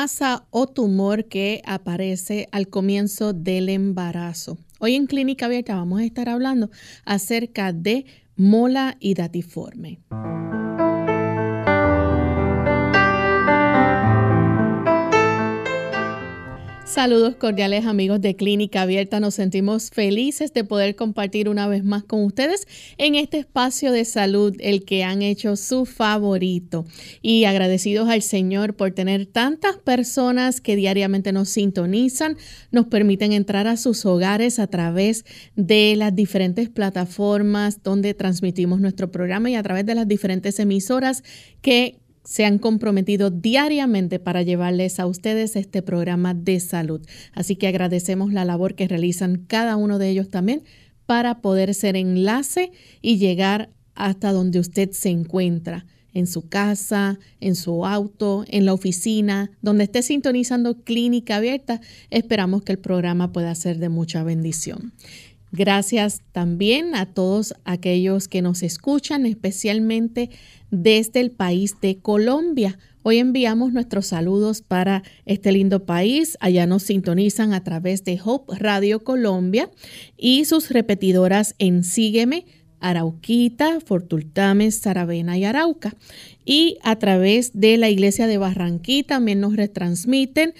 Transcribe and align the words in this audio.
Masa 0.00 0.46
o 0.48 0.66
tumor 0.66 1.26
que 1.26 1.60
aparece 1.66 2.48
al 2.52 2.68
comienzo 2.68 3.34
del 3.34 3.68
embarazo. 3.68 4.56
Hoy 4.78 4.94
en 4.94 5.06
Clínica 5.06 5.44
Abierta 5.44 5.74
vamos 5.74 6.00
a 6.00 6.04
estar 6.04 6.30
hablando 6.30 6.70
acerca 7.04 7.74
de 7.74 8.06
mola 8.34 8.96
y 8.98 9.12
Saludos 16.90 17.36
cordiales 17.36 17.86
amigos 17.86 18.20
de 18.20 18.34
Clínica 18.34 18.82
Abierta. 18.82 19.20
Nos 19.20 19.36
sentimos 19.36 19.90
felices 19.90 20.52
de 20.52 20.64
poder 20.64 20.96
compartir 20.96 21.48
una 21.48 21.68
vez 21.68 21.84
más 21.84 22.02
con 22.02 22.24
ustedes 22.24 22.66
en 22.98 23.14
este 23.14 23.38
espacio 23.38 23.92
de 23.92 24.04
salud, 24.04 24.56
el 24.58 24.84
que 24.84 25.04
han 25.04 25.22
hecho 25.22 25.54
su 25.54 25.86
favorito. 25.86 26.84
Y 27.22 27.44
agradecidos 27.44 28.08
al 28.08 28.22
Señor 28.22 28.74
por 28.74 28.90
tener 28.90 29.26
tantas 29.26 29.76
personas 29.76 30.60
que 30.60 30.74
diariamente 30.74 31.30
nos 31.30 31.50
sintonizan, 31.50 32.36
nos 32.72 32.86
permiten 32.86 33.32
entrar 33.32 33.68
a 33.68 33.76
sus 33.76 34.04
hogares 34.04 34.58
a 34.58 34.66
través 34.66 35.24
de 35.54 35.94
las 35.96 36.12
diferentes 36.12 36.68
plataformas 36.68 37.84
donde 37.84 38.14
transmitimos 38.14 38.80
nuestro 38.80 39.12
programa 39.12 39.48
y 39.48 39.54
a 39.54 39.62
través 39.62 39.86
de 39.86 39.94
las 39.94 40.08
diferentes 40.08 40.58
emisoras 40.58 41.22
que 41.62 42.00
se 42.24 42.44
han 42.44 42.58
comprometido 42.58 43.30
diariamente 43.30 44.18
para 44.18 44.42
llevarles 44.42 45.00
a 45.00 45.06
ustedes 45.06 45.56
este 45.56 45.82
programa 45.82 46.34
de 46.34 46.60
salud. 46.60 47.00
Así 47.32 47.56
que 47.56 47.68
agradecemos 47.68 48.32
la 48.32 48.44
labor 48.44 48.74
que 48.74 48.88
realizan 48.88 49.44
cada 49.46 49.76
uno 49.76 49.98
de 49.98 50.10
ellos 50.10 50.28
también 50.28 50.62
para 51.06 51.40
poder 51.40 51.74
ser 51.74 51.96
enlace 51.96 52.72
y 53.02 53.18
llegar 53.18 53.70
hasta 53.94 54.32
donde 54.32 54.60
usted 54.60 54.92
se 54.92 55.10
encuentra, 55.10 55.86
en 56.12 56.26
su 56.26 56.48
casa, 56.48 57.18
en 57.40 57.54
su 57.54 57.86
auto, 57.86 58.44
en 58.48 58.66
la 58.66 58.72
oficina, 58.72 59.50
donde 59.62 59.84
esté 59.84 60.02
sintonizando 60.02 60.82
clínica 60.82 61.36
abierta. 61.36 61.80
Esperamos 62.10 62.62
que 62.62 62.72
el 62.72 62.78
programa 62.78 63.32
pueda 63.32 63.54
ser 63.54 63.78
de 63.78 63.88
mucha 63.88 64.24
bendición. 64.24 64.92
Gracias 65.52 66.22
también 66.32 66.94
a 66.94 67.06
todos 67.06 67.54
aquellos 67.64 68.28
que 68.28 68.40
nos 68.40 68.62
escuchan, 68.62 69.26
especialmente 69.26 70.30
desde 70.70 71.20
el 71.20 71.32
país 71.32 71.76
de 71.80 71.98
Colombia. 71.98 72.78
Hoy 73.02 73.18
enviamos 73.18 73.72
nuestros 73.72 74.06
saludos 74.06 74.62
para 74.62 75.02
este 75.24 75.50
lindo 75.50 75.86
país. 75.86 76.36
Allá 76.40 76.66
nos 76.66 76.84
sintonizan 76.84 77.52
a 77.52 77.64
través 77.64 78.04
de 78.04 78.20
Hope 78.22 78.54
Radio 78.58 79.02
Colombia 79.02 79.70
y 80.16 80.44
sus 80.44 80.70
repetidoras 80.70 81.54
en 81.58 81.82
Sígueme, 81.82 82.44
Arauquita, 82.78 83.80
Fortultames, 83.80 84.76
Saravena 84.76 85.36
y 85.36 85.44
Arauca. 85.44 85.96
Y 86.44 86.78
a 86.82 86.96
través 86.96 87.58
de 87.58 87.76
la 87.76 87.88
iglesia 87.88 88.26
de 88.26 88.38
Barranquita 88.38 89.16
también 89.16 89.40
nos 89.40 89.56
retransmiten 89.56 90.54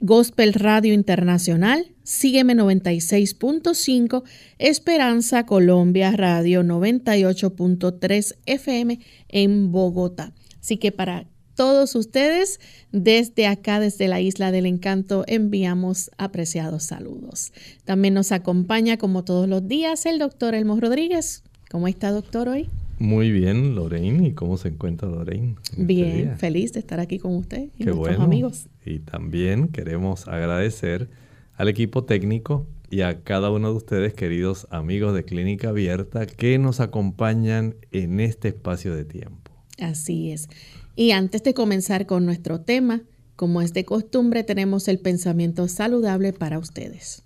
Gospel 0.00 0.54
Radio 0.54 0.94
Internacional, 0.94 1.92
Sígueme 2.08 2.54
96.5, 2.54 4.22
Esperanza 4.56 5.44
Colombia 5.44 6.10
Radio 6.12 6.62
98.3 6.62 8.34
FM 8.46 8.98
en 9.28 9.70
Bogotá. 9.70 10.32
Así 10.58 10.78
que 10.78 10.90
para 10.90 11.26
todos 11.54 11.94
ustedes, 11.94 12.60
desde 12.92 13.46
acá, 13.46 13.78
desde 13.78 14.08
la 14.08 14.22
Isla 14.22 14.50
del 14.52 14.64
Encanto, 14.64 15.24
enviamos 15.26 16.10
apreciados 16.16 16.84
saludos. 16.84 17.52
También 17.84 18.14
nos 18.14 18.32
acompaña, 18.32 18.96
como 18.96 19.22
todos 19.22 19.46
los 19.46 19.68
días, 19.68 20.06
el 20.06 20.18
doctor 20.18 20.54
Elmo 20.54 20.80
Rodríguez. 20.80 21.44
¿Cómo 21.70 21.88
está, 21.88 22.10
doctor, 22.10 22.48
hoy? 22.48 22.70
Muy 22.98 23.30
bien, 23.30 23.74
Lorraine. 23.74 24.28
¿Y 24.28 24.32
cómo 24.32 24.56
se 24.56 24.68
encuentra 24.68 25.10
Lorraine? 25.10 25.56
Este 25.72 25.84
bien, 25.84 26.38
feliz 26.38 26.72
de 26.72 26.80
estar 26.80 27.00
aquí 27.00 27.18
con 27.18 27.36
usted 27.36 27.68
y 27.76 27.84
nuestros 27.84 28.18
amigos. 28.18 28.66
Y 28.86 29.00
también 29.00 29.68
queremos 29.68 30.26
agradecer 30.26 31.10
al 31.58 31.68
equipo 31.68 32.04
técnico 32.04 32.66
y 32.88 33.02
a 33.02 33.22
cada 33.22 33.50
uno 33.50 33.70
de 33.70 33.76
ustedes, 33.76 34.14
queridos 34.14 34.66
amigos 34.70 35.12
de 35.12 35.24
Clínica 35.24 35.70
Abierta, 35.70 36.24
que 36.24 36.58
nos 36.58 36.80
acompañan 36.80 37.74
en 37.90 38.20
este 38.20 38.48
espacio 38.48 38.94
de 38.94 39.04
tiempo. 39.04 39.50
Así 39.78 40.30
es. 40.30 40.48
Y 40.96 41.10
antes 41.10 41.42
de 41.42 41.54
comenzar 41.54 42.06
con 42.06 42.24
nuestro 42.24 42.60
tema, 42.62 43.02
como 43.36 43.60
es 43.60 43.72
de 43.72 43.84
costumbre, 43.84 44.44
tenemos 44.44 44.88
el 44.88 45.00
pensamiento 45.00 45.68
saludable 45.68 46.32
para 46.32 46.58
ustedes. 46.58 47.24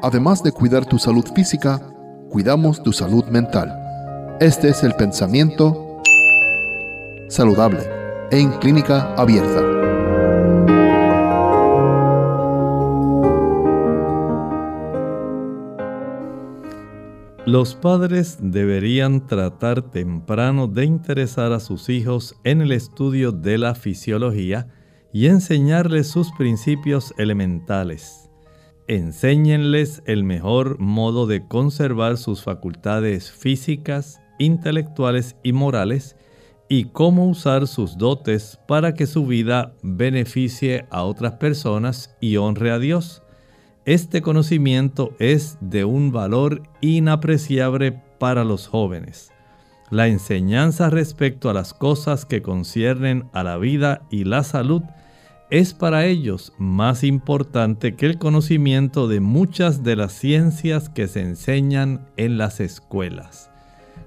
Además 0.00 0.42
de 0.42 0.52
cuidar 0.52 0.86
tu 0.86 0.98
salud 0.98 1.24
física, 1.34 1.92
cuidamos 2.30 2.82
tu 2.82 2.92
salud 2.92 3.24
mental. 3.26 3.76
Este 4.40 4.68
es 4.68 4.84
el 4.84 4.94
pensamiento 4.94 6.00
saludable 7.28 7.80
en 8.30 8.52
clínica 8.58 9.14
abierta. 9.14 9.77
Los 17.48 17.74
padres 17.74 18.38
deberían 18.40 19.26
tratar 19.26 19.80
temprano 19.80 20.66
de 20.66 20.84
interesar 20.84 21.52
a 21.52 21.60
sus 21.60 21.88
hijos 21.88 22.36
en 22.44 22.60
el 22.60 22.72
estudio 22.72 23.32
de 23.32 23.56
la 23.56 23.74
fisiología 23.74 24.68
y 25.12 25.26
enseñarles 25.26 26.08
sus 26.08 26.30
principios 26.32 27.14
elementales 27.16 28.28
enséñenles 28.88 30.02
el 30.06 30.24
mejor 30.24 30.80
modo 30.80 31.26
de 31.26 31.46
conservar 31.46 32.16
sus 32.16 32.42
facultades 32.42 33.30
físicas, 33.30 34.20
intelectuales 34.38 35.36
y 35.42 35.52
morales 35.52 36.16
y 36.70 36.86
cómo 36.86 37.28
usar 37.28 37.66
sus 37.66 37.98
dotes 37.98 38.58
para 38.66 38.94
que 38.94 39.06
su 39.06 39.26
vida 39.26 39.74
beneficie 39.82 40.86
a 40.90 41.04
otras 41.04 41.34
personas 41.34 42.16
y 42.20 42.38
honre 42.38 42.70
a 42.70 42.78
Dios. 42.78 43.22
Este 43.88 44.20
conocimiento 44.20 45.14
es 45.18 45.56
de 45.62 45.86
un 45.86 46.12
valor 46.12 46.62
inapreciable 46.82 47.92
para 48.18 48.44
los 48.44 48.68
jóvenes. 48.68 49.32
La 49.88 50.08
enseñanza 50.08 50.90
respecto 50.90 51.48
a 51.48 51.54
las 51.54 51.72
cosas 51.72 52.26
que 52.26 52.42
conciernen 52.42 53.30
a 53.32 53.42
la 53.44 53.56
vida 53.56 54.02
y 54.10 54.24
la 54.24 54.44
salud 54.44 54.82
es 55.48 55.72
para 55.72 56.04
ellos 56.04 56.52
más 56.58 57.02
importante 57.02 57.96
que 57.96 58.04
el 58.04 58.18
conocimiento 58.18 59.08
de 59.08 59.20
muchas 59.20 59.82
de 59.82 59.96
las 59.96 60.12
ciencias 60.12 60.90
que 60.90 61.08
se 61.08 61.22
enseñan 61.22 62.10
en 62.18 62.36
las 62.36 62.60
escuelas. 62.60 63.50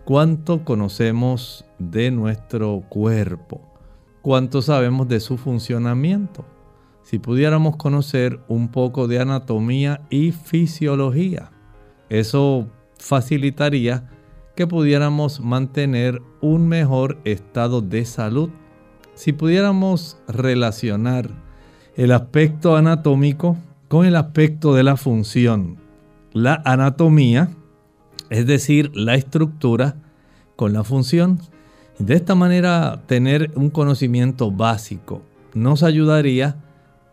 ¿Cuánto 0.06 0.64
conocemos 0.64 1.66
de 1.80 2.12
nuestro 2.12 2.84
cuerpo? 2.88 3.62
¿Cuánto 4.22 4.62
sabemos 4.62 5.08
de 5.08 5.20
su 5.20 5.40
funcionamiento? 5.40 6.46
Si 7.12 7.20
pudiéramos 7.20 7.76
conocer 7.76 8.40
un 8.48 8.70
poco 8.70 9.10
de 9.10 9.20
anatomía 9.20 10.00
y 10.10 10.32
fisiología, 10.32 11.52
eso 12.08 12.70
facilitaría 12.98 14.10
que 14.56 14.66
pudiéramos 14.66 15.42
mantener 15.42 16.22
un 16.40 16.70
mejor 16.70 17.20
estado 17.26 17.82
de 17.82 18.06
salud. 18.06 18.50
Si 19.14 19.34
pudiéramos 19.34 20.20
relacionar 20.26 21.30
el 21.98 22.14
aspecto 22.14 22.78
anatómico 22.78 23.58
con 23.90 24.06
el 24.06 24.16
aspecto 24.16 24.74
de 24.74 24.84
la 24.84 24.96
función, 24.96 25.80
la 26.32 26.62
anatomía, 26.64 27.50
es 28.30 28.48
decir, 28.48 28.90
la 28.96 29.16
estructura, 29.16 29.98
con 30.56 30.72
la 30.72 30.86
función, 30.86 31.42
de 32.00 32.14
esta 32.14 32.36
manera 32.36 33.04
tener 33.06 33.52
un 33.56 33.70
conocimiento 33.70 34.50
básico 34.50 35.24
nos 35.54 35.84
ayudaría 35.84 36.56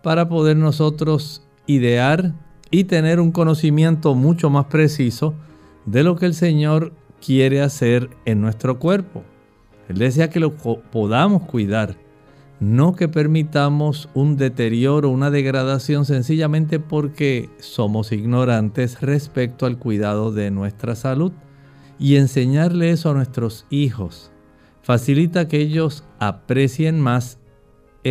para 0.08 0.26
poder 0.26 0.56
nosotros 0.56 1.43
idear 1.66 2.32
y 2.70 2.84
tener 2.84 3.20
un 3.20 3.31
conocimiento 3.31 4.14
mucho 4.14 4.49
más 4.49 4.64
preciso 4.64 5.34
de 5.84 6.02
lo 6.02 6.16
que 6.16 6.25
el 6.25 6.32
Señor 6.32 6.94
quiere 7.22 7.60
hacer 7.60 8.08
en 8.25 8.40
nuestro 8.40 8.78
cuerpo. 8.78 9.22
Él 9.87 9.99
desea 9.99 10.31
que 10.31 10.40
lo 10.40 10.55
podamos 10.56 11.43
cuidar, 11.43 11.99
no 12.58 12.96
que 12.96 13.06
permitamos 13.06 14.08
un 14.14 14.38
deterioro, 14.38 15.10
una 15.10 15.31
degradación 15.31 16.06
sencillamente 16.06 16.81
porque 16.81 17.50
somos 17.58 18.10
ignorantes 18.10 19.02
respecto 19.02 19.66
al 19.66 19.78
cuidado 19.78 20.32
de 20.32 20.50
nuestra 20.50 20.94
salud. 20.94 21.32
Y 21.99 22.16
enseñarle 22.16 22.93
eso 22.93 23.10
a 23.10 23.12
nuestros 23.12 23.66
hijos 23.69 24.31
facilita 24.81 25.49
que 25.49 25.60
ellos 25.60 26.02
aprecien 26.19 26.99
más 26.99 27.38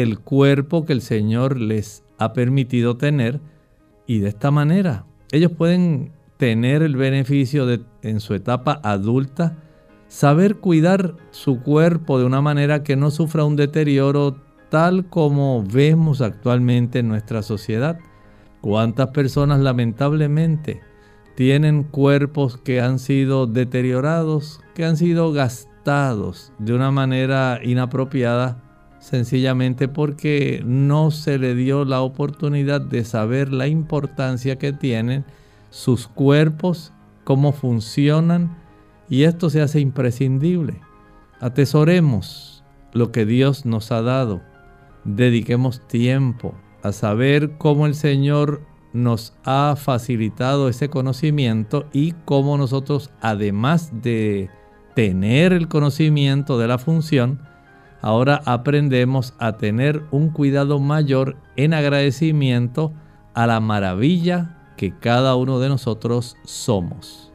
el 0.01 0.19
cuerpo 0.19 0.85
que 0.85 0.93
el 0.93 1.01
Señor 1.01 1.59
les 1.59 2.03
ha 2.17 2.33
permitido 2.33 2.97
tener 2.97 3.39
y 4.05 4.19
de 4.19 4.29
esta 4.29 4.51
manera 4.51 5.05
ellos 5.31 5.51
pueden 5.51 6.11
tener 6.37 6.81
el 6.81 6.95
beneficio 6.95 7.65
de 7.65 7.81
en 8.01 8.19
su 8.19 8.33
etapa 8.33 8.79
adulta 8.83 9.57
saber 10.07 10.57
cuidar 10.57 11.15
su 11.31 11.61
cuerpo 11.61 12.19
de 12.19 12.25
una 12.25 12.41
manera 12.41 12.83
que 12.83 12.95
no 12.95 13.11
sufra 13.11 13.43
un 13.43 13.55
deterioro 13.55 14.37
tal 14.69 15.09
como 15.09 15.63
vemos 15.63 16.21
actualmente 16.21 16.99
en 16.99 17.07
nuestra 17.07 17.41
sociedad. 17.41 17.99
¿Cuántas 18.61 19.09
personas 19.09 19.59
lamentablemente 19.59 20.81
tienen 21.35 21.83
cuerpos 21.83 22.57
que 22.57 22.81
han 22.81 22.99
sido 22.99 23.47
deteriorados, 23.47 24.59
que 24.73 24.85
han 24.85 24.97
sido 24.97 25.31
gastados 25.31 26.51
de 26.57 26.73
una 26.73 26.91
manera 26.91 27.59
inapropiada, 27.63 28.63
sencillamente 29.07 29.87
porque 29.87 30.61
no 30.65 31.11
se 31.11 31.37
le 31.37 31.55
dio 31.55 31.85
la 31.85 32.01
oportunidad 32.01 32.81
de 32.81 33.05
saber 33.05 33.53
la 33.53 33.67
importancia 33.67 34.57
que 34.57 34.73
tienen 34.73 35.23
sus 35.69 36.09
cuerpos, 36.09 36.91
cómo 37.23 37.53
funcionan, 37.53 38.57
y 39.09 39.23
esto 39.23 39.49
se 39.49 39.61
hace 39.61 39.79
imprescindible. 39.79 40.81
Atesoremos 41.39 42.65
lo 42.91 43.13
que 43.13 43.25
Dios 43.25 43.65
nos 43.65 43.93
ha 43.93 44.01
dado. 44.01 44.41
Dediquemos 45.05 45.87
tiempo 45.87 46.53
a 46.83 46.91
saber 46.91 47.57
cómo 47.57 47.85
el 47.85 47.95
Señor 47.95 48.61
nos 48.91 49.33
ha 49.45 49.75
facilitado 49.77 50.67
ese 50.67 50.89
conocimiento 50.89 51.87
y 51.93 52.11
cómo 52.25 52.57
nosotros, 52.57 53.09
además 53.21 53.89
de 54.01 54.49
tener 54.95 55.53
el 55.53 55.69
conocimiento 55.69 56.57
de 56.57 56.67
la 56.67 56.77
función, 56.77 57.39
ahora 58.01 58.41
aprendemos 58.45 59.33
a 59.39 59.57
tener 59.57 60.03
un 60.11 60.29
cuidado 60.29 60.79
mayor 60.79 61.37
en 61.55 61.73
agradecimiento 61.73 62.93
a 63.33 63.47
la 63.47 63.59
maravilla 63.59 64.57
que 64.77 64.97
cada 64.97 65.35
uno 65.35 65.59
de 65.59 65.69
nosotros 65.69 66.37
somos. 66.43 67.31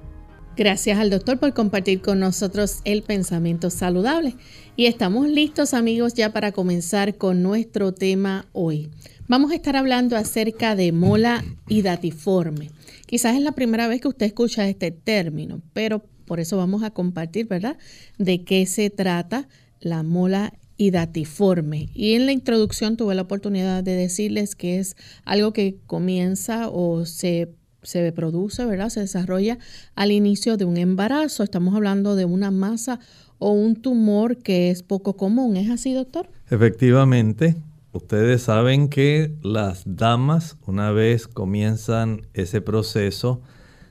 Gracias 0.55 0.99
al 0.99 1.09
doctor 1.09 1.39
por 1.39 1.55
compartir 1.55 2.03
con 2.03 2.21
nosotros 2.21 2.81
el 2.85 3.03
pensamiento 3.03 3.71
saludable. 3.71 4.37
Y 4.77 4.87
estamos 4.87 5.29
listos 5.29 5.73
amigos 5.73 6.13
ya 6.15 6.33
para 6.33 6.53
comenzar 6.53 7.17
con 7.17 7.43
nuestro 7.43 7.93
tema 7.93 8.47
hoy. 8.53 8.91
Vamos 9.29 9.51
a 9.51 9.55
estar 9.55 9.77
hablando 9.77 10.17
acerca 10.17 10.77
de 10.77 10.93
mola 10.93 11.43
hidatiforme. 11.69 12.71
Quizás 13.07 13.37
es 13.37 13.43
la 13.43 13.53
primera 13.53 13.89
vez 13.89 14.03
que 14.03 14.09
usted 14.09 14.27
escucha 14.27 14.69
este 14.69 14.91
término, 14.91 15.63
pero 15.73 16.05
por 16.27 16.39
eso 16.39 16.59
vamos 16.59 16.83
a 16.83 16.91
compartir, 16.91 17.47
¿verdad? 17.47 17.79
De 18.19 18.45
qué 18.45 18.67
se 18.67 18.91
trata 18.91 19.49
la 19.83 20.03
mola 20.03 20.55
hidatiforme. 20.79 21.91
Y 21.95 22.15
en 22.15 22.27
la 22.27 22.33
introducción 22.33 22.97
tuve 22.97 23.15
la 23.15 23.23
oportunidad 23.23 23.85
de 23.85 23.95
decirles 23.95 24.57
que 24.57 24.79
es 24.79 24.97
algo 25.25 25.53
que 25.53 25.77
comienza 25.87 26.69
o 26.71 27.05
se 27.05 27.55
se 27.83 28.13
produce, 28.13 28.65
¿verdad? 28.65 28.89
Se 28.89 29.01
desarrolla 29.01 29.59
al 29.95 30.13
inicio 30.13 30.57
de 30.57 30.65
un 30.65 30.77
embarazo. 30.77 31.43
Estamos 31.43 31.75
hablando 31.75 32.17
de 32.17 32.25
una 32.25 32.51
masa 32.51 33.01
o 33.39 33.53
un 33.53 33.77
tumor 33.77 34.39
que 34.39 34.71
es 34.71 34.83
poco 34.83 35.17
común. 35.17 35.57
¿Es 35.57 35.71
así, 35.71 35.93
doctor? 35.93 36.29
Efectivamente. 36.51 37.57
Ustedes 37.93 38.43
saben 38.43 38.89
que 38.89 39.35
las 39.43 39.83
damas, 39.85 40.57
una 40.67 40.93
vez 40.93 41.29
comienzan 41.29 42.27
ese 42.33 42.63
proceso 42.63 43.43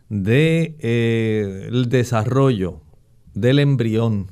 de 0.10 0.76
eh, 0.80 1.70
desarrollo 1.88 2.82
del 3.36 3.60
embrión, 3.60 4.32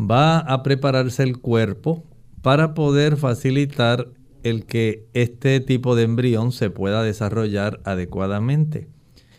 va 0.00 0.38
a 0.38 0.62
prepararse 0.62 1.22
el 1.22 1.38
cuerpo 1.38 2.04
para 2.42 2.74
poder 2.74 3.16
facilitar 3.16 4.08
el 4.42 4.64
que 4.64 5.06
este 5.12 5.60
tipo 5.60 5.94
de 5.94 6.04
embrión 6.04 6.52
se 6.52 6.70
pueda 6.70 7.02
desarrollar 7.02 7.80
adecuadamente. 7.84 8.88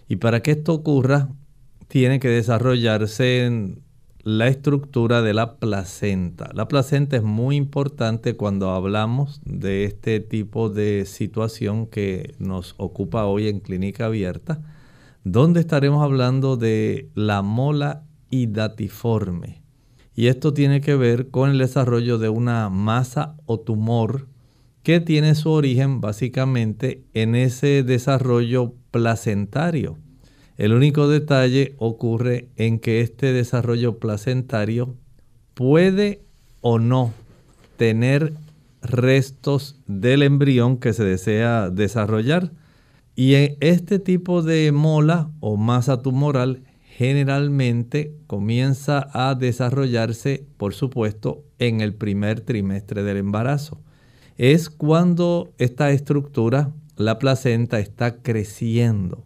Y 0.08 0.18
para 0.18 0.42
que 0.42 0.52
esto 0.52 0.74
ocurra, 0.74 1.30
tiene 1.88 2.20
que 2.20 2.28
desarrollarse 2.28 3.46
en 3.46 3.82
la 4.24 4.48
estructura 4.48 5.24
de 5.24 5.34
la 5.34 5.56
placenta. 5.56 6.52
La 6.54 6.68
placenta 6.68 7.18
es 7.18 7.24
muy 7.24 7.56
importante 7.56 8.36
cuando 8.36 8.70
hablamos 8.70 9.42
de 9.46 9.86
este 9.86 10.20
tipo 10.20 10.70
de 10.70 11.06
situación 11.08 11.88
que 11.88 12.36
nos 12.38 12.76
ocupa 12.78 13.26
hoy 13.26 13.48
en 13.48 13.60
clínica 13.62 14.06
abierta, 14.06 14.62
donde 15.24 15.60
estaremos 15.60 16.04
hablando 16.04 16.56
de 16.56 17.10
la 17.16 17.42
mola 17.42 18.04
hidatiforme. 18.30 19.61
Y 20.16 20.28
esto 20.28 20.54
tiene 20.54 20.82
que 20.82 20.96
ver 20.96 21.30
con 21.30 21.50
el 21.50 21.58
desarrollo 21.58 22.18
de 22.18 22.30
una 22.30 22.70
masa 22.70 23.38
o 23.46 23.60
tumor 23.60 24.28
que 24.84 25.00
tiene 25.00 25.36
su 25.36 25.52
origen 25.52 26.02
básicamente 26.02 27.04
en 27.14 27.36
ese 27.36 27.84
desarrollo 27.84 28.74
placentario. 28.92 29.98
El 30.58 30.74
único 30.74 31.08
detalle 31.08 31.76
ocurre 31.78 32.50
en 32.56 32.80
que 32.80 33.02
este 33.02 33.34
desarrollo 33.34 34.00
placentario 34.00 34.96
puede 35.54 36.22
o 36.62 36.78
no 36.80 37.14
tener 37.78 38.34
restos 38.82 39.80
del 39.88 40.24
embrión 40.24 40.78
que 40.78 40.94
se 40.94 41.04
desea 41.04 41.70
desarrollar. 41.70 42.52
Y 43.16 43.36
en 43.36 43.58
este 43.60 44.00
tipo 44.00 44.42
de 44.42 44.72
mola 44.72 45.30
o 45.40 45.58
masa 45.58 46.02
tumoral 46.02 46.64
generalmente 47.02 48.16
comienza 48.28 49.10
a 49.12 49.34
desarrollarse, 49.34 50.46
por 50.58 50.76
supuesto, 50.76 51.44
en 51.58 51.82
el 51.82 51.96
primer 51.96 52.42
trimestre 52.42 53.02
del 53.02 53.18
embarazo 53.18 53.82
es 54.38 54.70
cuando 54.70 55.52
esta 55.58 55.90
estructura, 55.90 56.72
la 56.98 57.18
placenta, 57.18 57.80
está 57.80 58.22
creciendo. 58.22 59.26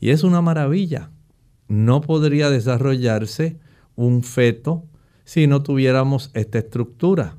Y 0.00 0.10
es 0.10 0.24
una 0.24 0.40
maravilla. 0.42 1.12
No 1.68 2.00
podría 2.00 2.50
desarrollarse 2.50 3.60
un 3.94 4.24
feto 4.24 4.84
si 5.22 5.46
no 5.46 5.62
tuviéramos 5.62 6.32
esta 6.34 6.58
estructura, 6.58 7.38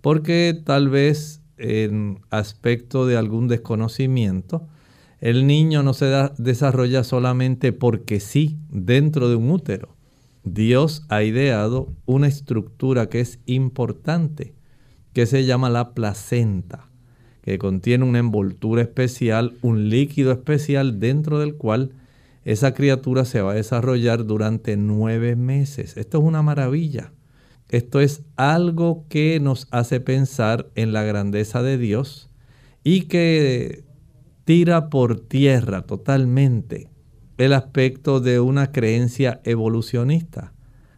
porque 0.00 0.58
tal 0.64 0.88
vez 0.88 1.42
en 1.58 2.20
aspecto 2.30 3.04
de 3.06 3.18
algún 3.18 3.46
desconocimiento, 3.46 4.66
el 5.20 5.46
niño 5.46 5.82
no 5.82 5.94
se 5.94 6.06
desarrolla 6.38 7.02
solamente 7.04 7.72
porque 7.72 8.20
sí 8.20 8.58
dentro 8.70 9.28
de 9.28 9.36
un 9.36 9.50
útero. 9.50 9.96
Dios 10.44 11.04
ha 11.08 11.22
ideado 11.22 11.92
una 12.06 12.28
estructura 12.28 13.08
que 13.08 13.20
es 13.20 13.40
importante 13.46 14.54
que 15.12 15.26
se 15.26 15.44
llama 15.44 15.70
la 15.70 15.94
placenta, 15.94 16.88
que 17.42 17.58
contiene 17.58 18.04
una 18.04 18.20
envoltura 18.20 18.82
especial, 18.82 19.56
un 19.62 19.88
líquido 19.88 20.32
especial 20.32 21.00
dentro 21.00 21.38
del 21.38 21.56
cual 21.56 21.92
esa 22.44 22.72
criatura 22.72 23.24
se 23.24 23.42
va 23.42 23.52
a 23.52 23.56
desarrollar 23.56 24.24
durante 24.24 24.76
nueve 24.76 25.36
meses. 25.36 25.96
Esto 25.96 26.18
es 26.18 26.24
una 26.24 26.42
maravilla. 26.42 27.12
Esto 27.68 28.00
es 28.00 28.22
algo 28.36 29.04
que 29.08 29.40
nos 29.40 29.68
hace 29.70 30.00
pensar 30.00 30.70
en 30.74 30.92
la 30.92 31.02
grandeza 31.02 31.62
de 31.62 31.76
Dios 31.76 32.30
y 32.84 33.02
que 33.02 33.84
tira 34.48 34.88
por 34.88 35.20
tierra 35.20 35.82
totalmente 35.82 36.88
el 37.36 37.52
aspecto 37.52 38.18
de 38.18 38.40
una 38.40 38.72
creencia 38.72 39.42
evolucionista. 39.44 40.54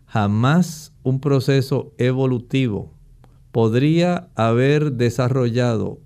Jamás 0.07 0.93
un 1.03 1.19
proceso 1.19 1.93
evolutivo 1.99 2.95
podría 3.51 4.29
haber 4.37 4.93
desarrollado 4.93 5.99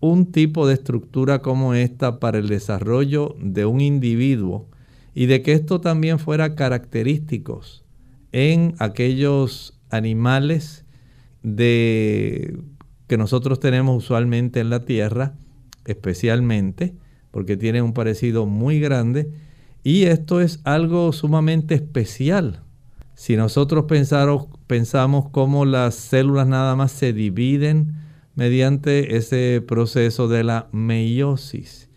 un 0.00 0.32
tipo 0.32 0.66
de 0.66 0.74
estructura 0.74 1.40
como 1.40 1.74
esta 1.74 2.18
para 2.18 2.38
el 2.38 2.48
desarrollo 2.48 3.36
de 3.40 3.64
un 3.64 3.80
individuo 3.80 4.66
y 5.14 5.26
de 5.26 5.40
que 5.42 5.52
esto 5.52 5.80
también 5.80 6.18
fuera 6.18 6.56
característicos 6.56 7.84
en 8.32 8.74
aquellos 8.80 9.78
animales 9.90 10.84
de 11.44 12.58
que 13.06 13.16
nosotros 13.16 13.60
tenemos 13.60 13.96
usualmente 14.02 14.58
en 14.58 14.70
la 14.70 14.84
Tierra, 14.84 15.36
especialmente 15.88 16.94
porque 17.30 17.56
tienen 17.56 17.84
un 17.84 17.92
parecido 17.92 18.46
muy 18.46 18.80
grande 18.80 19.30
y 19.82 20.04
esto 20.04 20.40
es 20.40 20.60
algo 20.64 21.12
sumamente 21.12 21.74
especial. 21.74 22.62
Si 23.14 23.36
nosotros 23.36 23.84
pensamos, 23.84 24.46
pensamos 24.66 25.30
cómo 25.30 25.64
las 25.64 25.94
células 25.94 26.46
nada 26.46 26.76
más 26.76 26.92
se 26.92 27.12
dividen 27.12 27.94
mediante 28.34 29.16
ese 29.16 29.62
proceso 29.66 30.28
de 30.28 30.44
la 30.44 30.68
meiosis 30.72 31.88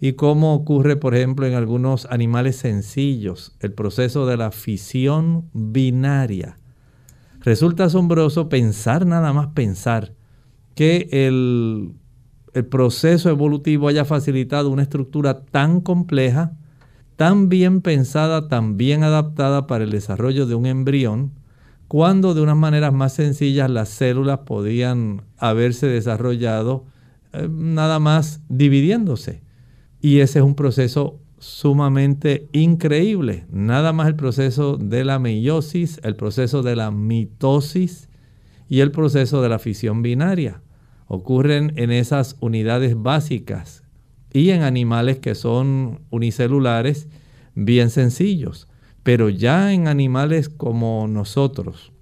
y 0.00 0.12
cómo 0.12 0.54
ocurre, 0.54 0.96
por 0.96 1.14
ejemplo, 1.14 1.46
en 1.46 1.54
algunos 1.54 2.06
animales 2.10 2.56
sencillos, 2.56 3.56
el 3.60 3.72
proceso 3.72 4.26
de 4.26 4.36
la 4.36 4.50
fisión 4.50 5.48
binaria. 5.54 6.58
Resulta 7.40 7.84
asombroso 7.84 8.48
pensar, 8.48 9.06
nada 9.06 9.32
más 9.32 9.48
pensar, 9.48 10.12
que 10.74 11.08
el, 11.10 11.94
el 12.56 12.66
proceso 12.66 13.30
evolutivo 13.30 13.88
haya 13.88 14.04
facilitado 14.04 14.70
una 14.70 14.82
estructura 14.82 15.42
tan 15.44 15.80
compleja 15.80 16.52
tan 17.16 17.48
bien 17.48 17.80
pensada, 17.80 18.48
tan 18.48 18.76
bien 18.76 19.02
adaptada 19.02 19.66
para 19.66 19.84
el 19.84 19.90
desarrollo 19.90 20.46
de 20.46 20.54
un 20.54 20.66
embrión, 20.66 21.32
cuando 21.88 22.34
de 22.34 22.42
unas 22.42 22.56
maneras 22.56 22.92
más 22.92 23.14
sencillas 23.14 23.70
las 23.70 23.88
células 23.88 24.40
podían 24.40 25.22
haberse 25.38 25.86
desarrollado 25.86 26.84
eh, 27.32 27.48
nada 27.50 27.98
más 27.98 28.42
dividiéndose. 28.48 29.42
Y 30.00 30.20
ese 30.20 30.40
es 30.40 30.44
un 30.44 30.54
proceso 30.54 31.18
sumamente 31.38 32.48
increíble. 32.52 33.46
Nada 33.50 33.92
más 33.92 34.08
el 34.08 34.16
proceso 34.16 34.76
de 34.76 35.04
la 35.04 35.18
meiosis, 35.18 36.00
el 36.02 36.16
proceso 36.16 36.62
de 36.62 36.76
la 36.76 36.90
mitosis 36.90 38.08
y 38.68 38.80
el 38.80 38.90
proceso 38.90 39.42
de 39.42 39.48
la 39.48 39.58
fisión 39.58 40.02
binaria. 40.02 40.60
Ocurren 41.06 41.72
en 41.76 41.90
esas 41.90 42.36
unidades 42.40 43.00
básicas 43.00 43.84
y 44.32 44.50
en 44.50 44.62
animales 44.62 45.18
que 45.18 45.34
son 45.34 46.00
unicelulares 46.10 47.08
bien 47.54 47.90
sencillos. 47.90 48.68
Pero 49.02 49.28
ya 49.28 49.72
en 49.72 49.86
animales 49.86 50.48
como 50.48 51.06
nosotros, 51.08 51.92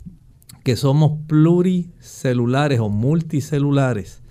que 0.63 0.77
somos 0.77 1.21
pluricelulares 1.27 2.81
o 2.81 2.89
multicelulares, 2.89 4.23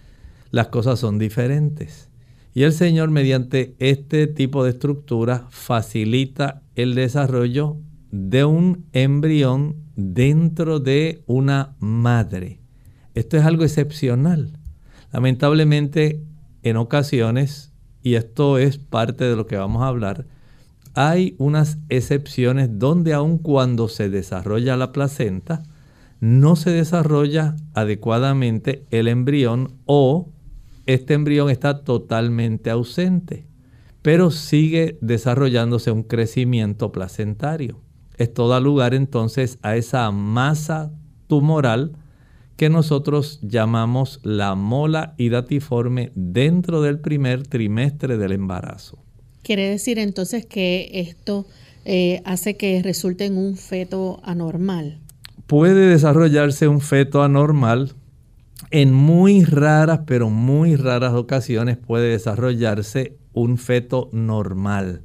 las 0.49 0.67
cosas 0.67 0.99
son 0.99 1.19
diferentes. 1.19 2.09
Y 2.55 2.63
el 2.63 2.73
Señor 2.73 3.09
mediante 3.11 3.75
este 3.79 4.27
tipo 4.27 4.63
de 4.63 4.71
estructura 4.71 5.47
facilita 5.49 6.61
el 6.75 6.95
desarrollo 6.95 7.77
de 8.11 8.45
un 8.45 8.85
embrión 8.93 9.75
dentro 9.95 10.79
de 10.79 11.23
una 11.25 11.75
madre. 11.79 12.59
Esto 13.15 13.37
es 13.37 13.45
algo 13.45 13.63
excepcional. 13.63 14.59
Lamentablemente, 15.13 16.23
en 16.63 16.75
ocasiones, 16.75 17.71
y 18.01 18.15
esto 18.15 18.57
es 18.57 18.79
parte 18.79 19.25
de 19.25 19.35
lo 19.35 19.45
que 19.45 19.57
vamos 19.57 19.83
a 19.83 19.87
hablar, 19.87 20.25
hay 20.95 21.35
unas 21.37 21.77
excepciones 21.89 22.79
donde 22.79 23.13
aun 23.13 23.37
cuando 23.37 23.87
se 23.87 24.09
desarrolla 24.09 24.75
la 24.75 24.91
placenta, 24.91 25.63
no 26.19 26.55
se 26.55 26.71
desarrolla 26.71 27.55
adecuadamente 27.73 28.85
el 28.89 29.07
embrión 29.07 29.73
o 29.85 30.29
este 30.85 31.13
embrión 31.13 31.49
está 31.49 31.83
totalmente 31.83 32.69
ausente, 32.71 33.45
pero 34.01 34.31
sigue 34.31 34.97
desarrollándose 35.01 35.91
un 35.91 36.03
crecimiento 36.03 36.91
placentario. 36.91 37.79
Esto 38.17 38.47
da 38.47 38.59
lugar 38.59 38.93
entonces 38.93 39.59
a 39.61 39.75
esa 39.75 40.09
masa 40.11 40.91
tumoral 41.27 41.93
que 42.55 42.69
nosotros 42.69 43.39
llamamos 43.41 44.19
la 44.23 44.55
mola 44.55 45.15
hidatiforme 45.17 46.11
dentro 46.15 46.81
del 46.81 46.99
primer 46.99 47.47
trimestre 47.47 48.17
del 48.17 48.31
embarazo. 48.31 48.99
Quiere 49.41 49.69
decir 49.69 49.99
entonces 49.99 50.45
que 50.45 50.89
esto 50.93 51.45
eh, 51.85 52.21
hace 52.25 52.55
que 52.55 52.81
resulte 52.81 53.25
en 53.25 53.37
un 53.37 53.57
feto 53.57 54.21
anormal. 54.23 54.99
Puede 55.47 55.89
desarrollarse 55.89 56.67
un 56.67 56.79
feto 56.79 57.23
anormal 57.23 57.93
en 58.71 58.93
muy 58.93 59.43
raras, 59.43 60.01
pero 60.05 60.29
muy 60.29 60.75
raras 60.75 61.13
ocasiones 61.13 61.77
puede 61.77 62.09
desarrollarse 62.09 63.17
un 63.33 63.57
feto 63.57 64.09
normal. 64.13 65.01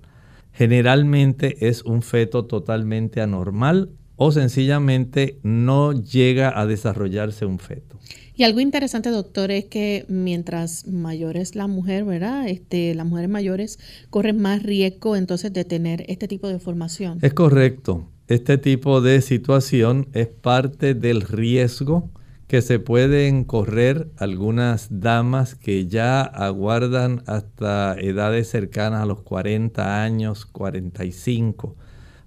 Generalmente 0.52 1.68
es 1.68 1.82
un 1.82 2.02
feto 2.02 2.44
totalmente 2.44 3.20
anormal 3.20 3.90
o 4.18 4.32
sencillamente 4.32 5.38
no 5.42 5.92
llega 5.92 6.60
a 6.60 6.66
desarrollarse 6.66 7.46
un 7.46 7.58
feto. 7.58 7.96
Y 8.34 8.42
algo 8.42 8.60
interesante, 8.60 9.10
doctor, 9.10 9.50
es 9.50 9.64
que 9.64 10.04
mientras 10.08 10.86
mayor 10.86 11.36
es 11.36 11.54
la 11.54 11.66
mujer, 11.66 12.04
¿verdad? 12.04 12.48
Este, 12.48 12.94
las 12.94 13.06
mujeres 13.06 13.30
mayores 13.30 13.78
corren 14.10 14.40
más 14.40 14.62
riesgo 14.62 15.16
entonces 15.16 15.52
de 15.52 15.64
tener 15.64 16.04
este 16.08 16.28
tipo 16.28 16.48
de 16.48 16.58
formación. 16.58 17.18
Es 17.22 17.32
correcto. 17.32 18.08
Este 18.26 18.58
tipo 18.58 19.00
de 19.00 19.22
situación 19.22 20.08
es 20.12 20.26
parte 20.26 20.94
del 20.94 21.22
riesgo 21.22 22.10
que 22.48 22.60
se 22.60 22.78
pueden 22.78 23.44
correr 23.44 24.08
algunas 24.16 24.88
damas 24.90 25.54
que 25.54 25.86
ya 25.86 26.22
aguardan 26.22 27.22
hasta 27.26 27.94
edades 27.98 28.48
cercanas 28.48 29.02
a 29.02 29.06
los 29.06 29.22
40 29.22 30.02
años, 30.02 30.46
45, 30.46 31.76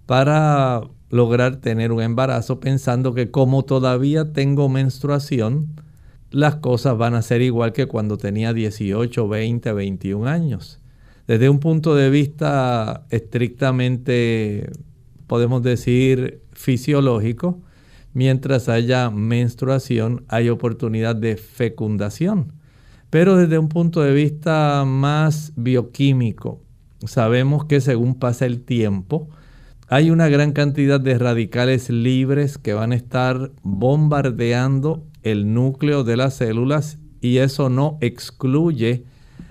para 0.06 0.84
lograr 1.12 1.58
tener 1.58 1.92
un 1.92 2.02
embarazo 2.02 2.60
pensando 2.60 3.14
que 3.14 3.30
como 3.30 3.64
todavía 3.64 4.34
tengo 4.34 4.70
menstruación, 4.70 5.68
las 6.32 6.56
cosas 6.56 6.98
van 6.98 7.14
a 7.14 7.22
ser 7.22 7.42
igual 7.42 7.74
que 7.74 7.86
cuando 7.86 8.18
tenía 8.18 8.54
18, 8.54 9.28
20, 9.28 9.74
21 9.74 10.28
años. 10.28 10.80
Desde 11.28 11.50
un 11.50 11.60
punto 11.60 11.94
de 11.96 12.10
vista 12.10 13.06
estrictamente, 13.10 14.72
podemos 15.28 15.62
decir, 15.62 16.42
fisiológico, 16.54 17.60
mientras 18.14 18.70
haya 18.70 19.10
menstruación 19.10 20.24
hay 20.30 20.50
oportunidad 20.50 21.16
de 21.16 21.36
fecundación. 21.36 22.54
Pero 23.10 23.36
desde 23.36 23.58
un 23.58 23.68
punto 23.68 24.02
de 24.02 24.14
vista 24.14 24.86
más 24.86 25.52
bioquímico, 25.58 26.62
sabemos 27.06 27.66
que 27.66 27.82
según 27.82 28.16
pasa 28.16 28.46
el 28.46 28.62
tiempo, 28.62 29.28
hay 29.92 30.10
una 30.10 30.30
gran 30.30 30.54
cantidad 30.54 31.02
de 31.02 31.18
radicales 31.18 31.90
libres 31.90 32.58
que 32.58 32.74
van 32.74 32.94
a 32.94 32.96
estar 32.96 33.52
bombardeando 33.62 35.04
el 35.22 35.54
núcleo 35.54 36.06
de 36.06 36.16
las 36.16 36.36
células 36.36 36.98
y 37.20 37.40
eso 37.40 37.70
no 37.70 37.98
excluye 38.00 39.04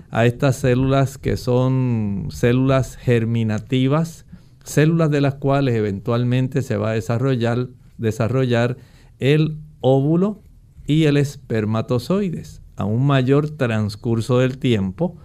a 0.09 0.25
estas 0.25 0.55
células 0.55 1.19
que 1.19 1.37
son 1.37 2.29
células 2.31 2.95
germinativas, 2.97 4.25
células 4.63 5.11
de 5.11 5.21
las 5.21 5.35
cuales 5.35 5.75
eventualmente 5.75 6.63
se 6.63 6.75
va 6.75 6.89
a 6.89 6.93
desarrollar 6.93 7.67
desarrollar 7.99 8.77
el 9.19 9.59
óvulo 9.79 10.41
y 10.87 11.03
el 11.03 11.17
espermatozoides. 11.17 12.63
A 12.77 12.85
un 12.85 13.05
mayor 13.05 13.51
transcurso 13.51 14.39
del 14.39 14.57
tiempo, 14.57 15.17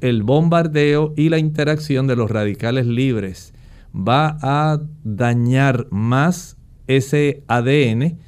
el 0.00 0.22
bombardeo 0.22 1.12
y 1.14 1.28
la 1.28 1.36
interacción 1.36 2.06
de 2.06 2.16
los 2.16 2.30
radicales 2.30 2.86
libres 2.86 3.52
va 3.94 4.38
a 4.40 4.80
dañar 5.04 5.86
más 5.90 6.56
ese 6.86 7.44
ADN 7.46 8.18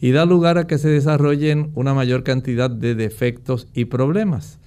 y 0.00 0.10
da 0.12 0.26
lugar 0.26 0.58
a 0.58 0.66
que 0.66 0.78
se 0.78 0.88
desarrollen 0.88 1.70
una 1.74 1.94
mayor 1.94 2.24
cantidad 2.24 2.70
de 2.70 2.94
defectos 2.94 3.68
y 3.72 3.86
problemas. 3.86 4.58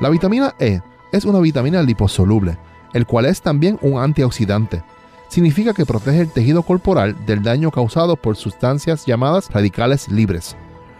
La 0.00 0.10
vitamina 0.10 0.54
E 0.58 0.80
es 1.12 1.24
una 1.24 1.40
vitamina 1.40 1.82
liposoluble, 1.82 2.58
el 2.92 3.06
cual 3.06 3.24
es 3.24 3.40
también 3.40 3.78
un 3.80 3.98
antioxidante 3.98 4.82
significa 5.28 5.72
que 5.72 5.86
protege 5.86 6.20
el 6.20 6.30
tejido 6.30 6.62
corporal 6.62 7.16
del 7.26 7.42
daño 7.42 7.70
causado 7.70 8.16
por 8.16 8.36
sustancias 8.36 9.06
llamadas 9.06 9.50
radicales 9.50 10.08
libres. 10.08 10.56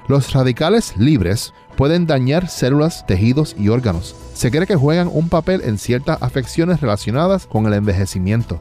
Los 0.09 0.33
radicales 0.33 0.97
libres 0.97 1.53
pueden 1.77 2.07
dañar 2.07 2.49
células, 2.49 3.07
tejidos 3.07 3.57
y 3.59 3.69
órganos. 3.69 4.15
Se 4.35 4.51
cree 4.51 4.67
que 4.67 4.77
juegan 4.77 5.11
un 5.13 5.29
papel 5.29 5.63
en 5.65 5.79
ciertas 5.79 6.23
afecciones 6.23 6.81
relacionadas 6.81 7.47
con 7.47 7.67
el 7.67 7.75
envejecimiento. 7.75 8.61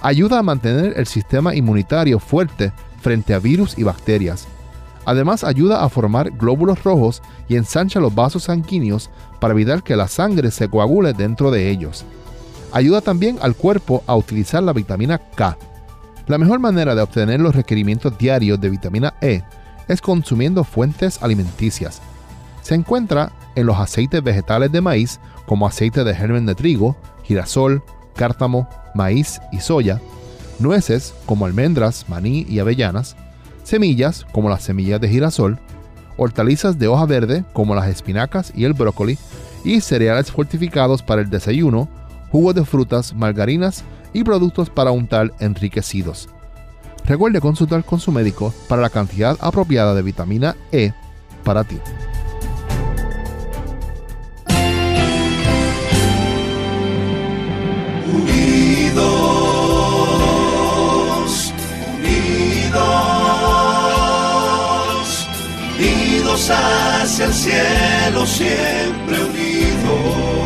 Ayuda 0.00 0.40
a 0.40 0.42
mantener 0.42 0.94
el 0.96 1.06
sistema 1.06 1.54
inmunitario 1.54 2.18
fuerte 2.18 2.72
frente 3.00 3.34
a 3.34 3.38
virus 3.38 3.78
y 3.78 3.84
bacterias. 3.84 4.48
Además 5.04 5.44
ayuda 5.44 5.84
a 5.84 5.88
formar 5.88 6.30
glóbulos 6.30 6.82
rojos 6.82 7.22
y 7.48 7.56
ensancha 7.56 8.00
los 8.00 8.14
vasos 8.14 8.44
sanguíneos 8.44 9.10
para 9.40 9.52
evitar 9.52 9.82
que 9.82 9.96
la 9.96 10.08
sangre 10.08 10.50
se 10.50 10.68
coagule 10.68 11.12
dentro 11.12 11.50
de 11.50 11.70
ellos. 11.70 12.04
Ayuda 12.72 13.00
también 13.00 13.38
al 13.42 13.54
cuerpo 13.54 14.02
a 14.06 14.16
utilizar 14.16 14.62
la 14.62 14.72
vitamina 14.72 15.18
K. 15.18 15.58
La 16.26 16.38
mejor 16.38 16.58
manera 16.58 16.94
de 16.94 17.02
obtener 17.02 17.40
los 17.40 17.54
requerimientos 17.54 18.16
diarios 18.16 18.60
de 18.60 18.70
vitamina 18.70 19.14
E 19.20 19.42
es 19.88 20.00
consumiendo 20.00 20.64
fuentes 20.64 21.22
alimenticias. 21.22 22.00
Se 22.62 22.74
encuentra 22.74 23.32
en 23.56 23.66
los 23.66 23.78
aceites 23.78 24.22
vegetales 24.22 24.72
de 24.72 24.80
maíz 24.80 25.20
como 25.46 25.66
aceite 25.66 26.04
de 26.04 26.14
germen 26.14 26.46
de 26.46 26.54
trigo, 26.54 26.96
girasol, 27.24 27.82
cártamo, 28.14 28.68
maíz 28.94 29.40
y 29.50 29.60
soya, 29.60 30.00
nueces 30.58 31.14
como 31.26 31.44
almendras, 31.44 32.08
maní 32.08 32.46
y 32.48 32.60
avellanas, 32.60 33.16
semillas 33.64 34.24
como 34.32 34.48
las 34.48 34.62
semillas 34.62 35.00
de 35.00 35.08
girasol, 35.08 35.58
hortalizas 36.16 36.78
de 36.78 36.88
hoja 36.88 37.04
verde 37.06 37.44
como 37.52 37.74
las 37.74 37.88
espinacas 37.88 38.52
y 38.54 38.64
el 38.64 38.72
brócoli, 38.72 39.18
y 39.64 39.80
cereales 39.80 40.30
fortificados 40.30 41.02
para 41.02 41.22
el 41.22 41.30
desayuno, 41.30 41.88
jugos 42.32 42.54
de 42.54 42.64
frutas, 42.64 43.14
margarinas 43.14 43.84
y 44.14 44.24
productos 44.24 44.70
para 44.70 44.90
untar 44.90 45.32
enriquecidos. 45.38 46.30
Recuerde 47.04 47.40
consultar 47.40 47.84
con 47.84 48.00
su 48.00 48.10
médico 48.10 48.54
para 48.68 48.80
la 48.80 48.88
cantidad 48.88 49.36
apropiada 49.40 49.94
de 49.94 50.02
vitamina 50.02 50.56
E 50.72 50.92
para 51.44 51.64
ti. 51.64 51.76
Unidos, 58.92 61.52
unidos, 61.98 62.78
unidos 65.78 66.50
hacia 66.50 67.26
el 67.26 67.34
cielo, 67.34 68.26
siempre 68.26 69.24
unidos, 69.24 70.41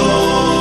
unidos, 0.00 0.59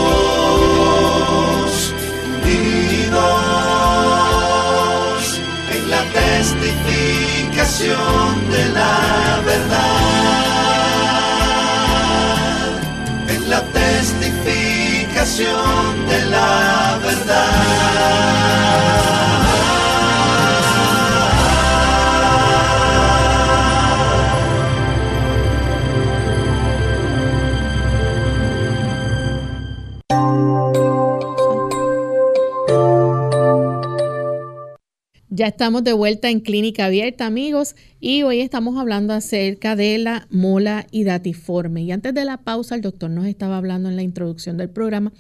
estamos 35.50 35.84
de 35.84 35.94
vuelta 35.94 36.30
en 36.30 36.42
Clínica 36.42 36.86
Abierta, 36.86 37.26
amigos, 37.26 37.76
y 38.00 38.22
hoy 38.22 38.40
estamos 38.40 38.78
hablando 38.78 39.14
acerca 39.14 39.76
de 39.76 39.98
la 39.98 40.28
mola 40.30 40.86
hidatiforme. 40.92 41.82
Y 41.82 41.92
antes 41.92 42.14
de 42.14 42.24
la 42.24 42.38
pausa, 42.38 42.76
el 42.76 42.82
doctor 42.82 43.10
nos 43.10 43.26
estaba 43.26 43.58
hablando 43.58 43.90
en 43.90 43.96
la 43.96 44.04
introducción 44.04 44.58
del 44.58 44.70
programa 44.70 45.12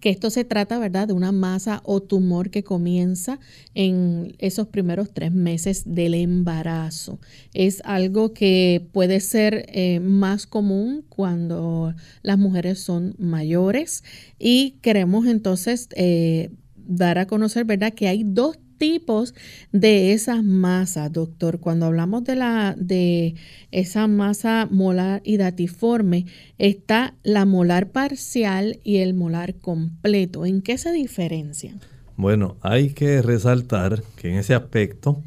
que 0.00 0.10
esto 0.10 0.28
se 0.28 0.44
trata, 0.44 0.78
¿verdad?, 0.78 1.08
de 1.08 1.14
una 1.14 1.32
masa 1.32 1.80
o 1.84 2.02
tumor 2.02 2.50
que 2.50 2.62
comienza 2.62 3.40
en 3.74 4.36
esos 4.38 4.68
primeros 4.68 5.14
tres 5.14 5.32
meses 5.32 5.82
del 5.86 6.12
embarazo. 6.12 7.18
Es 7.54 7.80
algo 7.86 8.34
que 8.34 8.86
puede 8.92 9.20
ser 9.20 9.64
eh, 9.68 10.00
más 10.00 10.46
común 10.46 11.02
cuando 11.08 11.94
las 12.22 12.38
mujeres 12.38 12.78
son 12.78 13.14
mayores 13.18 14.04
y 14.38 14.72
queremos 14.82 15.26
entonces 15.26 15.88
eh, 15.96 16.50
dar 16.76 17.18
a 17.18 17.26
conocer, 17.26 17.64
¿verdad?, 17.64 17.94
que 17.94 18.06
hay 18.06 18.22
dos 18.22 18.58
tipos 18.78 19.34
de 19.72 20.12
esas 20.12 20.42
masas, 20.42 21.12
doctor. 21.12 21.60
Cuando 21.60 21.86
hablamos 21.86 22.24
de 22.24 22.36
la 22.36 22.74
de 22.78 23.34
esa 23.70 24.06
masa 24.06 24.68
molar 24.70 25.20
hidatiforme, 25.24 26.26
está 26.56 27.14
la 27.22 27.44
molar 27.44 27.90
parcial 27.90 28.78
y 28.84 28.98
el 28.98 29.14
molar 29.14 29.56
completo. 29.56 30.46
¿En 30.46 30.62
qué 30.62 30.78
se 30.78 30.92
diferencian? 30.92 31.80
Bueno, 32.16 32.56
hay 32.62 32.90
que 32.90 33.22
resaltar 33.22 34.02
que 34.16 34.30
en 34.30 34.38
ese 34.38 34.54
aspecto, 34.54 35.22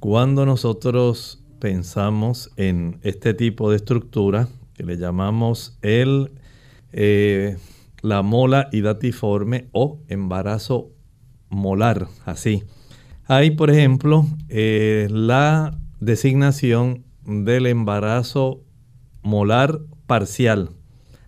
cuando 0.00 0.46
nosotros 0.46 1.42
pensamos 1.58 2.50
en 2.56 2.98
este 3.02 3.34
tipo 3.34 3.70
de 3.70 3.76
estructura, 3.76 4.48
que 4.74 4.82
le 4.82 4.96
llamamos 4.96 5.78
el, 5.82 6.32
eh, 6.92 7.56
la 8.00 8.22
mola 8.22 8.68
hidatiforme 8.72 9.68
o 9.72 10.00
embarazo 10.08 10.90
molar, 11.50 12.08
así. 12.24 12.64
Hay, 13.34 13.52
por 13.52 13.70
ejemplo, 13.70 14.26
eh, 14.50 15.08
la 15.10 15.78
designación 16.00 17.06
del 17.24 17.66
embarazo 17.66 18.60
molar 19.22 19.80
parcial. 20.06 20.72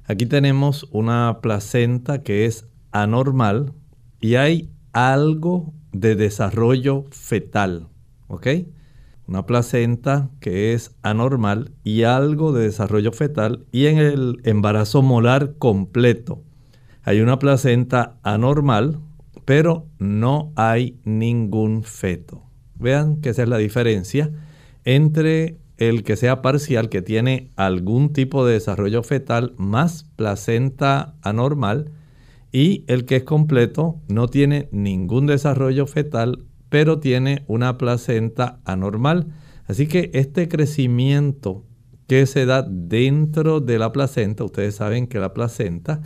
Aquí 0.05 0.27
tenemos 0.27 0.87
una 0.93 1.39
placenta 1.41 2.23
que 2.23 2.45
es 2.45 2.69
anormal 2.93 3.73
y 4.21 4.35
hay 4.35 4.71
algo 4.93 5.73
de 5.93 6.15
desarrollo 6.15 7.07
fetal, 7.11 7.89
¿ok? 8.29 8.49
Una 9.27 9.47
placenta 9.47 10.29
que 10.41 10.75
es 10.75 10.95
anormal 11.01 11.73
y 11.85 12.03
algo 12.03 12.53
de 12.53 12.65
desarrollo 12.65 13.13
fetal 13.13 13.65
y 13.73 13.87
en 13.87 13.97
el 13.97 14.43
embarazo 14.45 15.01
molar 15.01 15.55
completo 15.57 16.43
hay 17.07 17.21
una 17.21 17.39
placenta 17.39 18.17
anormal, 18.23 18.99
pero 19.45 19.87
no 19.99 20.53
hay 20.57 20.99
ningún 21.05 21.83
feto. 21.83 22.45
Vean 22.77 23.21
que 23.21 23.31
esa 23.31 23.43
es 23.43 23.49
la 23.49 23.59
diferencia 23.59 24.31
entre 24.85 25.59
el 25.77 26.05
que 26.05 26.17
sea 26.17 26.43
parcial, 26.43 26.89
que 26.89 27.03
tiene 27.03 27.51
algún 27.57 28.13
tipo 28.13 28.47
de 28.47 28.55
desarrollo 28.55 29.03
fetal 29.03 29.55
más 29.57 30.05
placenta 30.17 31.17
anormal, 31.23 31.91
y 32.53 32.85
el 32.87 33.05
que 33.05 33.17
es 33.17 33.25
completo 33.25 34.01
no 34.09 34.29
tiene 34.29 34.69
ningún 34.71 35.27
desarrollo 35.27 35.87
fetal, 35.87 36.45
pero 36.69 37.01
tiene 37.01 37.45
una 37.49 37.79
placenta 37.79 38.61
anormal. 38.65 39.35
Así 39.67 39.89
que 39.89 40.11
este 40.15 40.49
crecimiento 40.49 41.65
que 42.07 42.27
se 42.27 42.47
da 42.47 42.63
dentro 42.63 43.61
de 43.61 43.79
la 43.79 43.91
placenta, 43.91 44.45
ustedes 44.45 44.77
saben 44.77 45.09
que 45.09 45.19
la 45.19 45.35
placenta 45.35 46.03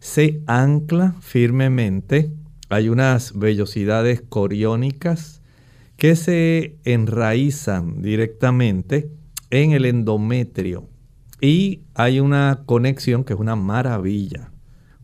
se 0.00 0.42
ancla 0.46 1.14
firmemente 1.20 2.32
hay 2.68 2.88
unas 2.88 3.38
vellosidades 3.38 4.22
coriónicas 4.28 5.42
que 5.96 6.16
se 6.16 6.76
enraizan 6.84 8.02
directamente 8.02 9.10
en 9.50 9.72
el 9.72 9.84
endometrio. 9.84 10.88
Y 11.40 11.82
hay 11.94 12.20
una 12.20 12.62
conexión 12.66 13.24
que 13.24 13.32
es 13.32 13.38
una 13.38 13.56
maravilla, 13.56 14.50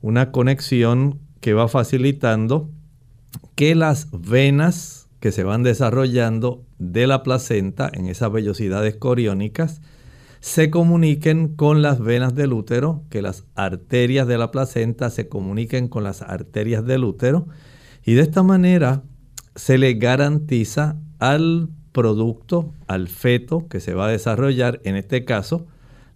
una 0.01 0.31
conexión 0.33 1.21
que 1.41 1.53
va 1.55 1.69
facilitando 1.69 2.71
que 3.55 3.75
las 3.75 4.09
venas 4.13 5.09
que 5.21 5.33
se 5.33 5.43
van 5.43 5.63
desarrollando 5.63 6.65
de 6.79 7.07
la 7.07 7.23
placenta 7.23 7.91
en 7.93 8.07
esas 8.07 8.31
vellosidades 8.31 8.97
coriónicas 8.97 9.81
se 10.45 10.69
comuniquen 10.69 11.49
con 11.49 11.81
las 11.81 12.01
venas 12.01 12.35
del 12.35 12.53
útero, 12.53 13.03
que 13.09 13.23
las 13.23 13.45
arterias 13.55 14.29
de 14.29 14.37
la 14.37 14.51
placenta 14.51 15.09
se 15.09 15.27
comuniquen 15.27 15.89
con 15.89 16.05
las 16.05 16.21
arterias 16.21 16.85
del 16.85 17.05
útero 17.05 17.47
y 18.05 18.13
de 18.13 18.21
esta 18.21 18.43
manera 18.43 19.05
se 19.55 19.79
le 19.79 19.95
garantiza 19.95 20.99
al 21.19 21.71
producto, 21.93 22.75
al 22.89 23.09
feto 23.09 23.69
que 23.69 23.81
se 23.81 23.95
va 23.95 24.05
a 24.05 24.11
desarrollar, 24.11 24.83
en 24.85 24.97
este 24.97 25.25
caso, 25.25 25.67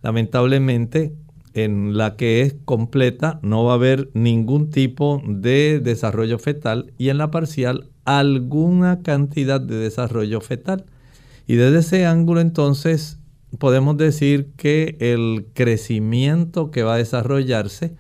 lamentablemente 0.03 1.14
en 1.55 1.97
la 1.97 2.17
que 2.17 2.43
es 2.43 2.55
completa 2.67 3.41
no 3.41 3.64
va 3.64 3.73
a 3.73 3.77
haber 3.77 4.11
ningún 4.12 4.69
tipo 4.69 5.23
de 5.27 5.81
desarrollo 5.81 6.38
fetal 6.38 6.93
y 6.99 7.09
en 7.09 7.17
la 7.17 7.31
parcial 7.31 7.88
alguna 8.05 9.01
cantidad 9.01 9.59
de 9.59 9.77
desarrollo 9.77 10.43
fetal. 10.43 10.85
Y 11.47 11.55
desde 11.55 11.79
ese 11.79 12.05
ángulo 12.05 12.43
entonces 12.43 13.17
podemos 13.57 13.97
decir 13.97 14.51
que 14.57 14.97
el 15.01 15.47
crecimiento 15.55 16.71
que 16.71 16.83
va 16.83 16.95
a 16.95 16.99
desarrollarse 16.99 17.95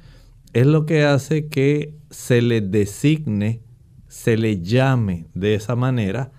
es 0.52 0.66
lo 0.66 0.84
que 0.86 1.04
hace 1.04 1.48
que 1.48 1.94
se 2.10 2.42
le 2.42 2.60
designe, 2.60 3.60
se 4.08 4.36
le 4.36 4.60
llame 4.60 5.26
de 5.34 5.54
esa 5.54 5.76
manera 5.76 6.32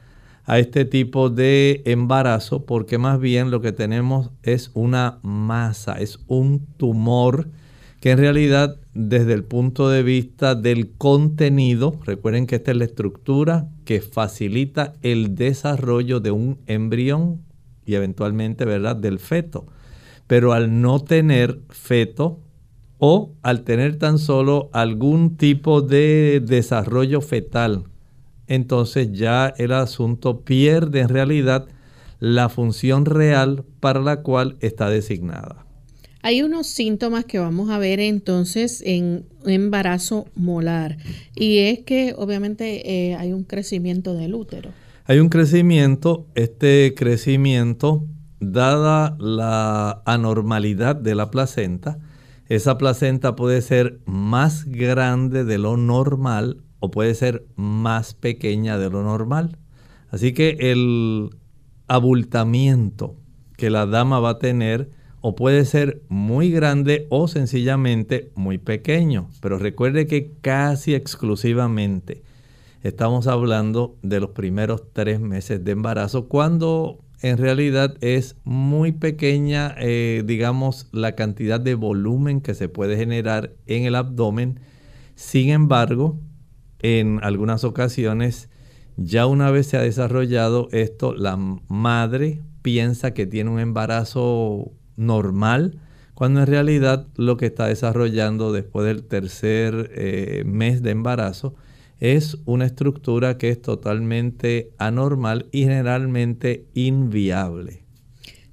a 0.45 0.57
este 0.59 0.85
tipo 0.85 1.29
de 1.29 1.83
embarazo 1.85 2.65
porque 2.65 2.97
más 2.97 3.19
bien 3.19 3.51
lo 3.51 3.61
que 3.61 3.71
tenemos 3.71 4.31
es 4.43 4.71
una 4.73 5.19
masa, 5.21 5.99
es 5.99 6.19
un 6.27 6.65
tumor 6.77 7.49
que 7.99 8.11
en 8.11 8.17
realidad 8.17 8.77
desde 8.93 9.33
el 9.33 9.43
punto 9.43 9.89
de 9.89 10.03
vista 10.03 10.55
del 10.55 10.91
contenido, 10.91 11.99
recuerden 12.05 12.47
que 12.47 12.55
esta 12.55 12.71
es 12.71 12.77
la 12.77 12.85
estructura 12.85 13.69
que 13.85 14.01
facilita 14.01 14.93
el 15.01 15.35
desarrollo 15.35 16.19
de 16.19 16.31
un 16.31 16.59
embrión 16.65 17.41
y 17.89 17.95
eventualmente, 17.95 18.65
¿verdad?, 18.65 18.95
del 18.95 19.17
feto. 19.17 19.65
Pero 20.27 20.53
al 20.53 20.79
no 20.79 20.99
tener 20.99 21.59
feto 21.69 22.39
o 22.99 23.33
al 23.41 23.63
tener 23.63 23.97
tan 23.97 24.19
solo 24.19 24.69
algún 24.73 25.37
tipo 25.37 25.81
de 25.81 26.39
desarrollo 26.45 27.19
fetal, 27.21 27.85
entonces 28.45 29.11
ya 29.11 29.51
el 29.57 29.71
asunto 29.71 30.41
pierde 30.41 30.99
en 30.99 31.09
realidad 31.09 31.67
la 32.19 32.49
función 32.49 33.05
real 33.05 33.63
para 33.79 34.01
la 34.01 34.21
cual 34.21 34.57
está 34.59 34.87
designada. 34.91 35.65
Hay 36.21 36.43
unos 36.43 36.67
síntomas 36.67 37.25
que 37.25 37.39
vamos 37.39 37.71
a 37.71 37.79
ver 37.79 37.99
entonces 37.99 38.83
en 38.85 39.25
embarazo 39.45 40.27
molar 40.35 40.97
y 41.33 41.59
es 41.59 41.79
que 41.79 42.13
obviamente 42.15 43.09
eh, 43.09 43.15
hay 43.15 43.33
un 43.33 43.45
crecimiento 43.45 44.13
del 44.13 44.35
útero. 44.35 44.69
Hay 45.09 45.17
un 45.17 45.29
crecimiento, 45.29 46.27
este 46.35 46.93
crecimiento, 46.95 48.05
dada 48.39 49.17
la 49.19 50.03
anormalidad 50.05 50.95
de 50.95 51.15
la 51.15 51.31
placenta, 51.31 51.97
esa 52.47 52.77
placenta 52.77 53.35
puede 53.35 53.63
ser 53.63 54.01
más 54.05 54.65
grande 54.65 55.45
de 55.45 55.57
lo 55.57 55.77
normal 55.77 56.61
o 56.77 56.91
puede 56.91 57.15
ser 57.15 57.47
más 57.55 58.13
pequeña 58.13 58.77
de 58.77 58.91
lo 58.91 59.01
normal. 59.01 59.57
Así 60.11 60.31
que 60.31 60.57
el 60.59 61.31
abultamiento 61.87 63.15
que 63.57 63.71
la 63.71 63.87
dama 63.87 64.19
va 64.19 64.29
a 64.29 64.37
tener 64.37 64.91
o 65.21 65.33
puede 65.33 65.65
ser 65.65 66.03
muy 66.07 66.51
grande 66.51 67.07
o 67.09 67.27
sencillamente 67.27 68.31
muy 68.35 68.59
pequeño. 68.59 69.31
Pero 69.41 69.57
recuerde 69.57 70.05
que 70.05 70.33
casi 70.41 70.93
exclusivamente 70.93 72.21
estamos 72.81 73.27
hablando 73.27 73.97
de 74.01 74.19
los 74.19 74.31
primeros 74.31 74.83
tres 74.93 75.19
meses 75.19 75.63
de 75.63 75.71
embarazo, 75.71 76.27
cuando 76.27 76.99
en 77.21 77.37
realidad 77.37 77.97
es 78.01 78.37
muy 78.45 78.93
pequeña, 78.93 79.75
eh, 79.77 80.23
digamos, 80.25 80.87
la 80.91 81.15
cantidad 81.15 81.59
de 81.59 81.75
volumen 81.75 82.39
que 82.41 82.53
se 82.53 82.69
puede 82.69 82.95
generar 82.95 83.53
en 83.65 83.83
el 83.83 83.95
abdomen. 83.95 84.61
Sin 85.15 85.49
embargo, 85.49 86.17
en 86.81 87.19
algunas 87.21 87.65
ocasiones, 87.65 88.49
ya 88.95 89.25
una 89.25 89.51
vez 89.51 89.67
se 89.67 89.77
ha 89.77 89.81
desarrollado 89.81 90.69
esto, 90.71 91.13
la 91.13 91.35
madre 91.67 92.41
piensa 92.61 93.13
que 93.13 93.25
tiene 93.25 93.49
un 93.49 93.59
embarazo 93.59 94.71
normal, 94.95 95.79
cuando 96.13 96.41
en 96.41 96.47
realidad 96.47 97.07
lo 97.15 97.35
que 97.37 97.47
está 97.47 97.67
desarrollando 97.67 98.51
después 98.53 98.85
del 98.85 99.03
tercer 99.03 99.91
eh, 99.93 100.43
mes 100.45 100.81
de 100.81 100.91
embarazo 100.91 101.55
es 101.99 102.37
una 102.45 102.65
estructura 102.65 103.37
que 103.37 103.49
es 103.49 103.61
totalmente 103.61 104.71
anormal 104.77 105.47
y 105.51 105.63
generalmente 105.63 106.65
inviable. 106.73 107.83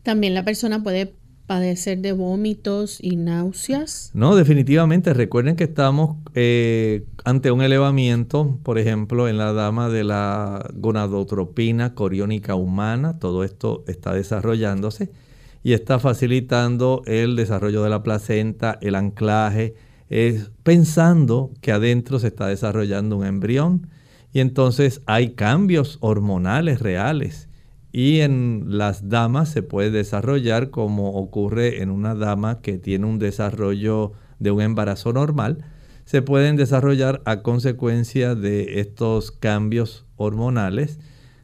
También 0.02 0.34
la 0.34 0.44
persona 0.44 0.82
puede 0.82 1.14
padecer 1.46 1.98
de 1.98 2.12
vómitos 2.12 2.98
y 3.00 3.16
náuseas? 3.16 4.10
No, 4.14 4.36
definitivamente. 4.36 5.14
Recuerden 5.14 5.56
que 5.56 5.64
estamos 5.64 6.16
eh, 6.34 7.04
ante 7.24 7.50
un 7.50 7.62
elevamiento, 7.62 8.58
por 8.62 8.78
ejemplo, 8.78 9.28
en 9.28 9.38
la 9.38 9.52
dama 9.52 9.88
de 9.88 10.04
la 10.04 10.68
gonadotropina 10.74 11.94
coriónica 11.94 12.54
humana. 12.54 13.18
Todo 13.18 13.44
esto 13.44 13.84
está 13.86 14.12
desarrollándose 14.12 15.10
y 15.62 15.72
está 15.72 15.98
facilitando 15.98 17.02
el 17.06 17.36
desarrollo 17.36 17.82
de 17.82 17.90
la 17.90 18.02
placenta, 18.02 18.78
el 18.80 18.94
anclaje, 18.94 19.74
pensando 20.62 21.52
que 21.60 21.72
adentro 21.72 22.18
se 22.18 22.28
está 22.28 22.46
desarrollando 22.46 23.16
un 23.16 23.26
embrión 23.26 23.88
y 24.32 24.40
entonces 24.40 25.02
hay 25.06 25.30
cambios 25.30 25.98
hormonales 26.00 26.80
reales. 26.80 27.48
Y 27.92 28.20
en 28.20 28.64
las 28.66 29.08
damas 29.08 29.48
se 29.48 29.62
puede 29.62 29.90
desarrollar 29.90 30.70
como 30.70 31.14
ocurre 31.14 31.82
en 31.82 31.90
una 31.90 32.14
dama 32.14 32.60
que 32.60 32.76
tiene 32.76 33.06
un 33.06 33.18
desarrollo 33.18 34.12
de 34.38 34.50
un 34.50 34.60
embarazo 34.60 35.12
normal, 35.14 35.64
se 36.04 36.22
pueden 36.22 36.56
desarrollar 36.56 37.20
a 37.24 37.42
consecuencia 37.42 38.34
de 38.34 38.80
estos 38.80 39.32
cambios 39.32 40.04
hormonales, 40.16 41.00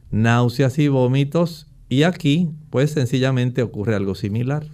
náuseas 0.09 0.79
y 0.79 0.87
vómitos. 0.87 1.67
Y 1.89 2.03
aquí 2.03 2.49
pues 2.69 2.91
sencillamente 2.91 3.61
ocurre 3.61 3.95
algo 3.95 4.15
similar. 4.15 4.65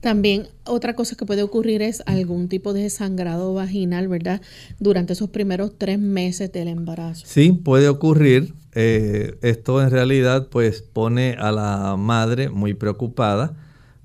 También 0.00 0.46
otra 0.64 0.94
cosa 0.94 1.16
que 1.16 1.26
puede 1.26 1.42
ocurrir 1.42 1.82
es 1.82 2.02
algún 2.06 2.48
tipo 2.48 2.72
de 2.72 2.88
sangrado 2.88 3.52
vaginal, 3.54 4.06
¿verdad? 4.08 4.40
Durante 4.78 5.14
esos 5.14 5.30
primeros 5.30 5.76
tres 5.76 5.98
meses 5.98 6.52
del 6.52 6.68
embarazo. 6.68 7.26
Sí, 7.26 7.52
puede 7.52 7.88
ocurrir. 7.88 8.54
Eh, 8.74 9.36
esto 9.42 9.82
en 9.82 9.90
realidad 9.90 10.48
pues 10.50 10.82
pone 10.82 11.32
a 11.38 11.50
la 11.50 11.96
madre 11.96 12.48
muy 12.48 12.74
preocupada 12.74 13.56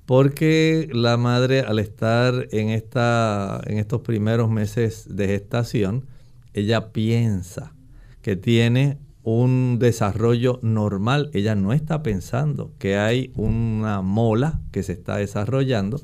porque 0.06 0.90
la 0.92 1.18
madre 1.18 1.62
al 1.62 1.80
estar 1.80 2.48
en, 2.52 2.70
esta, 2.70 3.62
en 3.66 3.78
estos 3.78 4.02
primeros 4.02 4.50
meses 4.50 5.06
de 5.10 5.28
gestación, 5.28 6.06
ella 6.54 6.92
piensa 6.92 7.74
que 8.22 8.36
tiene 8.36 8.98
un 9.24 9.78
desarrollo 9.80 10.60
normal. 10.62 11.30
Ella 11.34 11.56
no 11.56 11.74
está 11.74 12.04
pensando 12.04 12.72
que 12.78 12.98
hay 12.98 13.32
una 13.36 14.02
mola 14.02 14.60
que 14.72 14.84
se 14.84 14.94
está 14.94 15.18
desarrollando 15.18 16.02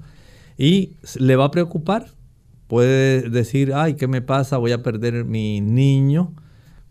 y 0.57 0.95
le 1.17 1.35
va 1.35 1.45
a 1.45 1.51
preocupar. 1.51 2.07
Puede 2.67 3.29
decir, 3.29 3.73
ay, 3.73 3.95
¿qué 3.95 4.07
me 4.07 4.21
pasa? 4.21 4.57
Voy 4.57 4.71
a 4.71 4.83
perder 4.83 5.25
mi 5.25 5.61
niño. 5.61 6.33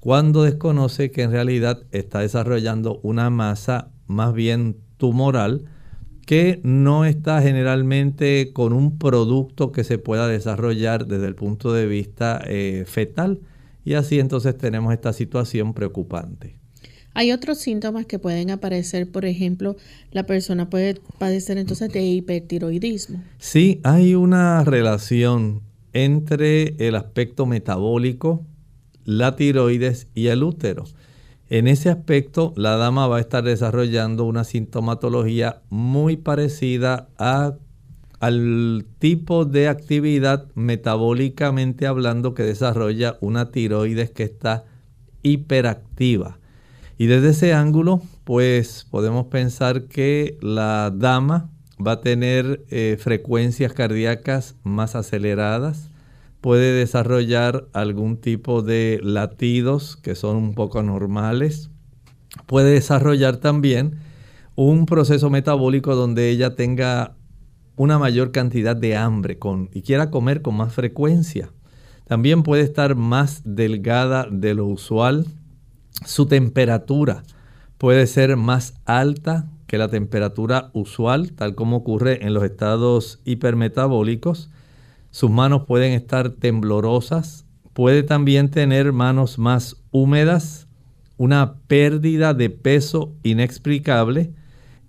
Cuando 0.01 0.43
desconoce 0.43 1.11
que 1.11 1.23
en 1.23 1.33
realidad 1.33 1.83
está 1.93 2.21
desarrollando 2.21 3.01
una 3.03 3.31
masa 3.31 3.91
más 4.07 4.33
bien 4.33 4.77
tumoral 4.97 5.65
que 6.29 6.61
no 6.63 7.07
está 7.07 7.41
generalmente 7.41 8.53
con 8.53 8.75
un 8.75 8.99
producto 8.99 9.73
que 9.73 9.83
se 9.83 9.97
pueda 9.99 10.29
desarrollar 10.29 11.07
desde 11.07 11.27
el 11.27 11.35
punto 11.35 11.73
de 11.73 11.87
vista 11.87 12.43
eh, 12.45 12.85
fetal 12.87 13.41
y 13.85 13.95
así 13.95 14.19
entonces 14.19 14.57
tenemos 14.57 14.93
esta 14.93 15.13
situación 15.13 15.75
preocupante. 15.75 16.59
Hay 17.15 17.33
otros 17.33 17.59
síntomas 17.59 18.07
que 18.07 18.19
pueden 18.19 18.51
aparecer, 18.51 19.11
por 19.11 19.25
ejemplo, 19.25 19.77
la 20.13 20.25
persona 20.25 20.71
puede 20.71 21.01
padecer 21.19 21.59
entonces 21.59 21.93
de 21.93 22.03
hipertiroidismo. 22.03 23.23
Sí, 23.39 23.81
hay 23.83 24.15
una 24.15 24.63
relación 24.63 25.63
entre 25.93 26.77
el 26.87 26.95
aspecto 26.95 27.47
metabólico, 27.47 28.47
la 29.05 29.37
tiroides 29.37 30.07
y 30.15 30.29
el 30.29 30.43
útero. 30.45 30.85
En 31.51 31.67
ese 31.67 31.89
aspecto, 31.89 32.53
la 32.57 32.77
dama 32.77 33.07
va 33.09 33.17
a 33.17 33.21
estar 33.21 33.43
desarrollando 33.43 34.25
una 34.25 34.45
sintomatología 34.45 35.63
muy 35.71 36.19
parecida 36.19 37.09
a 37.19 37.57
al 38.21 38.87
tipo 38.99 39.45
de 39.45 39.69
actividad 39.69 40.49
metabólicamente 40.55 41.87
hablando 41.87 42.35
que 42.35 42.43
desarrolla 42.43 43.17
una 43.21 43.51
tiroides 43.51 44.11
que 44.11 44.25
está 44.25 44.65
hiperactiva. 45.23 46.39
Y 46.97 47.07
desde 47.07 47.31
ese 47.31 47.55
ángulo, 47.55 48.03
pues 48.25 48.87
podemos 48.91 49.27
pensar 49.27 49.85
que 49.85 50.37
la 50.41 50.93
dama 50.95 51.51
va 51.85 51.93
a 51.93 52.01
tener 52.01 52.65
eh, 52.71 52.97
frecuencias 52.99 53.73
cardíacas 53.73 54.57
más 54.65 54.97
aceleradas, 54.97 55.91
puede 56.41 56.73
desarrollar 56.73 57.69
algún 57.73 58.17
tipo 58.17 58.63
de 58.63 59.01
latidos 59.03 59.97
que 59.97 60.17
son 60.17 60.37
un 60.37 60.55
poco 60.55 60.81
anormales, 60.81 61.71
puede 62.47 62.73
desarrollar 62.73 63.37
también 63.37 63.99
un 64.57 64.87
proceso 64.87 65.31
metabólico 65.31 65.95
donde 65.95 66.31
ella 66.31 66.57
tenga 66.57 67.15
una 67.79 67.99
mayor 67.99 68.33
cantidad 68.33 68.77
de 68.77 68.97
hambre 68.97 69.39
con, 69.39 69.71
y 69.73 69.83
quiera 69.83 70.11
comer 70.11 70.43
con 70.43 70.57
más 70.57 70.75
frecuencia. 70.75 71.51
También 72.07 72.43
puede 72.43 72.63
estar 72.63 72.97
más 72.97 73.43
delgada 73.45 74.27
de 74.31 74.55
lo 74.55 74.67
usual. 74.67 75.27
Su 76.05 76.27
temperatura 76.27 77.23
puede 77.79 78.07
ser 78.07 78.37
más 78.37 78.75
alta 78.85 79.49
que 79.67 79.79
la 79.79 79.89
temperatura 79.89 80.71
usual, 80.73 81.33
tal 81.33 81.55
como 81.55 81.77
ocurre 81.77 82.27
en 82.27 82.35
los 82.35 82.43
estados 82.43 83.21
hipermetabólicos. 83.25 84.51
Sus 85.11 85.31
manos 85.31 85.65
pueden 85.67 85.93
estar 85.93 86.31
temblorosas. 86.31 87.47
Puede 87.75 88.03
también 88.03 88.51
tener 88.51 88.93
manos 88.93 89.39
más 89.39 89.77
húmedas, 89.93 90.67
una 91.17 91.61
pérdida 91.69 92.35
de 92.35 92.51
peso 92.51 93.15
inexplicable 93.23 94.33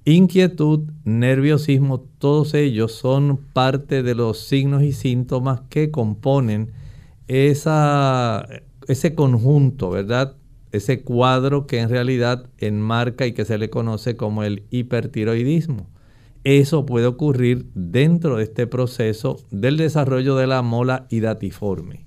Inquietud, 0.05 0.89
nerviosismo, 1.03 1.99
todos 1.99 2.53
ellos 2.53 2.93
son 2.93 3.37
parte 3.37 4.01
de 4.01 4.15
los 4.15 4.39
signos 4.39 4.83
y 4.83 4.93
síntomas 4.93 5.61
que 5.69 5.91
componen 5.91 6.71
esa, 7.27 8.47
ese 8.87 9.13
conjunto, 9.13 9.89
¿verdad? 9.89 10.35
Ese 10.71 11.01
cuadro 11.01 11.67
que 11.67 11.79
en 11.79 11.89
realidad 11.89 12.49
enmarca 12.57 13.27
y 13.27 13.33
que 13.33 13.45
se 13.45 13.57
le 13.57 13.69
conoce 13.69 14.15
como 14.15 14.43
el 14.43 14.63
hipertiroidismo. 14.71 15.87
Eso 16.43 16.85
puede 16.85 17.05
ocurrir 17.05 17.67
dentro 17.75 18.37
de 18.37 18.43
este 18.43 18.65
proceso 18.65 19.37
del 19.51 19.77
desarrollo 19.77 20.35
de 20.35 20.47
la 20.47 20.61
mola 20.61 21.05
hidatiforme. 21.09 22.05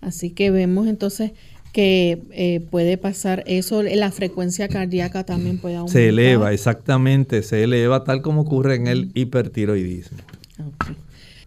Así 0.00 0.30
que 0.30 0.50
vemos 0.50 0.86
entonces 0.86 1.32
que 1.78 2.18
eh, 2.32 2.58
puede 2.58 2.98
pasar 2.98 3.44
eso, 3.46 3.84
la 3.84 4.10
frecuencia 4.10 4.66
cardíaca 4.66 5.22
también 5.22 5.58
puede 5.58 5.76
aumentar. 5.76 5.92
Se 5.92 6.08
eleva, 6.08 6.52
exactamente, 6.52 7.44
se 7.44 7.62
eleva 7.62 8.02
tal 8.02 8.20
como 8.20 8.40
ocurre 8.40 8.74
en 8.74 8.88
el 8.88 9.12
hipertiroidismo. 9.14 10.18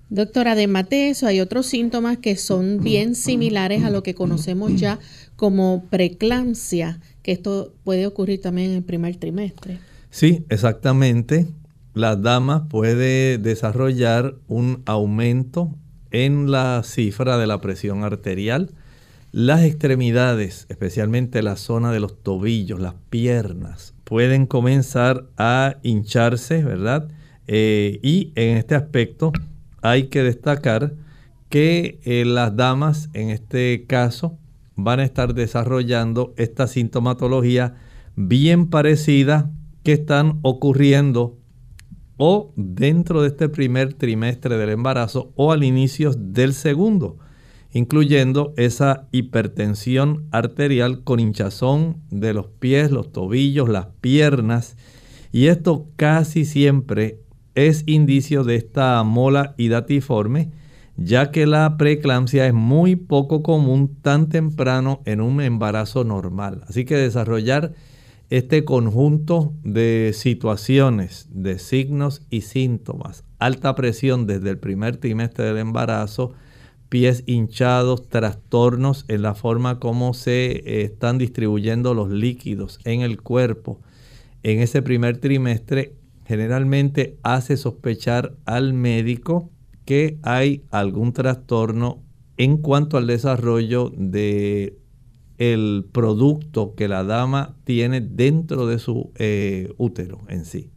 Doctora, 0.10 0.54
además 0.54 0.88
de 0.88 1.10
eso, 1.10 1.28
hay 1.28 1.41
otros 1.41 1.65
síntomas 1.65 2.17
que 2.17 2.38
son 2.38 2.82
bien 2.82 3.15
similares 3.15 3.84
a 3.84 3.89
lo 3.89 4.04
que 4.04 4.15
conocemos 4.15 4.74
ya 4.80 5.00
como 5.36 5.84
preeclampsia, 5.89 7.02
que 7.24 7.34
esto 7.34 7.74
puede 7.84 8.08
ocurrir 8.08 8.39
también 8.39 8.72
en 8.72 8.78
el 8.78 8.84
primer 8.84 9.17
trimestre. 9.17 9.80
Sí, 10.12 10.46
exactamente. 10.48 11.46
La 11.94 12.15
dama 12.15 12.70
puede 12.70 13.38
desarrollar 13.38 14.36
un 14.48 14.82
aumento 14.86 15.76
en 16.10 16.52
la 16.52 16.84
cifra 16.86 17.38
de 17.38 17.48
la 17.48 17.60
presión 17.60 18.06
arterial, 18.06 18.72
las 19.32 19.63
extremidades, 19.63 20.65
especialmente 20.67 21.41
la 21.41 21.56
zona 21.56 21.91
de 21.91 22.02
los 22.02 22.22
tobillos, 22.22 22.82
las 22.82 22.96
piernas, 23.10 23.94
pueden 24.04 24.46
comenzar 24.46 25.28
a 25.38 25.78
hincharse, 25.84 26.63
¿verdad? 26.63 27.08
Eh, 27.48 28.00
y 28.04 28.34
en 28.36 28.58
este 28.58 28.76
aspecto 28.76 29.32
hay 29.82 30.08
que 30.08 30.24
destacar 30.24 30.94
que 31.48 32.00
eh, 32.04 32.26
las 32.26 32.56
damas 32.56 33.10
en 33.13 33.30
este 33.30 33.86
caso 33.88 34.38
van 34.76 35.00
a 35.00 35.06
estar 35.06 35.34
desarrollando 35.34 36.34
esta 36.38 36.67
sintomatología 36.67 37.76
bien 38.15 38.70
parecida 38.70 39.50
que 39.84 39.94
están 39.94 40.39
ocurriendo 40.41 41.38
o 42.17 42.54
dentro 42.56 43.22
de 43.22 43.30
este 43.30 43.50
primer 43.50 43.94
trimestre 43.94 44.58
del 44.58 44.70
embarazo 44.70 45.32
o 45.36 45.52
al 45.52 45.63
inicio 45.63 46.12
del 46.13 46.54
segundo 46.54 47.17
incluyendo 47.74 48.54
esa 48.58 49.08
hipertensión 49.12 50.28
arterial 50.32 51.04
con 51.04 51.20
hinchazón 51.20 52.02
de 52.10 52.34
los 52.34 52.48
pies, 52.48 52.92
los 52.92 53.12
tobillos, 53.12 53.70
las 53.70 53.88
piernas. 54.02 54.76
Y 55.32 55.48
esto 55.48 55.88
casi 55.96 56.46
siempre 56.46 57.20
es 57.56 57.84
indicio 57.86 58.44
de 58.44 58.56
esta 58.56 59.02
mola 59.04 59.56
hidatiforme, 59.58 60.52
ya 60.98 61.32
que 61.32 61.46
la 61.46 61.78
preeclampsia 61.78 62.46
es 62.46 62.54
muy 62.54 62.96
poco 62.96 63.42
común 63.42 63.96
tan 64.02 64.30
temprano 64.30 65.02
en 65.06 65.22
un 65.22 65.42
embarazo 65.42 66.04
normal. 66.04 66.64
Así 66.68 66.86
que 66.86 66.96
desarrollar 66.96 67.74
este 68.30 68.64
conjunto 68.64 69.54
de 69.64 70.12
situaciones, 70.14 71.28
de 71.32 71.60
signos 71.60 72.22
y 72.30 72.42
síntomas, 72.42 73.26
alta 73.40 73.76
presión 73.76 74.26
desde 74.26 74.50
el 74.50 74.58
primer 74.58 74.98
trimestre 74.98 75.46
del 75.46 75.58
embarazo, 75.58 76.34
pies 76.92 77.24
hinchados, 77.26 78.10
trastornos 78.10 79.06
en 79.08 79.22
la 79.22 79.34
forma 79.34 79.80
como 79.80 80.14
se 80.14 80.52
eh, 80.52 80.82
están 80.82 81.18
distribuyendo 81.18 81.94
los 81.94 82.10
líquidos 82.10 82.80
en 82.84 83.00
el 83.00 83.22
cuerpo 83.22 83.80
en 84.44 84.60
ese 84.60 84.82
primer 84.82 85.16
trimestre, 85.18 85.96
generalmente 86.26 87.18
hace 87.24 87.56
sospechar 87.56 88.36
al 88.44 88.74
médico 88.74 89.50
que 89.86 90.18
hay 90.22 90.64
algún 90.70 91.14
trastorno 91.14 92.04
en 92.36 92.58
cuanto 92.58 92.98
al 92.98 93.08
desarrollo 93.08 93.94
de 93.96 94.78
el 95.38 95.86
producto 95.90 96.76
que 96.76 96.90
la 96.90 97.06
dama 97.06 97.56
tiene 97.64 98.02
dentro 98.02 98.68
de 98.68 98.80
su 98.80 99.12
eh, 99.16 99.74
útero 99.78 100.20
en 100.28 100.44
sí. 100.44 100.70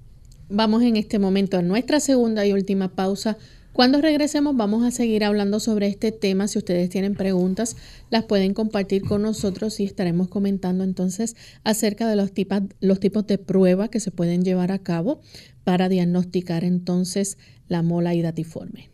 Vamos 0.49 0.85
en 0.85 0.95
este 0.95 1.19
momento 1.19 1.59
a 1.59 1.63
nuestra 1.63 1.99
segunda 1.99 2.47
y 2.47 2.53
última 2.53 2.87
pausa 2.87 3.37
cuando 3.75 4.01
regresemos 4.01 4.57
vamos 4.57 4.85
a 4.85 4.93
seguir 4.93 5.25
hablando 5.25 5.59
sobre 5.59 5.89
este 5.89 6.13
tema. 6.13 6.47
Si 6.47 6.59
ustedes 6.59 6.89
tienen 6.89 7.17
preguntas, 7.17 7.77
las 8.09 8.23
pueden 8.23 8.55
compartir 8.55 9.03
con 9.03 9.23
nosotros 9.23 9.81
y 9.81 9.85
estaremos 9.85 10.29
comentando 10.29 10.85
entonces 10.85 11.35
acerca 11.65 12.09
de 12.09 12.15
los, 12.15 12.33
tipos, 12.33 13.27
de 13.27 13.39
pruebas 13.39 13.89
que 13.89 13.99
se 13.99 14.13
pueden 14.13 14.45
llevar 14.45 14.71
a 14.71 14.79
cabo 14.79 15.21
para 15.65 15.89
diagnosticar 15.89 16.63
entonces 16.63 17.37
la 17.67 17.83
mola 17.83 18.15
hidatiforme. 18.15 18.91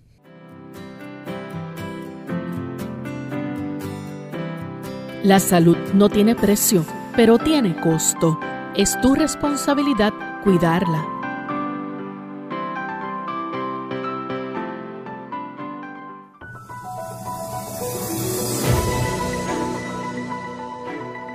La 5.22 5.40
salud 5.40 5.76
no 5.92 6.08
tiene 6.08 6.34
precio, 6.34 6.86
pero 7.14 7.36
tiene 7.36 7.78
costo. 7.82 8.40
Es 8.74 8.98
tu 9.02 9.14
responsabilidad 9.14 10.14
cuidarla. 10.42 11.19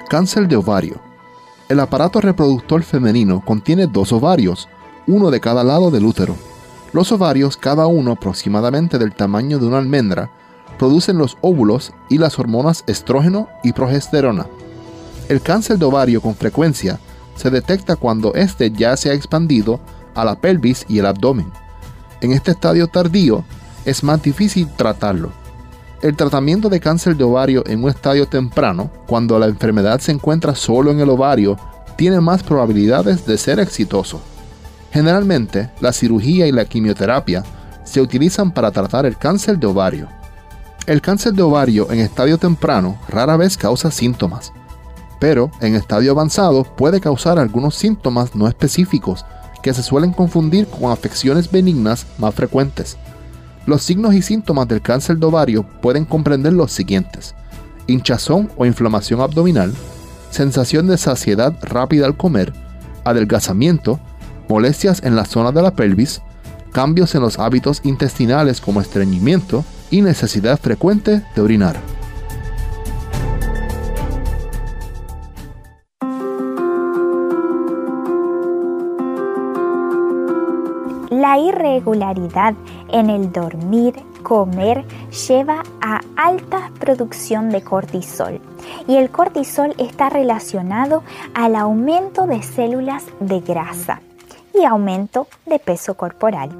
Cáncer 0.08 0.48
de 0.48 0.56
ovario. 0.56 1.02
El 1.68 1.80
aparato 1.80 2.22
reproductor 2.22 2.84
femenino 2.84 3.44
contiene 3.44 3.88
dos 3.88 4.14
ovarios, 4.14 4.70
uno 5.08 5.32
de 5.32 5.40
cada 5.40 5.64
lado 5.64 5.90
del 5.90 6.06
útero. 6.06 6.36
Los 6.94 7.12
ovarios, 7.12 7.58
cada 7.58 7.88
uno 7.88 8.12
aproximadamente 8.12 9.00
del 9.00 9.16
tamaño 9.16 9.58
de 9.58 9.66
una 9.66 9.80
almendra, 9.80 10.30
producen 10.78 11.18
los 11.18 11.38
óvulos 11.42 11.92
y 12.08 12.20
las 12.20 12.38
hormonas 12.38 12.84
estrógeno 12.86 13.50
y 13.64 13.74
progesterona. 13.74 14.46
El 15.28 15.42
cáncer 15.42 15.80
de 15.80 15.86
ovario 15.86 16.22
con 16.22 16.36
frecuencia 16.36 17.00
se 17.36 17.50
detecta 17.50 17.96
cuando 17.96 18.36
éste 18.36 18.70
ya 18.70 18.96
se 18.98 19.10
ha 19.10 19.14
expandido 19.14 19.80
a 20.14 20.24
la 20.24 20.36
pelvis 20.36 20.86
y 20.88 21.00
el 21.00 21.08
abdomen. 21.08 21.52
En 22.22 22.32
este 22.32 22.52
estadio 22.52 22.88
tardío 22.88 23.44
es 23.86 24.04
más 24.04 24.22
difícil 24.22 24.68
tratarlo 24.76 25.45
el 26.06 26.16
tratamiento 26.16 26.70
de 26.70 26.80
cáncer 26.80 27.18
de 27.18 27.24
ovario 27.24 27.64
en 27.66 27.84
un 27.84 27.90
estadio 27.90 28.28
temprano, 28.28 28.92
cuando 29.08 29.40
la 29.40 29.48
enfermedad 29.48 30.00
se 30.00 30.12
encuentra 30.12 30.54
solo 30.54 30.92
en 30.92 31.00
el 31.00 31.10
ovario, 31.10 31.58
tiene 31.96 32.22
más 32.22 32.44
probabilidades 32.44 33.26
de 33.26 33.40
ser 33.40 33.60
exitoso. 33.60 34.22
Generalmente, 34.92 35.72
la 35.80 35.92
cirugía 35.92 36.46
y 36.46 36.52
la 36.52 36.66
quimioterapia 36.66 37.44
se 37.86 38.02
utilizan 38.02 38.52
para 38.52 38.70
tratar 38.70 39.08
el 39.08 39.18
cáncer 39.18 39.58
de 39.58 39.66
ovario. 39.66 40.08
El 40.86 41.02
cáncer 41.02 41.34
de 41.34 41.42
ovario 41.42 41.92
en 41.92 41.98
estadio 41.98 42.38
temprano 42.38 43.00
rara 43.10 43.36
vez 43.36 43.58
causa 43.58 43.90
síntomas, 43.90 44.54
pero 45.20 45.50
en 45.60 45.74
estadio 45.74 46.12
avanzado 46.12 46.66
puede 46.66 47.02
causar 47.02 47.40
algunos 47.40 47.74
síntomas 47.74 48.36
no 48.36 48.48
específicos 48.48 49.26
que 49.64 49.74
se 49.74 49.82
suelen 49.82 50.14
confundir 50.14 50.68
con 50.68 50.92
afecciones 50.92 51.50
benignas 51.50 52.06
más 52.20 52.36
frecuentes. 52.36 52.96
Los 53.66 53.82
signos 53.82 54.14
y 54.14 54.22
síntomas 54.22 54.68
del 54.68 54.82
cáncer 54.82 55.18
de 55.18 55.26
ovario 55.26 55.64
pueden 55.82 56.06
comprender 56.06 56.54
los 56.54 56.72
siguientes. 56.72 57.34
Hinchazón 57.88 58.52
o 58.58 58.66
inflamación 58.66 59.22
abdominal, 59.22 59.74
sensación 60.30 60.88
de 60.88 60.98
saciedad 60.98 61.54
rápida 61.62 62.06
al 62.06 62.18
comer, 62.18 62.54
adelgazamiento, 63.04 64.00
molestias 64.50 65.02
en 65.04 65.16
la 65.16 65.26
zona 65.26 65.52
de 65.52 65.62
la 65.62 65.72
pelvis, 65.72 66.22
cambios 66.72 67.16
en 67.16 67.22
los 67.22 67.40
hábitos 67.40 67.82
intestinales 67.84 68.62
como 68.62 68.82
estreñimiento 68.82 69.64
y 69.90 70.02
necesidad 70.02 70.60
frecuente 70.60 71.24
de 71.36 71.42
orinar. 71.42 71.78
La 81.26 81.40
irregularidad 81.40 82.54
en 82.90 83.10
el 83.10 83.32
dormir, 83.32 83.96
comer, 84.22 84.86
lleva 85.28 85.64
a 85.82 86.02
alta 86.16 86.70
producción 86.80 87.50
de 87.50 87.64
cortisol 87.64 88.40
y 88.88 88.98
el 88.98 89.10
cortisol 89.10 89.74
está 89.80 90.12
relacionado 90.12 91.02
al 91.34 91.56
aumento 91.56 92.28
de 92.28 92.44
células 92.44 93.06
de 93.20 93.40
grasa 93.40 94.02
y 94.54 94.66
aumento 94.66 95.26
de 95.48 95.58
peso 95.58 95.96
corporal. 95.96 96.52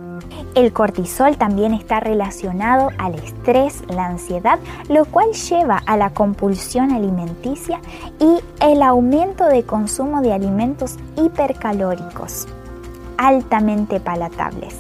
El 0.56 0.74
cortisol 0.74 1.38
también 1.38 1.76
está 1.76 2.00
relacionado 2.00 2.90
al 2.98 3.14
estrés, 3.14 3.84
la 3.88 4.08
ansiedad, 4.08 4.58
lo 4.90 5.06
cual 5.06 5.32
lleva 5.34 5.78
a 5.86 5.96
la 5.96 6.10
compulsión 6.10 6.92
alimenticia 6.92 7.80
y 8.20 8.40
el 8.62 8.82
aumento 8.82 9.46
de 9.46 9.62
consumo 9.62 10.24
de 10.24 10.34
alimentos 10.34 10.98
hipercalóricos 11.18 12.48
altamente 13.18 14.00
palatables. 14.00 14.76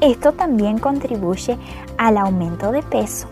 Esto 0.00 0.32
también 0.32 0.78
contribuye 0.78 1.56
al 1.98 2.18
aumento 2.18 2.70
de 2.72 2.82
peso. 2.82 3.28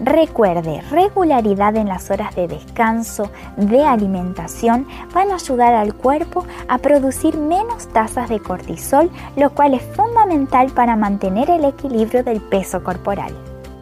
Recuerde, 0.00 0.82
regularidad 0.90 1.76
en 1.76 1.88
las 1.88 2.10
horas 2.10 2.34
de 2.34 2.48
descanso, 2.48 3.30
de 3.56 3.84
alimentación, 3.84 4.86
van 5.14 5.30
a 5.30 5.36
ayudar 5.36 5.74
al 5.74 5.94
cuerpo 5.94 6.44
a 6.68 6.78
producir 6.78 7.36
menos 7.36 7.88
tasas 7.88 8.28
de 8.28 8.40
cortisol, 8.40 9.10
lo 9.36 9.50
cual 9.50 9.74
es 9.74 9.82
fundamental 9.94 10.70
para 10.72 10.96
mantener 10.96 11.48
el 11.50 11.64
equilibrio 11.64 12.24
del 12.24 12.40
peso 12.40 12.82
corporal. 12.82 13.32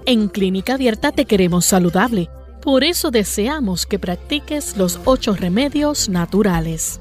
En 0.05 0.29
Clínica 0.29 0.75
Abierta 0.75 1.13
te 1.13 1.25
queremos 1.25 1.65
saludable. 1.65 2.29
Por 2.61 2.85
eso 2.85 3.11
deseamos 3.11 3.87
que 3.87 3.99
practiques 3.99 4.77
los 4.77 5.01
ocho 5.05 5.35
remedios 5.35 6.09
naturales. 6.09 7.01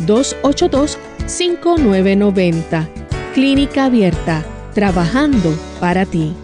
787-282-5990. 0.00 2.88
Clínica 3.34 3.86
Abierta, 3.86 4.44
trabajando 4.74 5.58
para 5.80 6.06
ti. 6.06 6.34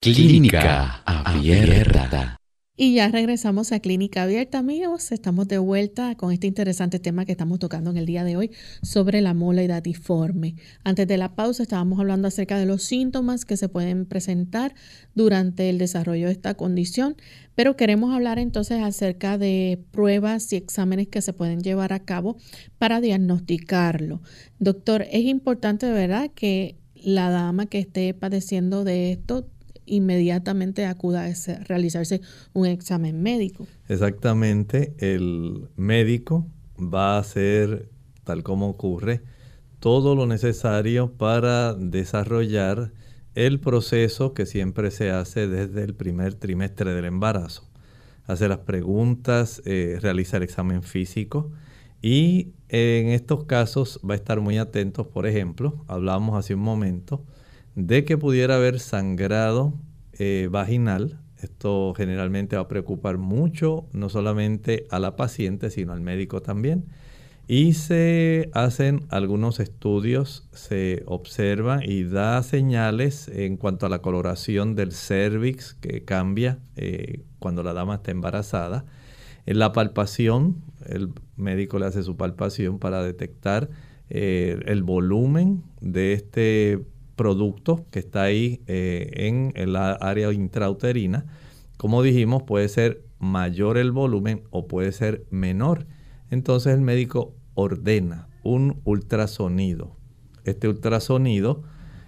Clínica 0.00 1.02
Abierta. 1.04 2.39
Y 2.82 2.94
ya 2.94 3.08
regresamos 3.08 3.72
a 3.72 3.80
Clínica 3.80 4.22
Abierta, 4.22 4.56
amigos. 4.56 5.12
Estamos 5.12 5.46
de 5.48 5.58
vuelta 5.58 6.14
con 6.14 6.32
este 6.32 6.46
interesante 6.46 6.98
tema 6.98 7.26
que 7.26 7.32
estamos 7.32 7.58
tocando 7.58 7.90
en 7.90 7.98
el 7.98 8.06
día 8.06 8.24
de 8.24 8.38
hoy 8.38 8.52
sobre 8.80 9.20
la 9.20 9.34
mola 9.34 9.62
hidatiforme. 9.62 10.54
Antes 10.82 11.06
de 11.06 11.18
la 11.18 11.34
pausa 11.34 11.62
estábamos 11.62 12.00
hablando 12.00 12.26
acerca 12.26 12.58
de 12.58 12.64
los 12.64 12.82
síntomas 12.82 13.44
que 13.44 13.58
se 13.58 13.68
pueden 13.68 14.06
presentar 14.06 14.74
durante 15.14 15.68
el 15.68 15.76
desarrollo 15.76 16.28
de 16.28 16.32
esta 16.32 16.54
condición, 16.54 17.16
pero 17.54 17.76
queremos 17.76 18.14
hablar 18.14 18.38
entonces 18.38 18.82
acerca 18.82 19.36
de 19.36 19.84
pruebas 19.90 20.50
y 20.54 20.56
exámenes 20.56 21.08
que 21.08 21.20
se 21.20 21.34
pueden 21.34 21.60
llevar 21.60 21.92
a 21.92 22.00
cabo 22.00 22.38
para 22.78 23.02
diagnosticarlo. 23.02 24.22
Doctor, 24.58 25.04
es 25.12 25.26
importante, 25.26 25.92
¿verdad?, 25.92 26.30
que 26.34 26.76
la 26.94 27.28
dama 27.28 27.66
que 27.66 27.78
esté 27.78 28.14
padeciendo 28.14 28.84
de 28.84 29.12
esto 29.12 29.46
inmediatamente 29.90 30.86
acuda 30.86 31.26
a 31.26 31.64
realizarse 31.64 32.20
un 32.52 32.66
examen 32.66 33.22
médico. 33.22 33.66
Exactamente, 33.88 34.94
el 34.98 35.68
médico 35.76 36.46
va 36.78 37.16
a 37.16 37.18
hacer, 37.18 37.90
tal 38.24 38.42
como 38.42 38.68
ocurre, 38.68 39.22
todo 39.80 40.14
lo 40.14 40.26
necesario 40.26 41.12
para 41.12 41.74
desarrollar 41.74 42.92
el 43.34 43.60
proceso 43.60 44.34
que 44.34 44.46
siempre 44.46 44.90
se 44.90 45.10
hace 45.10 45.48
desde 45.48 45.84
el 45.84 45.94
primer 45.94 46.34
trimestre 46.34 46.92
del 46.92 47.04
embarazo. 47.04 47.68
Hace 48.26 48.48
las 48.48 48.58
preguntas, 48.58 49.62
eh, 49.64 49.98
realiza 50.00 50.36
el 50.36 50.42
examen 50.42 50.82
físico 50.82 51.50
y 52.02 52.52
en 52.68 53.08
estos 53.08 53.44
casos 53.44 54.00
va 54.08 54.14
a 54.14 54.16
estar 54.16 54.40
muy 54.40 54.58
atentos, 54.58 55.06
por 55.06 55.26
ejemplo, 55.26 55.84
hablamos 55.88 56.38
hace 56.38 56.54
un 56.54 56.60
momento, 56.60 57.24
de 57.74 58.04
que 58.04 58.18
pudiera 58.18 58.56
haber 58.56 58.80
sangrado 58.80 59.74
eh, 60.18 60.48
vaginal. 60.50 61.20
Esto 61.38 61.94
generalmente 61.96 62.56
va 62.56 62.62
a 62.62 62.68
preocupar 62.68 63.16
mucho, 63.16 63.86
no 63.92 64.08
solamente 64.08 64.86
a 64.90 64.98
la 64.98 65.16
paciente, 65.16 65.70
sino 65.70 65.92
al 65.92 66.00
médico 66.00 66.42
también. 66.42 66.84
Y 67.48 67.72
se 67.72 68.48
hacen 68.52 69.06
algunos 69.08 69.58
estudios, 69.58 70.46
se 70.52 71.02
observa 71.06 71.80
y 71.84 72.04
da 72.04 72.42
señales 72.42 73.26
en 73.28 73.56
cuanto 73.56 73.86
a 73.86 73.88
la 73.88 74.02
coloración 74.02 74.76
del 74.76 74.92
cervix 74.92 75.74
que 75.74 76.04
cambia 76.04 76.60
eh, 76.76 77.24
cuando 77.40 77.62
la 77.62 77.72
dama 77.72 77.96
está 77.96 78.12
embarazada. 78.12 78.84
En 79.46 79.58
la 79.58 79.72
palpación, 79.72 80.62
el 80.86 81.08
médico 81.36 81.78
le 81.78 81.86
hace 81.86 82.02
su 82.02 82.16
palpación 82.16 82.78
para 82.78 83.02
detectar 83.02 83.70
eh, 84.10 84.60
el 84.66 84.82
volumen 84.84 85.64
de 85.80 86.12
este 86.12 86.84
producto 87.20 87.84
que 87.90 87.98
está 87.98 88.22
ahí 88.22 88.62
eh, 88.66 89.10
en, 89.14 89.52
el 89.54 89.76
área 89.76 90.32
intrauterina. 90.32 91.26
Como 91.76 92.02
dijimos, 92.02 92.44
puede 92.44 92.66
ser 92.70 93.04
mayor 93.18 93.76
el 93.76 93.92
volumen 93.92 94.44
o 94.48 94.66
puede 94.66 94.90
ser 94.92 95.26
menor. 95.28 95.86
Entonces 96.30 96.72
el 96.72 96.80
médico 96.80 97.34
ordena 97.52 98.30
un 98.42 98.80
ultrasonido. 98.84 99.98
Este 100.44 100.66
ultrasonido 100.66 101.62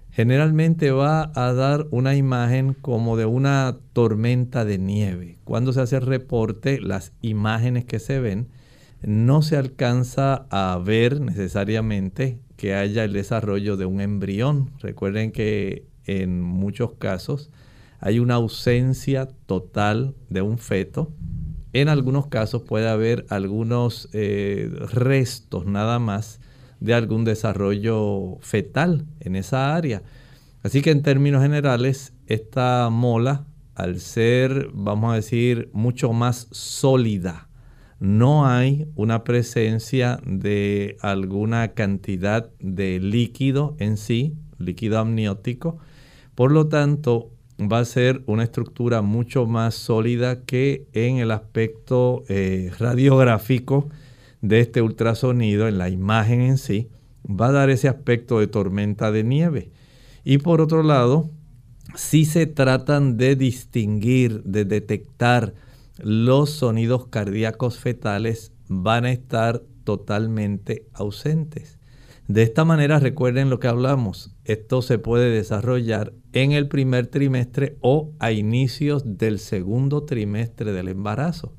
generalmente 0.09 0.89
va 0.89 1.31
a 1.35 1.53
dar 1.53 1.85
una 1.91 2.15
imagen 2.15 2.73
como 2.73 3.15
de 3.15 3.27
una 3.27 3.77
tormenta 3.93 4.65
de 4.65 4.79
nieve. 4.79 5.37
Cuando 5.43 5.73
se 5.73 5.81
hace 5.81 5.97
el 5.97 6.07
reporte, 6.07 6.81
las 6.81 7.13
imágenes 7.21 7.85
que 7.85 7.99
se 7.99 8.19
ven 8.19 8.47
no 9.03 9.43
se 9.43 9.57
alcanza 9.57 10.47
a 10.49 10.81
ver 10.83 11.21
necesariamente 11.21 12.39
que 12.63 12.75
haya 12.75 13.03
el 13.03 13.11
desarrollo 13.11 13.75
de 13.75 13.85
un 13.85 13.99
embrión. 13.99 14.71
Recuerden 14.79 15.33
que 15.33 15.85
en 16.05 16.41
muchos 16.41 16.93
casos 16.93 17.51
hay 17.99 18.19
una 18.19 18.35
ausencia 18.35 19.27
total 19.47 20.15
de 20.29 20.43
un 20.43 20.57
feto. 20.57 21.11
En 21.73 21.89
algunos 21.89 22.27
casos 22.27 22.61
puede 22.61 22.87
haber 22.87 23.25
algunos 23.27 24.07
eh, 24.13 24.71
restos 24.93 25.65
nada 25.65 25.99
más 25.99 26.39
de 26.79 26.93
algún 26.93 27.25
desarrollo 27.25 28.37
fetal 28.39 29.07
en 29.19 29.35
esa 29.35 29.75
área. 29.75 30.01
Así 30.61 30.81
que 30.81 30.91
en 30.91 31.01
términos 31.01 31.41
generales, 31.41 32.13
esta 32.27 32.89
mola, 32.89 33.45
al 33.75 33.99
ser, 33.99 34.69
vamos 34.73 35.11
a 35.11 35.15
decir, 35.15 35.69
mucho 35.73 36.13
más 36.13 36.47
sólida, 36.51 37.49
no 38.03 38.45
hay 38.45 38.85
una 38.95 39.23
presencia 39.23 40.19
de 40.25 40.97
alguna 40.99 41.69
cantidad 41.69 42.49
de 42.59 42.99
líquido 42.99 43.77
en 43.79 43.95
sí, 43.95 44.35
líquido 44.57 44.99
amniótico. 44.99 45.77
Por 46.35 46.51
lo 46.51 46.67
tanto, 46.67 47.31
va 47.61 47.79
a 47.79 47.85
ser 47.85 48.21
una 48.25 48.43
estructura 48.43 49.01
mucho 49.01 49.45
más 49.45 49.75
sólida 49.75 50.43
que 50.43 50.85
en 50.91 51.19
el 51.19 51.31
aspecto 51.31 52.25
eh, 52.27 52.71
radiográfico 52.77 53.87
de 54.41 54.59
este 54.59 54.81
ultrasonido, 54.81 55.69
en 55.69 55.77
la 55.77 55.87
imagen 55.87 56.41
en 56.41 56.57
sí, 56.57 56.89
va 57.25 57.47
a 57.47 57.51
dar 57.53 57.69
ese 57.69 57.87
aspecto 57.87 58.41
de 58.41 58.47
tormenta 58.47 59.13
de 59.13 59.23
nieve. 59.23 59.71
Y 60.25 60.39
por 60.39 60.59
otro 60.59 60.83
lado, 60.83 61.29
si 61.95 62.25
se 62.25 62.47
tratan 62.47 63.15
de 63.15 63.37
distinguir, 63.37 64.43
de 64.43 64.65
detectar 64.65 65.53
los 65.97 66.49
sonidos 66.49 67.07
cardíacos 67.07 67.77
fetales 67.77 68.51
van 68.67 69.05
a 69.05 69.11
estar 69.11 69.63
totalmente 69.83 70.87
ausentes. 70.93 71.77
De 72.27 72.41
esta 72.41 72.63
manera 72.63 72.99
recuerden 72.99 73.49
lo 73.49 73.59
que 73.59 73.67
hablamos, 73.67 74.33
esto 74.45 74.81
se 74.81 74.97
puede 74.97 75.29
desarrollar 75.29 76.13
en 76.31 76.53
el 76.53 76.67
primer 76.67 77.07
trimestre 77.07 77.77
o 77.81 78.11
a 78.19 78.31
inicios 78.31 79.17
del 79.17 79.39
segundo 79.39 80.03
trimestre 80.03 80.71
del 80.71 80.87
embarazo. 80.87 81.53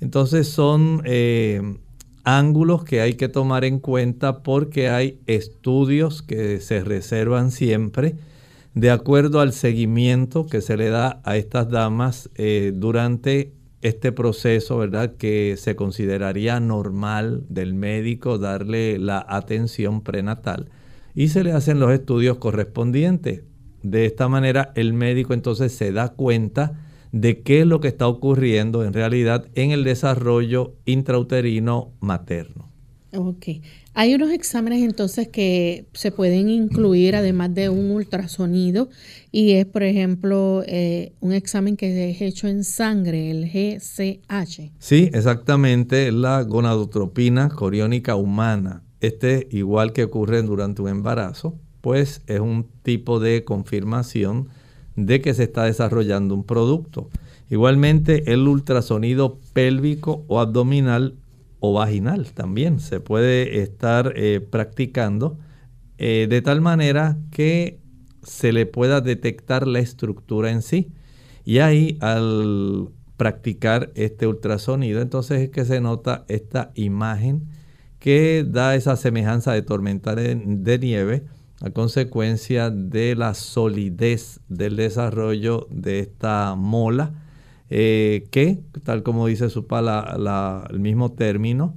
Entonces 0.00 0.48
son 0.48 1.02
eh, 1.04 1.76
ángulos 2.24 2.84
que 2.84 3.02
hay 3.02 3.14
que 3.14 3.28
tomar 3.28 3.64
en 3.64 3.80
cuenta 3.80 4.42
porque 4.42 4.88
hay 4.88 5.20
estudios 5.26 6.22
que 6.22 6.60
se 6.60 6.82
reservan 6.82 7.50
siempre 7.50 8.16
de 8.74 8.90
acuerdo 8.90 9.40
al 9.40 9.52
seguimiento 9.52 10.46
que 10.46 10.60
se 10.60 10.76
le 10.76 10.88
da 10.88 11.20
a 11.24 11.36
estas 11.36 11.68
damas 11.68 12.30
eh, 12.36 12.72
durante 12.74 13.52
este 13.82 14.12
proceso, 14.12 14.78
¿verdad? 14.78 15.16
Que 15.16 15.56
se 15.56 15.76
consideraría 15.76 16.60
normal 16.60 17.44
del 17.48 17.74
médico 17.74 18.38
darle 18.38 18.98
la 18.98 19.24
atención 19.28 20.02
prenatal 20.02 20.70
y 21.14 21.28
se 21.28 21.44
le 21.44 21.52
hacen 21.52 21.80
los 21.80 21.92
estudios 21.92 22.38
correspondientes. 22.38 23.42
De 23.82 24.06
esta 24.06 24.28
manera 24.28 24.72
el 24.74 24.92
médico 24.92 25.34
entonces 25.34 25.72
se 25.72 25.92
da 25.92 26.10
cuenta 26.10 26.84
de 27.12 27.40
qué 27.42 27.60
es 27.60 27.66
lo 27.66 27.80
que 27.80 27.88
está 27.88 28.06
ocurriendo 28.06 28.84
en 28.84 28.92
realidad 28.92 29.46
en 29.54 29.70
el 29.70 29.84
desarrollo 29.84 30.74
intrauterino 30.84 31.92
materno. 32.00 32.68
Ok. 33.14 33.46
Hay 34.00 34.14
unos 34.14 34.30
exámenes 34.30 34.84
entonces 34.84 35.26
que 35.26 35.88
se 35.92 36.12
pueden 36.12 36.48
incluir 36.50 37.16
además 37.16 37.52
de 37.52 37.68
un 37.68 37.90
ultrasonido 37.90 38.90
y 39.32 39.54
es, 39.54 39.66
por 39.66 39.82
ejemplo, 39.82 40.62
eh, 40.68 41.14
un 41.18 41.32
examen 41.32 41.76
que 41.76 42.10
es 42.10 42.22
hecho 42.22 42.46
en 42.46 42.62
sangre, 42.62 43.32
el 43.32 43.50
GCH. 43.50 44.70
Sí, 44.78 45.10
exactamente, 45.12 46.12
la 46.12 46.44
gonadotropina 46.44 47.48
coriónica 47.48 48.14
humana. 48.14 48.84
este 49.00 49.48
igual 49.50 49.92
que 49.92 50.04
ocurre 50.04 50.42
durante 50.42 50.80
un 50.80 50.90
embarazo, 50.90 51.58
pues 51.80 52.22
es 52.28 52.38
un 52.38 52.68
tipo 52.84 53.18
de 53.18 53.42
confirmación 53.42 54.46
de 54.94 55.20
que 55.20 55.34
se 55.34 55.42
está 55.42 55.64
desarrollando 55.64 56.36
un 56.36 56.44
producto. 56.44 57.10
Igualmente 57.50 58.32
el 58.32 58.46
ultrasonido 58.46 59.40
pélvico 59.54 60.24
o 60.28 60.38
abdominal 60.38 61.16
o 61.60 61.72
vaginal 61.72 62.32
también 62.32 62.80
se 62.80 63.00
puede 63.00 63.62
estar 63.62 64.12
eh, 64.16 64.40
practicando 64.40 65.38
eh, 65.98 66.26
de 66.30 66.42
tal 66.42 66.60
manera 66.60 67.18
que 67.30 67.80
se 68.22 68.52
le 68.52 68.66
pueda 68.66 69.00
detectar 69.00 69.66
la 69.66 69.80
estructura 69.80 70.50
en 70.50 70.62
sí. 70.62 70.92
Y 71.44 71.58
ahí 71.58 71.98
al 72.00 72.90
practicar 73.16 73.90
este 73.94 74.26
ultrasonido, 74.26 75.00
entonces 75.00 75.40
es 75.40 75.50
que 75.50 75.64
se 75.64 75.80
nota 75.80 76.24
esta 76.28 76.70
imagen 76.74 77.48
que 77.98 78.44
da 78.46 78.76
esa 78.76 78.96
semejanza 78.96 79.52
de 79.52 79.62
tormenta 79.62 80.14
de, 80.14 80.78
nieve 80.78 81.24
a 81.60 81.70
consecuencia 81.70 82.70
de 82.70 83.16
la 83.16 83.34
solidez 83.34 84.40
del 84.48 84.76
desarrollo 84.76 85.66
de 85.70 85.98
esta 85.98 86.54
mola, 86.54 87.12
eh, 87.70 88.28
que, 88.30 88.62
tal 88.82 89.02
como 89.02 89.26
dice 89.26 89.50
su 89.50 89.66
el 90.70 90.80
mismo 90.80 91.12
término, 91.12 91.74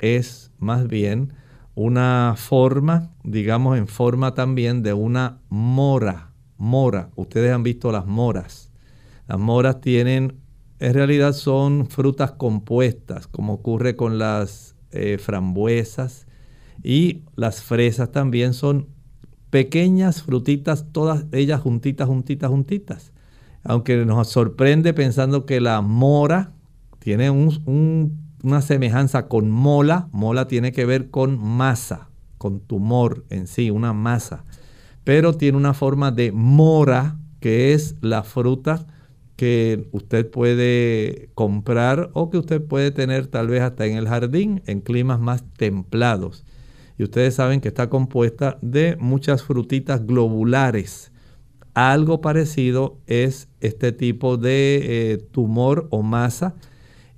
es 0.00 0.50
más 0.58 0.88
bien 0.88 1.32
una 1.74 2.34
forma, 2.36 3.10
digamos 3.24 3.78
en 3.78 3.88
forma 3.88 4.34
también 4.34 4.82
de 4.82 4.92
una 4.92 5.40
mora. 5.48 6.32
Mora, 6.58 7.10
ustedes 7.16 7.52
han 7.52 7.62
visto 7.62 7.90
las 7.90 8.06
moras. 8.06 8.70
Las 9.26 9.38
moras 9.38 9.80
tienen, 9.80 10.38
en 10.78 10.94
realidad 10.94 11.32
son 11.32 11.86
frutas 11.86 12.32
compuestas, 12.32 13.26
como 13.26 13.54
ocurre 13.54 13.96
con 13.96 14.18
las 14.18 14.76
eh, 14.90 15.18
frambuesas 15.18 16.26
y 16.82 17.22
las 17.34 17.62
fresas 17.62 18.12
también 18.12 18.54
son 18.54 18.88
pequeñas 19.50 20.22
frutitas, 20.22 20.86
todas 20.92 21.26
ellas 21.32 21.60
juntitas, 21.60 22.08
juntitas, 22.08 22.50
juntitas. 22.50 23.12
Aunque 23.64 24.04
nos 24.04 24.28
sorprende 24.28 24.92
pensando 24.92 25.46
que 25.46 25.60
la 25.60 25.80
mora 25.80 26.52
tiene 26.98 27.30
una 27.30 28.62
semejanza 28.62 29.28
con 29.28 29.50
mola, 29.50 30.08
mola 30.12 30.48
tiene 30.48 30.72
que 30.72 30.84
ver 30.84 31.10
con 31.10 31.38
masa, 31.38 32.08
con 32.38 32.60
tumor 32.60 33.24
en 33.30 33.46
sí, 33.46 33.70
una 33.70 33.92
masa, 33.92 34.44
pero 35.04 35.34
tiene 35.34 35.58
una 35.58 35.74
forma 35.74 36.10
de 36.10 36.32
mora, 36.32 37.18
que 37.40 37.72
es 37.72 37.96
la 38.00 38.22
fruta 38.22 38.86
que 39.36 39.88
usted 39.92 40.28
puede 40.30 41.30
comprar 41.34 42.10
o 42.14 42.30
que 42.30 42.38
usted 42.38 42.62
puede 42.62 42.90
tener 42.90 43.26
tal 43.26 43.48
vez 43.48 43.62
hasta 43.62 43.86
en 43.86 43.96
el 43.96 44.08
jardín 44.08 44.62
en 44.66 44.80
climas 44.80 45.20
más 45.20 45.44
templados. 45.56 46.44
Y 46.98 47.04
ustedes 47.04 47.34
saben 47.34 47.60
que 47.60 47.68
está 47.68 47.88
compuesta 47.88 48.58
de 48.60 48.96
muchas 49.00 49.42
frutitas 49.42 50.06
globulares. 50.06 51.11
Algo 51.74 52.20
parecido 52.20 52.98
es 53.06 53.48
este 53.60 53.92
tipo 53.92 54.36
de 54.36 55.12
eh, 55.12 55.18
tumor 55.18 55.88
o 55.90 56.02
masa 56.02 56.54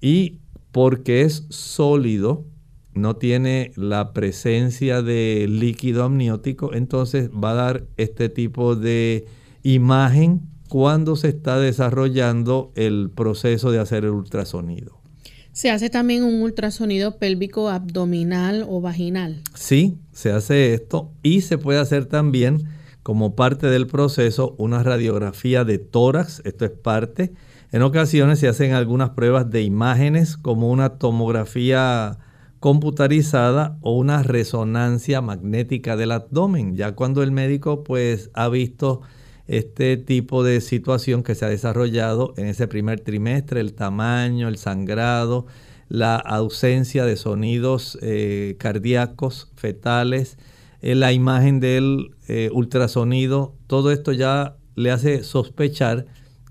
y 0.01 0.39
porque 0.71 1.23
es 1.23 1.47
sólido, 1.51 2.45
no 2.95 3.17
tiene 3.17 3.73
la 3.75 4.13
presencia 4.13 5.03
de 5.03 5.47
líquido 5.49 6.05
amniótico, 6.05 6.73
entonces 6.75 7.31
va 7.31 7.51
a 7.51 7.55
dar 7.55 7.85
este 7.97 8.29
tipo 8.29 8.77
de 8.77 9.27
imagen 9.63 10.43
cuando 10.69 11.17
se 11.17 11.29
está 11.29 11.59
desarrollando 11.59 12.73
el 12.75 13.11
proceso 13.11 13.71
de 13.71 13.79
hacer 13.79 14.05
el 14.05 14.11
ultrasonido. 14.11 14.99
¿Se 15.53 15.71
hace 15.71 15.89
también 15.89 16.25
un 16.25 16.43
ultrasonido 16.43 17.19
pélvico 17.19 17.69
abdominal 17.69 18.67
o 18.69 18.81
vaginal? 18.81 19.41
Sí, 19.55 19.99
se 20.13 20.33
hace 20.33 20.75
esto 20.75 21.13
y 21.23 21.43
se 21.43 21.59
puede 21.59 21.79
hacer 21.79 22.07
también 22.07 22.65
como 23.05 23.37
parte 23.37 23.69
del 23.69 23.87
proceso 23.87 24.57
una 24.59 24.83
radiografía 24.83 25.63
de 25.65 25.79
tórax, 25.79 26.41
esto 26.45 26.65
es 26.65 26.71
parte. 26.71 27.35
En 27.71 27.83
ocasiones 27.83 28.39
se 28.39 28.49
hacen 28.49 28.73
algunas 28.73 29.11
pruebas 29.11 29.51
de 29.51 29.63
imágenes 29.63 30.39
como 30.39 30.71
una 30.71 30.99
tomografía 30.99 32.19
computarizada 32.61 33.77
o 33.83 33.93
una 33.95 34.23
resonancia 34.23 35.21
magnética 35.21 35.97
del 35.97 36.13
abdomen, 36.13 36.77
ya 36.77 36.93
cuando 36.93 37.23
el 37.23 37.31
médico 37.31 37.85
pues 37.85 38.31
ha 38.33 38.49
visto 38.49 39.03
este 39.49 39.99
tipo 39.99 40.43
de 40.43 40.63
situación 40.63 41.23
que 41.23 41.35
se 41.35 41.45
ha 41.45 41.49
desarrollado 41.51 42.33
en 42.39 42.47
ese 42.47 42.69
primer 42.69 43.01
trimestre, 43.01 43.61
el 43.61 43.75
tamaño, 43.75 44.49
el 44.49 44.57
sangrado, 44.57 45.45
la 45.91 46.17
ausencia 46.17 47.05
de 47.05 47.17
sonidos 47.17 47.99
eh, 48.01 48.57
cardíacos, 48.59 49.51
fetales, 49.57 50.39
eh, 50.85 50.95
la 50.95 51.15
imagen 51.15 51.61
del 51.61 52.11
eh, 52.29 52.51
ultrasonido, 52.53 53.55
todo 53.67 53.91
esto 53.91 54.13
ya 54.13 54.59
le 54.75 54.91
hace 54.91 55.25
sospechar 55.25 56.05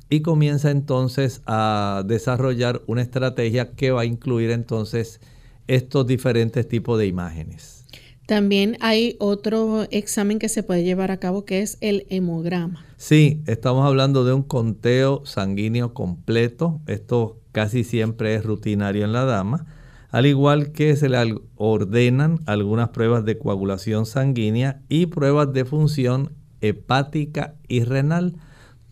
y 0.10 0.22
comienza 0.22 0.72
entonces 0.72 1.44
a 1.46 2.02
desarrollar 2.08 2.82
una 2.88 3.04
estrategia 3.04 3.76
que 3.76 3.92
va 3.92 4.02
a 4.02 4.06
incluir 4.06 4.50
entonces 4.50 5.22
estos 5.68 6.08
diferentes 6.08 6.68
tipos 6.68 6.98
de 6.98 7.06
imágenes. 7.06 7.86
También 8.26 8.76
hay 8.80 9.18
otro 9.20 9.86
examen 9.92 10.40
que 10.40 10.50
se 10.50 10.64
puede 10.64 10.84
llevar 10.84 11.12
a 11.12 11.18
cabo 11.18 11.46
que 11.46 11.62
es 11.62 11.78
el 11.82 12.08
hemograma. 12.10 12.84
Sí, 12.98 13.44
estamos 13.46 13.86
hablando 13.86 14.26
de 14.26 14.34
un 14.34 14.42
conteo 14.42 15.24
sanguíneo 15.28 15.94
completo. 15.94 16.82
Esto 16.88 17.38
casi 17.52 17.84
siempre 17.84 18.34
es 18.34 18.44
rutinario 18.44 19.06
en 19.06 19.14
la 19.14 19.26
dama. 19.26 19.68
Al 20.14 20.26
igual 20.26 20.72
que 20.72 20.96
se 20.96 21.10
le 21.10 21.18
ordenan 21.58 22.40
algunas 22.46 22.90
pruebas 22.90 23.26
de 23.26 23.38
coagulación 23.38 24.06
sanguínea 24.06 24.80
y 24.88 25.08
pruebas 25.08 25.52
de 25.52 25.66
función 25.66 26.32
hepática 26.62 27.56
y 27.68 27.84
renal. 27.84 28.36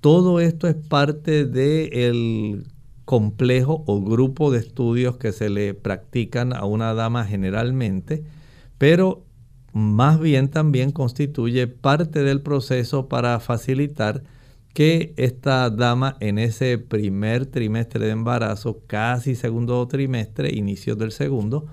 Todo 0.01 0.41
esto 0.41 0.67
es 0.67 0.75
parte 0.75 1.45
del 1.45 2.67
complejo 3.05 3.85
o 3.87 4.01
grupo 4.01 4.51
de 4.51 4.59
estudios 4.59 5.15
que 5.15 5.31
se 5.31 5.49
le 5.49 5.73
practican 5.73 6.53
a 6.53 6.65
una 6.65 6.93
dama 6.93 7.23
generalmente 7.23 8.25
pero 8.81 9.27
más 9.73 10.19
bien 10.19 10.49
también 10.49 10.91
constituye 10.91 11.67
parte 11.67 12.23
del 12.23 12.41
proceso 12.41 13.07
para 13.09 13.39
facilitar 13.39 14.23
que 14.73 15.13
esta 15.17 15.69
dama 15.69 16.15
en 16.19 16.39
ese 16.39 16.77
primer 16.77 17.45
trimestre 17.45 18.05
de 18.05 18.11
embarazo, 18.11 18.81
casi 18.87 19.35
segundo 19.35 19.85
trimestre, 19.87 20.55
inicio 20.55 20.95
del 20.95 21.11
segundo, 21.11 21.65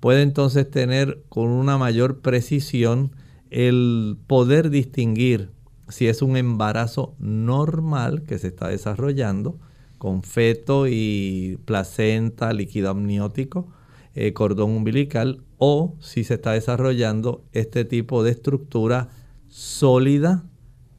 puede 0.00 0.22
entonces 0.22 0.70
tener 0.70 1.22
con 1.28 1.48
una 1.48 1.78
mayor 1.78 2.20
precisión 2.20 3.12
el 3.50 4.16
poder 4.26 4.70
distinguir 4.70 5.50
si 5.88 6.08
es 6.08 6.22
un 6.22 6.36
embarazo 6.36 7.14
normal 7.18 8.22
que 8.22 8.38
se 8.38 8.48
está 8.48 8.68
desarrollando 8.68 9.58
con 9.98 10.22
feto 10.22 10.86
y 10.88 11.58
placenta, 11.64 12.52
líquido 12.52 12.90
amniótico, 12.90 13.68
eh, 14.14 14.32
cordón 14.32 14.70
umbilical 14.70 15.42
o 15.58 15.94
si 16.00 16.24
se 16.24 16.34
está 16.34 16.52
desarrollando 16.52 17.44
este 17.52 17.84
tipo 17.84 18.22
de 18.22 18.32
estructura 18.32 19.08
sólida 19.48 20.44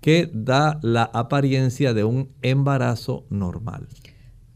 que 0.07 0.29
da 0.31 0.79
la 0.83 1.03
apariencia 1.03 1.93
de 1.93 2.05
un 2.05 2.29
embarazo 2.41 3.25
normal. 3.29 3.89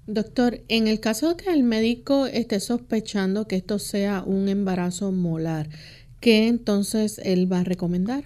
Doctor, 0.08 0.62
en 0.70 0.88
el 0.88 1.02
caso 1.02 1.28
de 1.28 1.44
que 1.44 1.52
el 1.52 1.64
médico 1.64 2.26
esté 2.26 2.62
sospechando 2.62 3.50
que 3.50 3.58
esto 3.58 3.78
sea 3.78 4.24
un 4.26 4.48
embarazo 4.48 5.12
molar, 5.12 5.68
¿qué 6.22 6.48
entonces 6.48 7.20
él 7.26 7.52
va 7.52 7.60
a 7.60 7.64
recomendar? 7.66 8.24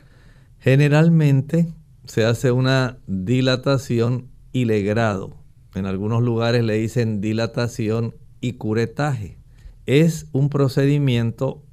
Generalmente 0.59 1.73
se 2.03 2.25
hace 2.25 2.51
una 2.51 2.99
dilatación 3.07 4.29
y 4.53 4.65
legrado. 4.65 5.35
En 5.73 5.87
algunos 5.87 6.21
lugares 6.21 6.63
le 6.63 6.75
dicen 6.75 7.21
dilatación 7.21 8.13
y 8.39 8.53
curetaje. 8.53 9.39
Es 9.87 10.27
un 10.31 10.49
procedimiento 10.49 11.63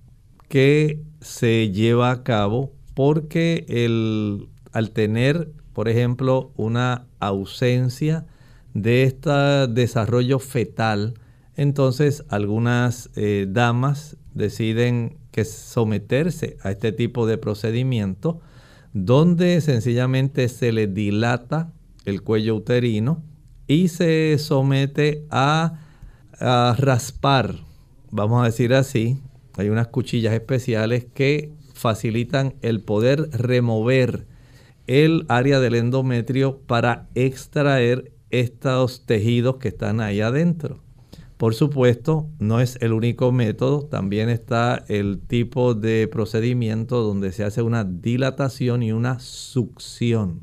que 0.48 1.02
se 1.20 1.70
lleva 1.70 2.10
a 2.10 2.22
cabo 2.22 2.72
porque 2.94 3.66
el, 3.68 4.48
al 4.72 4.90
tener, 4.90 5.50
por 5.72 5.88
ejemplo, 5.88 6.52
una 6.56 7.06
ausencia 7.20 8.26
de 8.74 9.04
este 9.04 9.30
desarrollo 9.68 10.38
fetal, 10.38 11.14
entonces 11.56 12.24
algunas 12.28 13.10
eh, 13.16 13.46
damas 13.48 14.16
deciden 14.34 15.18
que 15.30 15.44
someterse 15.44 16.56
a 16.62 16.70
este 16.70 16.92
tipo 16.92 17.26
de 17.26 17.38
procedimiento 17.38 18.40
donde 18.92 19.60
sencillamente 19.60 20.48
se 20.48 20.72
le 20.72 20.86
dilata 20.86 21.72
el 22.04 22.22
cuello 22.22 22.56
uterino 22.56 23.22
y 23.66 23.88
se 23.88 24.36
somete 24.38 25.24
a, 25.30 25.80
a 26.38 26.76
raspar, 26.78 27.56
vamos 28.10 28.42
a 28.42 28.46
decir 28.46 28.74
así, 28.74 29.18
hay 29.56 29.68
unas 29.68 29.88
cuchillas 29.88 30.34
especiales 30.34 31.06
que 31.14 31.52
facilitan 31.74 32.54
el 32.62 32.82
poder 32.82 33.30
remover 33.32 34.26
el 34.86 35.24
área 35.28 35.60
del 35.60 35.74
endometrio 35.74 36.58
para 36.66 37.08
extraer 37.14 38.12
estos 38.30 39.06
tejidos 39.06 39.56
que 39.56 39.68
están 39.68 40.00
ahí 40.00 40.20
adentro. 40.20 40.80
Por 41.36 41.54
supuesto, 41.54 42.28
no 42.38 42.60
es 42.60 42.78
el 42.80 42.92
único 42.92 43.32
método, 43.32 43.82
también 43.84 44.28
está 44.28 44.84
el 44.86 45.18
tipo 45.18 45.74
de 45.74 46.06
procedimiento 46.06 47.02
donde 47.02 47.32
se 47.32 47.42
hace 47.42 47.62
una 47.62 47.82
dilatación 47.82 48.84
y 48.84 48.92
una 48.92 49.18
succión. 49.18 50.42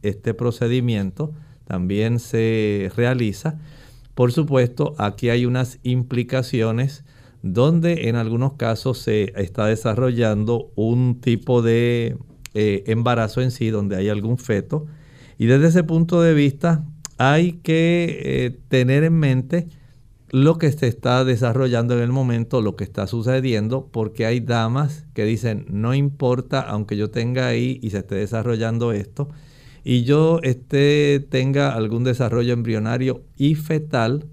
Este 0.00 0.32
procedimiento 0.32 1.34
también 1.66 2.18
se 2.18 2.90
realiza. 2.96 3.58
Por 4.14 4.32
supuesto, 4.32 4.94
aquí 4.96 5.28
hay 5.28 5.44
unas 5.44 5.80
implicaciones 5.82 7.04
donde 7.42 8.08
en 8.08 8.16
algunos 8.16 8.54
casos 8.54 8.98
se 8.98 9.32
está 9.36 9.66
desarrollando 9.66 10.72
un 10.76 11.20
tipo 11.20 11.60
de 11.60 12.16
eh, 12.60 12.82
embarazo 12.88 13.40
en 13.40 13.52
sí, 13.52 13.70
donde 13.70 13.94
hay 13.94 14.08
algún 14.08 14.36
feto. 14.36 14.86
Y 15.38 15.46
desde 15.46 15.68
ese 15.68 15.84
punto 15.84 16.20
de 16.20 16.34
vista 16.34 16.84
hay 17.16 17.52
que 17.52 18.20
eh, 18.20 18.58
tener 18.68 19.04
en 19.04 19.14
mente 19.14 19.68
lo 20.30 20.58
que 20.58 20.72
se 20.72 20.88
está 20.88 21.24
desarrollando 21.24 21.94
en 21.94 22.00
el 22.00 22.10
momento, 22.10 22.60
lo 22.60 22.74
que 22.74 22.82
está 22.82 23.06
sucediendo, 23.06 23.88
porque 23.92 24.26
hay 24.26 24.40
damas 24.40 25.06
que 25.14 25.24
dicen, 25.24 25.66
no 25.68 25.94
importa, 25.94 26.60
aunque 26.60 26.96
yo 26.96 27.12
tenga 27.12 27.46
ahí 27.46 27.78
y 27.80 27.90
se 27.90 27.98
esté 27.98 28.16
desarrollando 28.16 28.90
esto, 28.90 29.28
y 29.84 30.02
yo 30.02 30.40
esté, 30.42 31.24
tenga 31.30 31.72
algún 31.76 32.02
desarrollo 32.02 32.52
embrionario 32.54 33.22
y 33.36 33.54
fetal, 33.54 34.26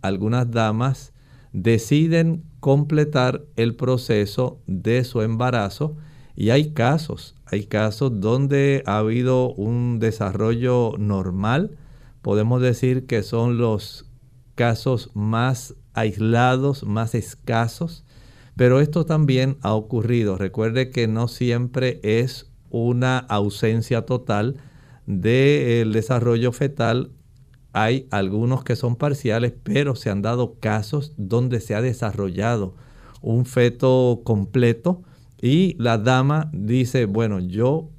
algunas 0.00 0.50
damas 0.50 1.12
deciden 1.52 2.42
completar 2.60 3.44
el 3.56 3.76
proceso 3.76 4.62
de 4.66 5.04
su 5.04 5.20
embarazo 5.20 5.98
y 6.36 6.50
hay 6.50 6.72
casos, 6.72 7.34
hay 7.46 7.64
casos 7.64 8.20
donde 8.20 8.82
ha 8.84 8.98
habido 8.98 9.52
un 9.54 9.98
desarrollo 9.98 10.92
normal, 10.98 11.78
podemos 12.20 12.60
decir 12.60 13.06
que 13.06 13.22
son 13.22 13.56
los 13.56 14.04
casos 14.54 15.10
más 15.14 15.74
aislados, 15.94 16.84
más 16.84 17.14
escasos, 17.14 18.04
pero 18.54 18.80
esto 18.80 19.06
también 19.06 19.56
ha 19.62 19.72
ocurrido. 19.72 20.36
Recuerde 20.36 20.90
que 20.90 21.08
no 21.08 21.28
siempre 21.28 22.00
es 22.02 22.50
una 22.70 23.18
ausencia 23.18 24.02
total 24.02 24.56
del 25.06 25.92
desarrollo 25.92 26.52
fetal. 26.52 27.12
Hay 27.72 28.08
algunos 28.10 28.64
que 28.64 28.76
son 28.76 28.96
parciales, 28.96 29.54
pero 29.62 29.94
se 29.94 30.10
han 30.10 30.22
dado 30.22 30.56
casos 30.60 31.12
donde 31.16 31.60
se 31.60 31.74
ha 31.74 31.80
desarrollado 31.80 32.74
un 33.22 33.46
feto 33.46 34.20
completo 34.24 35.02
y 35.40 35.74
la 35.78 35.98
dama 35.98 36.50
dice, 36.52 37.04
bueno, 37.06 37.40
yo 37.40 37.90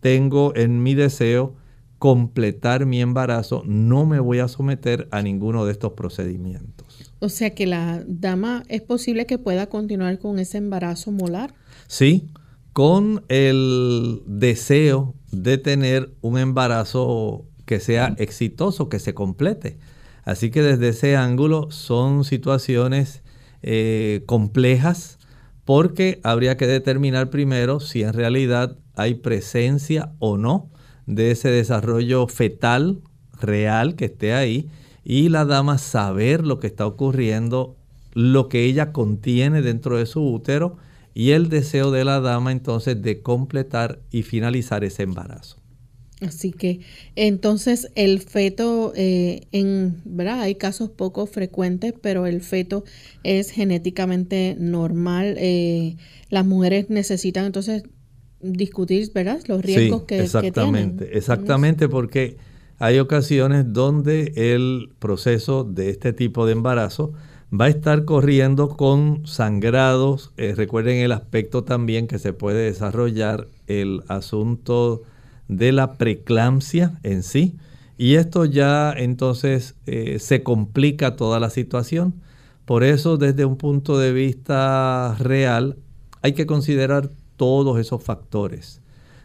tengo 0.00 0.54
en 0.56 0.82
mi 0.82 0.94
deseo 0.94 1.54
completar 1.98 2.86
mi 2.86 3.00
embarazo, 3.00 3.62
no 3.66 4.06
me 4.06 4.20
voy 4.20 4.38
a 4.38 4.48
someter 4.48 5.08
a 5.10 5.22
ninguno 5.22 5.64
de 5.64 5.72
estos 5.72 5.92
procedimientos. 5.94 7.12
O 7.18 7.28
sea 7.28 7.54
que 7.54 7.66
la 7.66 8.04
dama 8.06 8.62
es 8.68 8.82
posible 8.82 9.26
que 9.26 9.38
pueda 9.38 9.66
continuar 9.66 10.18
con 10.18 10.38
ese 10.38 10.58
embarazo 10.58 11.10
molar. 11.10 11.54
Sí, 11.88 12.28
con 12.72 13.24
el 13.28 14.22
deseo 14.26 15.14
de 15.32 15.58
tener 15.58 16.14
un 16.20 16.38
embarazo 16.38 17.44
que 17.64 17.80
sea 17.80 18.14
exitoso, 18.18 18.88
que 18.88 19.00
se 19.00 19.14
complete. 19.14 19.78
Así 20.24 20.50
que 20.50 20.62
desde 20.62 20.90
ese 20.90 21.16
ángulo 21.16 21.70
son 21.70 22.24
situaciones 22.24 23.22
eh, 23.62 24.22
complejas 24.26 25.17
porque 25.68 26.18
habría 26.22 26.56
que 26.56 26.66
determinar 26.66 27.28
primero 27.28 27.78
si 27.78 28.02
en 28.02 28.14
realidad 28.14 28.78
hay 28.96 29.16
presencia 29.16 30.14
o 30.18 30.38
no 30.38 30.70
de 31.04 31.30
ese 31.30 31.50
desarrollo 31.50 32.26
fetal 32.26 33.02
real 33.38 33.94
que 33.94 34.06
esté 34.06 34.32
ahí 34.32 34.70
y 35.04 35.28
la 35.28 35.44
dama 35.44 35.76
saber 35.76 36.46
lo 36.46 36.58
que 36.58 36.68
está 36.68 36.86
ocurriendo, 36.86 37.76
lo 38.14 38.48
que 38.48 38.64
ella 38.64 38.92
contiene 38.92 39.60
dentro 39.60 39.98
de 39.98 40.06
su 40.06 40.26
útero 40.26 40.78
y 41.12 41.32
el 41.32 41.50
deseo 41.50 41.90
de 41.90 42.06
la 42.06 42.20
dama 42.20 42.50
entonces 42.50 43.02
de 43.02 43.20
completar 43.20 43.98
y 44.10 44.22
finalizar 44.22 44.84
ese 44.84 45.02
embarazo. 45.02 45.58
Así 46.20 46.50
que 46.50 46.80
entonces 47.14 47.90
el 47.94 48.18
feto, 48.20 48.92
eh, 48.96 49.42
en 49.52 50.00
verdad 50.04 50.40
hay 50.40 50.56
casos 50.56 50.90
poco 50.90 51.26
frecuentes, 51.26 51.94
pero 52.00 52.26
el 52.26 52.40
feto 52.40 52.84
es 53.22 53.50
genéticamente 53.50 54.56
normal. 54.58 55.36
Eh, 55.38 55.96
las 56.28 56.44
mujeres 56.44 56.90
necesitan 56.90 57.44
entonces 57.44 57.84
discutir, 58.40 59.10
¿verdad? 59.14 59.40
Los 59.46 59.62
riesgos 59.62 60.04
que, 60.04 60.20
exactamente, 60.20 61.08
que 61.08 61.18
Exactamente, 61.18 61.88
porque 61.88 62.36
hay 62.78 62.98
ocasiones 62.98 63.72
donde 63.72 64.32
el 64.36 64.90
proceso 64.98 65.62
de 65.62 65.90
este 65.90 66.12
tipo 66.12 66.46
de 66.46 66.52
embarazo 66.52 67.12
va 67.52 67.66
a 67.66 67.68
estar 67.68 68.04
corriendo 68.04 68.68
con 68.68 69.26
sangrados. 69.26 70.32
Eh, 70.36 70.54
recuerden 70.56 70.98
el 70.98 71.12
aspecto 71.12 71.64
también 71.64 72.08
que 72.08 72.18
se 72.18 72.32
puede 72.32 72.64
desarrollar 72.64 73.48
el 73.68 74.02
asunto 74.08 75.02
de 75.48 75.72
la 75.72 75.94
preeclampsia 75.94 77.00
en 77.02 77.22
sí. 77.22 77.56
Y 77.96 78.14
esto 78.14 78.44
ya 78.44 78.92
entonces 78.92 79.74
eh, 79.86 80.18
se 80.20 80.42
complica 80.42 81.16
toda 81.16 81.40
la 81.40 81.50
situación. 81.50 82.14
Por 82.64 82.84
eso 82.84 83.16
desde 83.16 83.44
un 83.44 83.56
punto 83.56 83.98
de 83.98 84.12
vista 84.12 85.16
real 85.18 85.78
hay 86.22 86.32
que 86.34 86.46
considerar 86.46 87.10
todos 87.36 87.78
esos 87.78 88.02
factores. 88.02 88.82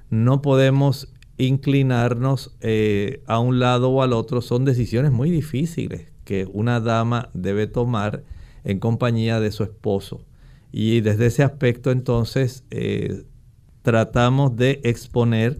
No 0.09 0.41
podemos 0.41 1.13
inclinarnos 1.37 2.55
eh, 2.61 3.21
a 3.27 3.39
un 3.39 3.59
lado 3.59 3.89
o 3.89 4.01
al 4.01 4.13
otro. 4.13 4.41
Son 4.41 4.65
decisiones 4.65 5.11
muy 5.11 5.29
difíciles 5.29 6.07
que 6.23 6.47
una 6.51 6.79
dama 6.79 7.29
debe 7.33 7.67
tomar 7.67 8.23
en 8.63 8.79
compañía 8.79 9.39
de 9.39 9.51
su 9.51 9.63
esposo. 9.63 10.25
Y 10.71 11.01
desde 11.01 11.27
ese 11.27 11.43
aspecto 11.43 11.91
entonces 11.91 12.63
eh, 12.71 13.23
tratamos 13.81 14.55
de 14.55 14.79
exponer 14.83 15.59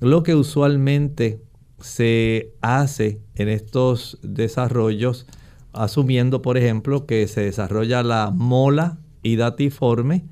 lo 0.00 0.22
que 0.22 0.34
usualmente 0.34 1.40
se 1.80 2.52
hace 2.60 3.20
en 3.34 3.48
estos 3.48 4.18
desarrollos, 4.22 5.26
asumiendo 5.72 6.42
por 6.42 6.56
ejemplo 6.56 7.06
que 7.06 7.26
se 7.28 7.42
desarrolla 7.42 8.02
la 8.02 8.30
mola 8.32 8.98
hidatiforme 9.22 10.24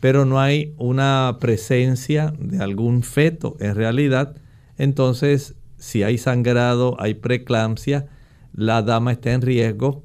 pero 0.00 0.24
no 0.24 0.40
hay 0.40 0.74
una 0.78 1.36
presencia 1.40 2.32
de 2.38 2.58
algún 2.62 3.02
feto 3.02 3.56
en 3.60 3.74
realidad. 3.74 4.34
Entonces, 4.78 5.54
si 5.76 6.02
hay 6.02 6.18
sangrado, 6.18 6.96
hay 6.98 7.14
preeclampsia, 7.14 8.06
la 8.54 8.82
dama 8.82 9.12
está 9.12 9.32
en 9.32 9.42
riesgo. 9.42 10.02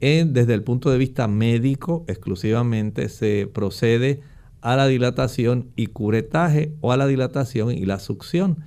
desde 0.00 0.54
el 0.54 0.62
punto 0.62 0.90
de 0.90 0.98
vista 0.98 1.26
médico, 1.28 2.04
exclusivamente 2.08 3.08
se 3.08 3.48
procede 3.52 4.20
a 4.60 4.76
la 4.76 4.86
dilatación 4.86 5.70
y 5.76 5.88
curetaje 5.88 6.72
o 6.80 6.92
a 6.92 6.96
la 6.96 7.06
dilatación 7.06 7.72
y 7.72 7.84
la 7.84 7.98
succión. 7.98 8.58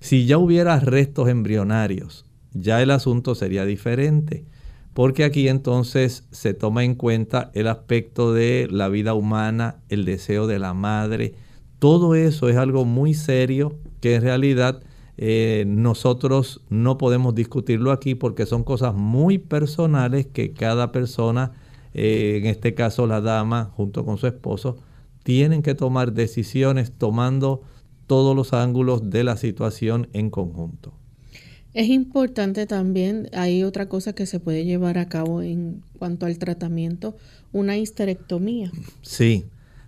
Si 0.00 0.26
ya 0.26 0.38
hubiera 0.38 0.78
restos 0.80 1.28
embrionarios, 1.28 2.26
ya 2.52 2.82
el 2.82 2.90
asunto 2.90 3.34
sería 3.34 3.64
diferente 3.64 4.44
porque 4.94 5.24
aquí 5.24 5.48
entonces 5.48 6.26
se 6.30 6.54
toma 6.54 6.84
en 6.84 6.94
cuenta 6.94 7.50
el 7.54 7.66
aspecto 7.66 8.32
de 8.32 8.68
la 8.70 8.88
vida 8.88 9.14
humana, 9.14 9.80
el 9.88 10.04
deseo 10.04 10.46
de 10.46 10.60
la 10.60 10.72
madre. 10.72 11.34
Todo 11.80 12.14
eso 12.14 12.48
es 12.48 12.56
algo 12.56 12.84
muy 12.84 13.12
serio 13.12 13.76
que 14.00 14.14
en 14.14 14.22
realidad 14.22 14.82
eh, 15.16 15.64
nosotros 15.66 16.62
no 16.70 16.96
podemos 16.96 17.34
discutirlo 17.34 17.90
aquí 17.90 18.14
porque 18.14 18.46
son 18.46 18.62
cosas 18.62 18.94
muy 18.94 19.38
personales 19.38 20.26
que 20.26 20.52
cada 20.52 20.92
persona, 20.92 21.52
eh, 21.92 22.38
en 22.40 22.46
este 22.46 22.74
caso 22.74 23.08
la 23.08 23.20
dama 23.20 23.72
junto 23.76 24.04
con 24.04 24.16
su 24.16 24.28
esposo, 24.28 24.78
tienen 25.24 25.62
que 25.62 25.74
tomar 25.74 26.12
decisiones 26.12 26.92
tomando 26.96 27.62
todos 28.06 28.36
los 28.36 28.52
ángulos 28.52 29.10
de 29.10 29.24
la 29.24 29.36
situación 29.36 30.08
en 30.12 30.30
conjunto. 30.30 30.94
Es 31.72 31.88
importante 31.88 32.66
también, 32.66 33.28
hay 33.32 33.64
otra 33.64 33.88
cosa 33.88 34.12
que 34.12 34.26
se 34.26 34.38
puede 34.38 34.64
llevar 34.64 34.96
a 34.96 35.08
cabo 35.08 35.42
en 35.42 35.82
cuanto 35.98 36.26
al 36.26 36.38
tratamiento, 36.38 37.16
una 37.52 37.76
histerectomía. 37.76 38.70
Sí, 39.02 39.46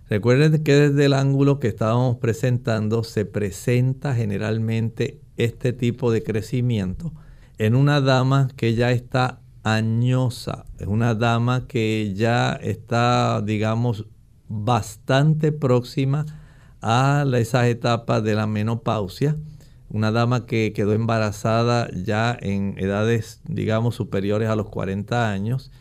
recuerden 0.09 0.63
que 0.63 0.73
desde 0.73 1.05
el 1.05 1.13
ángulo 1.13 1.59
que 1.59 1.69
estábamos 1.69 2.17
presentando 2.17 3.05
se 3.05 3.23
presenta 3.23 4.13
generalmente 4.15 5.21
este 5.37 5.71
tipo 5.71 6.11
de 6.11 6.23
crecimiento 6.23 7.13
en 7.57 7.75
una 7.75 8.01
dama 8.01 8.49
que 8.57 8.75
ya 8.75 8.91
está 8.91 9.39
añosa, 9.63 10.65
es 10.79 10.87
una 10.87 11.15
dama 11.15 11.67
que 11.67 12.13
ya 12.15 12.53
está, 12.53 13.41
digamos, 13.41 14.05
bastante 14.49 15.51
próxima 15.51 16.25
a 16.81 17.25
esas 17.37 17.67
etapas 17.67 18.23
de 18.23 18.35
la 18.35 18.47
menopausia 18.47 19.35
una 19.89 20.11
dama 20.11 20.45
que 20.45 20.73
quedó 20.73 20.93
embarazada 20.93 21.89
ya 21.91 22.37
en 22.39 22.75
edades, 22.77 23.41
digamos, 23.47 23.95
superiores 23.95 24.49
a 24.49 24.55
los 24.55 24.69
40 24.69 25.31
años. 25.31 25.71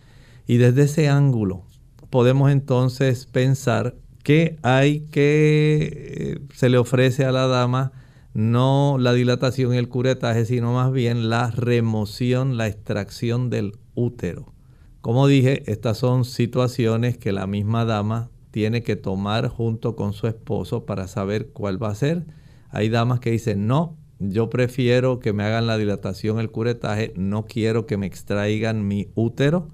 Y 0.46 0.58
desde 0.58 0.84
ese 0.84 1.08
ángulo 1.08 1.64
podemos 2.10 2.50
entonces 2.52 3.26
pensar 3.26 3.96
que 4.22 4.58
hay 4.62 5.00
que, 5.00 6.38
eh, 6.38 6.38
se 6.54 6.68
le 6.68 6.78
ofrece 6.78 7.24
a 7.24 7.32
la 7.32 7.46
dama 7.46 7.92
no 8.32 8.96
la 9.00 9.12
dilatación 9.12 9.74
y 9.74 9.78
el 9.78 9.88
curetaje, 9.88 10.44
sino 10.44 10.74
más 10.74 10.92
bien 10.92 11.30
la 11.30 11.50
remoción, 11.50 12.56
la 12.56 12.68
extracción 12.68 13.50
del 13.50 13.72
útero, 13.94 14.52
Como 15.00 15.26
dije, 15.26 15.62
estas 15.70 15.98
son 15.98 16.24
situaciones 16.24 17.16
que 17.16 17.32
la 17.32 17.46
misma 17.46 17.84
dama 17.84 18.28
tiene 18.56 18.82
que 18.82 18.96
tomar 18.96 19.48
junto 19.48 19.96
con 19.96 20.14
su 20.14 20.28
esposo 20.28 20.86
para 20.86 21.08
saber 21.08 21.48
cuál 21.48 21.80
va 21.82 21.90
a 21.90 21.94
ser. 21.94 22.24
Hay 22.70 22.88
damas 22.88 23.20
que 23.20 23.30
dicen, 23.30 23.66
no, 23.66 23.98
yo 24.18 24.48
prefiero 24.48 25.18
que 25.18 25.34
me 25.34 25.44
hagan 25.44 25.66
la 25.66 25.76
dilatación, 25.76 26.40
el 26.40 26.50
curetaje, 26.50 27.12
no 27.16 27.44
quiero 27.44 27.84
que 27.84 27.98
me 27.98 28.06
extraigan 28.06 28.88
mi 28.88 29.08
útero. 29.14 29.68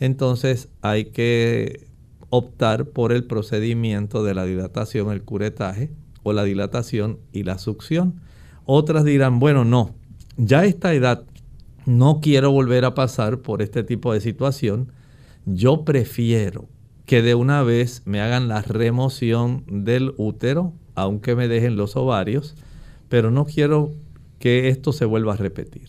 Entonces 0.00 0.70
hay 0.82 1.04
que 1.12 1.86
optar 2.28 2.86
por 2.86 3.12
el 3.12 3.28
procedimiento 3.28 4.24
de 4.24 4.34
la 4.34 4.44
dilatación, 4.44 5.12
el 5.12 5.22
curetaje 5.22 5.92
o 6.24 6.32
la 6.32 6.42
dilatación 6.42 7.20
y 7.30 7.44
la 7.44 7.58
succión. 7.58 8.22
Otras 8.64 9.04
dirán, 9.04 9.38
bueno, 9.38 9.64
no, 9.64 9.94
ya 10.36 10.62
a 10.62 10.66
esta 10.66 10.92
edad 10.94 11.22
no 11.84 12.18
quiero 12.20 12.50
volver 12.50 12.86
a 12.86 12.94
pasar 12.94 13.38
por 13.38 13.62
este 13.62 13.84
tipo 13.84 14.12
de 14.12 14.20
situación. 14.20 14.90
Yo 15.44 15.84
prefiero 15.84 16.66
que 17.06 17.22
de 17.22 17.34
una 17.34 17.62
vez 17.62 18.02
me 18.04 18.20
hagan 18.20 18.48
la 18.48 18.62
remoción 18.62 19.64
del 19.68 20.12
útero, 20.16 20.72
aunque 20.94 21.36
me 21.36 21.48
dejen 21.48 21.76
los 21.76 21.96
ovarios, 21.96 22.54
pero 23.08 23.30
no 23.30 23.46
quiero 23.46 23.92
que 24.40 24.68
esto 24.68 24.92
se 24.92 25.04
vuelva 25.04 25.34
a 25.34 25.36
repetir. 25.36 25.88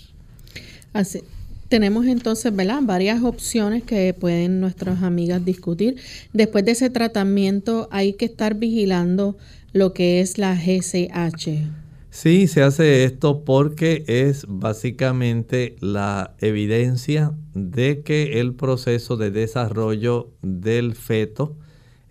Así, 0.94 1.22
tenemos 1.70 2.06
entonces 2.06 2.56
¿verdad? 2.56 2.80
varias 2.84 3.24
opciones 3.24 3.84
que 3.84 4.14
pueden 4.14 4.62
nuestras 4.62 5.04
amigas 5.04 5.44
discutir. 5.44 5.98
Después 6.34 6.64
de 6.66 6.72
ese 6.72 6.90
tratamiento 6.90 7.88
hay 7.92 8.14
que 8.14 8.26
estar 8.26 8.56
vigilando 8.56 9.38
lo 9.74 9.94
que 9.94 10.22
es 10.22 10.38
la 10.38 10.56
GCH. 10.56 11.87
Sí, 12.20 12.48
se 12.48 12.64
hace 12.64 13.04
esto 13.04 13.44
porque 13.46 14.04
es 14.08 14.48
básicamente 14.50 15.76
la 15.82 16.34
evidencia 16.40 17.38
de 17.54 18.02
que 18.02 18.40
el 18.40 18.56
proceso 18.56 19.18
de 19.18 19.30
desarrollo 19.30 20.32
del 20.42 20.96
feto, 20.96 21.56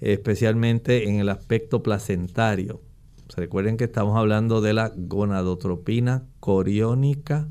especialmente 0.00 1.08
en 1.08 1.16
el 1.18 1.28
aspecto 1.28 1.82
placentario, 1.82 2.80
recuerden 3.36 3.76
que 3.76 3.82
estamos 3.82 4.16
hablando 4.16 4.60
de 4.60 4.74
la 4.74 4.92
gonadotropina 4.94 6.22
coriónica 6.38 7.48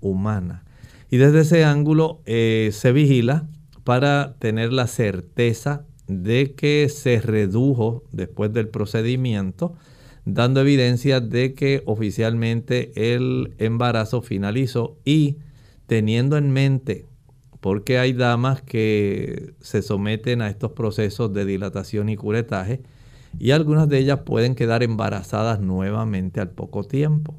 humana. 0.00 0.64
Y 1.10 1.16
desde 1.16 1.40
ese 1.40 1.64
ángulo 1.64 2.20
eh, 2.24 2.70
se 2.72 2.92
vigila 2.92 3.48
para 3.82 4.36
tener 4.38 4.72
la 4.72 4.86
certeza 4.86 5.86
de 6.06 6.54
que 6.54 6.88
se 6.88 7.20
redujo 7.20 8.04
después 8.12 8.52
del 8.52 8.68
procedimiento, 8.68 9.74
dando 10.26 10.60
evidencia 10.60 11.20
de 11.20 11.54
que 11.54 11.82
oficialmente 11.86 13.14
el 13.14 13.54
embarazo 13.58 14.20
finalizó 14.20 14.98
y 15.04 15.38
teniendo 15.86 16.36
en 16.36 16.50
mente, 16.50 17.06
porque 17.60 17.98
hay 17.98 18.12
damas 18.12 18.60
que 18.60 19.54
se 19.60 19.82
someten 19.82 20.42
a 20.42 20.48
estos 20.48 20.72
procesos 20.72 21.32
de 21.32 21.44
dilatación 21.44 22.08
y 22.08 22.16
curetaje, 22.16 22.82
y 23.38 23.52
algunas 23.52 23.88
de 23.88 23.98
ellas 23.98 24.20
pueden 24.26 24.56
quedar 24.56 24.82
embarazadas 24.82 25.60
nuevamente 25.60 26.40
al 26.40 26.50
poco 26.50 26.82
tiempo. 26.84 27.34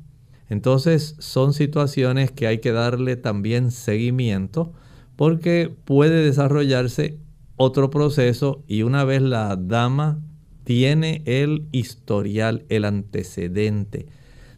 Entonces 0.49 1.15
son 1.19 1.53
situaciones 1.53 2.31
que 2.31 2.47
hay 2.47 2.59
que 2.59 2.71
darle 2.71 3.17
también 3.17 3.71
seguimiento 3.71 4.71
porque 5.17 5.75
puede 5.83 6.23
desarrollarse 6.23 7.17
otro 7.57 7.89
proceso 7.89 8.63
y 8.67 8.83
una 8.83 9.03
vez 9.03 9.21
la 9.21 9.57
dama 9.57 10.21
tiene 10.67 11.21
el 11.23 11.65
historial, 11.71 12.65
el 12.67 12.83
antecedente 12.83 14.07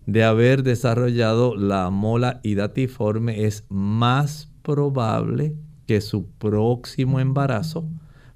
de 0.07 0.23
haber 0.23 0.63
desarrollado 0.63 1.55
la 1.55 1.91
mola 1.91 2.39
hidatiforme, 2.41 3.45
es 3.45 3.65
más 3.69 4.49
probable 4.63 5.53
que 5.85 6.01
su 6.01 6.25
próximo 6.25 7.19
embarazo 7.19 7.87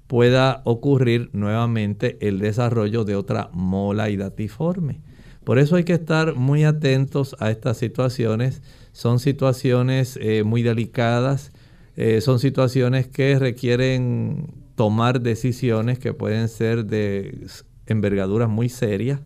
pueda 0.06 0.62
ocurrir 0.62 1.30
nuevamente 1.32 2.16
el 2.20 2.38
desarrollo 2.38 3.02
de 3.02 3.16
otra 3.16 3.50
mola 3.52 4.08
hidatiforme. 4.08 5.00
Por 5.42 5.58
eso 5.58 5.74
hay 5.74 5.82
que 5.82 5.94
estar 5.94 6.36
muy 6.36 6.62
atentos 6.62 7.34
a 7.40 7.50
estas 7.50 7.76
situaciones. 7.76 8.62
Son 8.92 9.18
situaciones 9.18 10.16
eh, 10.22 10.44
muy 10.44 10.62
delicadas, 10.62 11.50
eh, 11.96 12.20
son 12.20 12.38
situaciones 12.38 13.08
que 13.08 13.36
requieren 13.36 14.63
tomar 14.74 15.20
decisiones 15.20 15.98
que 15.98 16.12
pueden 16.12 16.48
ser 16.48 16.86
de 16.86 17.46
envergaduras 17.86 18.48
muy 18.48 18.68
serias 18.68 19.20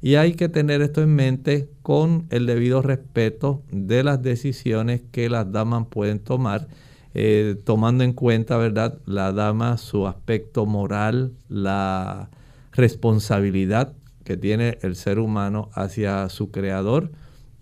y 0.00 0.16
hay 0.16 0.34
que 0.34 0.48
tener 0.48 0.82
esto 0.82 1.02
en 1.02 1.14
mente 1.14 1.68
con 1.82 2.26
el 2.30 2.46
debido 2.46 2.82
respeto 2.82 3.62
de 3.70 4.02
las 4.02 4.22
decisiones 4.22 5.02
que 5.12 5.28
las 5.28 5.50
damas 5.52 5.86
pueden 5.88 6.18
tomar 6.18 6.68
eh, 7.14 7.56
tomando 7.64 8.04
en 8.04 8.14
cuenta, 8.14 8.56
¿verdad? 8.56 8.98
La 9.04 9.32
dama, 9.32 9.76
su 9.76 10.06
aspecto 10.06 10.64
moral, 10.64 11.32
la 11.48 12.30
responsabilidad 12.72 13.92
que 14.24 14.38
tiene 14.38 14.78
el 14.80 14.96
ser 14.96 15.18
humano 15.18 15.68
hacia 15.74 16.28
su 16.30 16.50
creador 16.50 17.10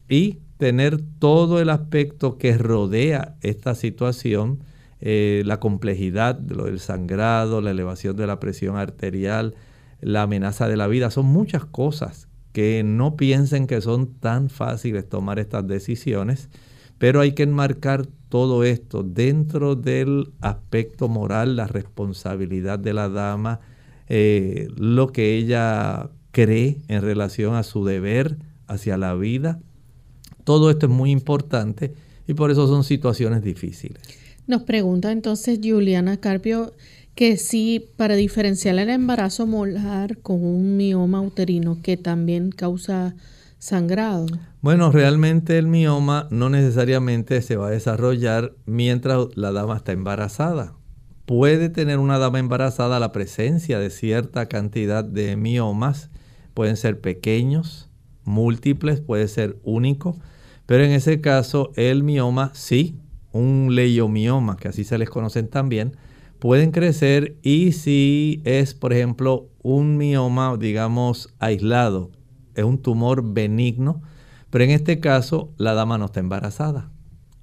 y 0.08 0.38
tener 0.56 1.00
todo 1.18 1.60
el 1.60 1.70
aspecto 1.70 2.38
que 2.38 2.56
rodea 2.58 3.34
esta 3.40 3.74
situación, 3.74 4.60
eh, 5.00 5.42
la 5.46 5.60
complejidad 5.60 6.38
lo 6.40 6.64
del 6.64 6.80
sangrado, 6.80 7.60
la 7.60 7.70
elevación 7.70 8.16
de 8.16 8.26
la 8.26 8.40
presión 8.40 8.76
arterial, 8.76 9.54
la 10.00 10.22
amenaza 10.22 10.68
de 10.68 10.76
la 10.76 10.88
vida, 10.88 11.10
son 11.10 11.26
muchas 11.26 11.64
cosas 11.64 12.28
que 12.52 12.82
no 12.84 13.16
piensen 13.16 13.66
que 13.66 13.80
son 13.80 14.14
tan 14.14 14.50
fáciles 14.50 15.08
tomar 15.08 15.38
estas 15.38 15.66
decisiones, 15.66 16.48
pero 16.98 17.20
hay 17.20 17.32
que 17.32 17.44
enmarcar 17.44 18.06
todo 18.28 18.64
esto 18.64 19.02
dentro 19.02 19.74
del 19.74 20.32
aspecto 20.40 21.08
moral, 21.08 21.56
la 21.56 21.66
responsabilidad 21.66 22.78
de 22.78 22.92
la 22.92 23.08
dama, 23.08 23.60
eh, 24.08 24.68
lo 24.76 25.08
que 25.08 25.36
ella 25.36 26.10
cree 26.30 26.82
en 26.88 27.02
relación 27.02 27.54
a 27.54 27.62
su 27.62 27.84
deber 27.84 28.36
hacia 28.66 28.96
la 28.96 29.14
vida. 29.14 29.60
Todo 30.44 30.70
esto 30.70 30.86
es 30.86 30.92
muy 30.92 31.10
importante 31.10 31.94
y 32.26 32.34
por 32.34 32.50
eso 32.50 32.66
son 32.66 32.84
situaciones 32.84 33.42
difíciles. 33.42 34.02
Nos 34.50 34.64
pregunta 34.64 35.12
entonces 35.12 35.60
Juliana 35.62 36.16
Carpio 36.16 36.74
que 37.14 37.36
si 37.36 37.88
para 37.96 38.16
diferenciar 38.16 38.76
el 38.80 38.90
embarazo 38.90 39.46
molar 39.46 40.18
con 40.18 40.44
un 40.44 40.76
mioma 40.76 41.20
uterino 41.20 41.78
que 41.84 41.96
también 41.96 42.50
causa 42.50 43.14
sangrado. 43.60 44.26
Bueno, 44.60 44.90
realmente 44.90 45.56
el 45.56 45.68
mioma 45.68 46.26
no 46.32 46.50
necesariamente 46.50 47.42
se 47.42 47.54
va 47.54 47.68
a 47.68 47.70
desarrollar 47.70 48.56
mientras 48.66 49.28
la 49.36 49.52
dama 49.52 49.76
está 49.76 49.92
embarazada. 49.92 50.74
Puede 51.26 51.68
tener 51.68 52.00
una 52.00 52.18
dama 52.18 52.40
embarazada 52.40 52.98
la 52.98 53.12
presencia 53.12 53.78
de 53.78 53.90
cierta 53.90 54.46
cantidad 54.46 55.04
de 55.04 55.36
miomas. 55.36 56.10
Pueden 56.54 56.76
ser 56.76 57.00
pequeños, 57.00 57.88
múltiples, 58.24 59.00
puede 59.00 59.28
ser 59.28 59.60
único. 59.62 60.18
Pero 60.66 60.82
en 60.82 60.90
ese 60.90 61.20
caso, 61.20 61.70
el 61.76 62.02
mioma 62.02 62.50
sí, 62.52 62.98
un 63.32 63.74
leiomioma, 63.74 64.56
que 64.56 64.68
así 64.68 64.84
se 64.84 64.98
les 64.98 65.10
conocen 65.10 65.48
también, 65.48 65.96
pueden 66.38 66.70
crecer 66.70 67.36
y 67.42 67.72
si 67.72 68.40
es, 68.44 68.74
por 68.74 68.92
ejemplo, 68.92 69.48
un 69.62 69.96
mioma, 69.96 70.56
digamos, 70.56 71.34
aislado 71.38 72.10
es 72.54 72.64
un 72.64 72.78
tumor 72.78 73.32
benigno, 73.32 74.02
pero 74.50 74.64
en 74.64 74.70
este 74.70 75.00
caso 75.00 75.52
la 75.56 75.74
dama 75.74 75.98
no 75.98 76.06
está 76.06 76.20
embarazada 76.20 76.90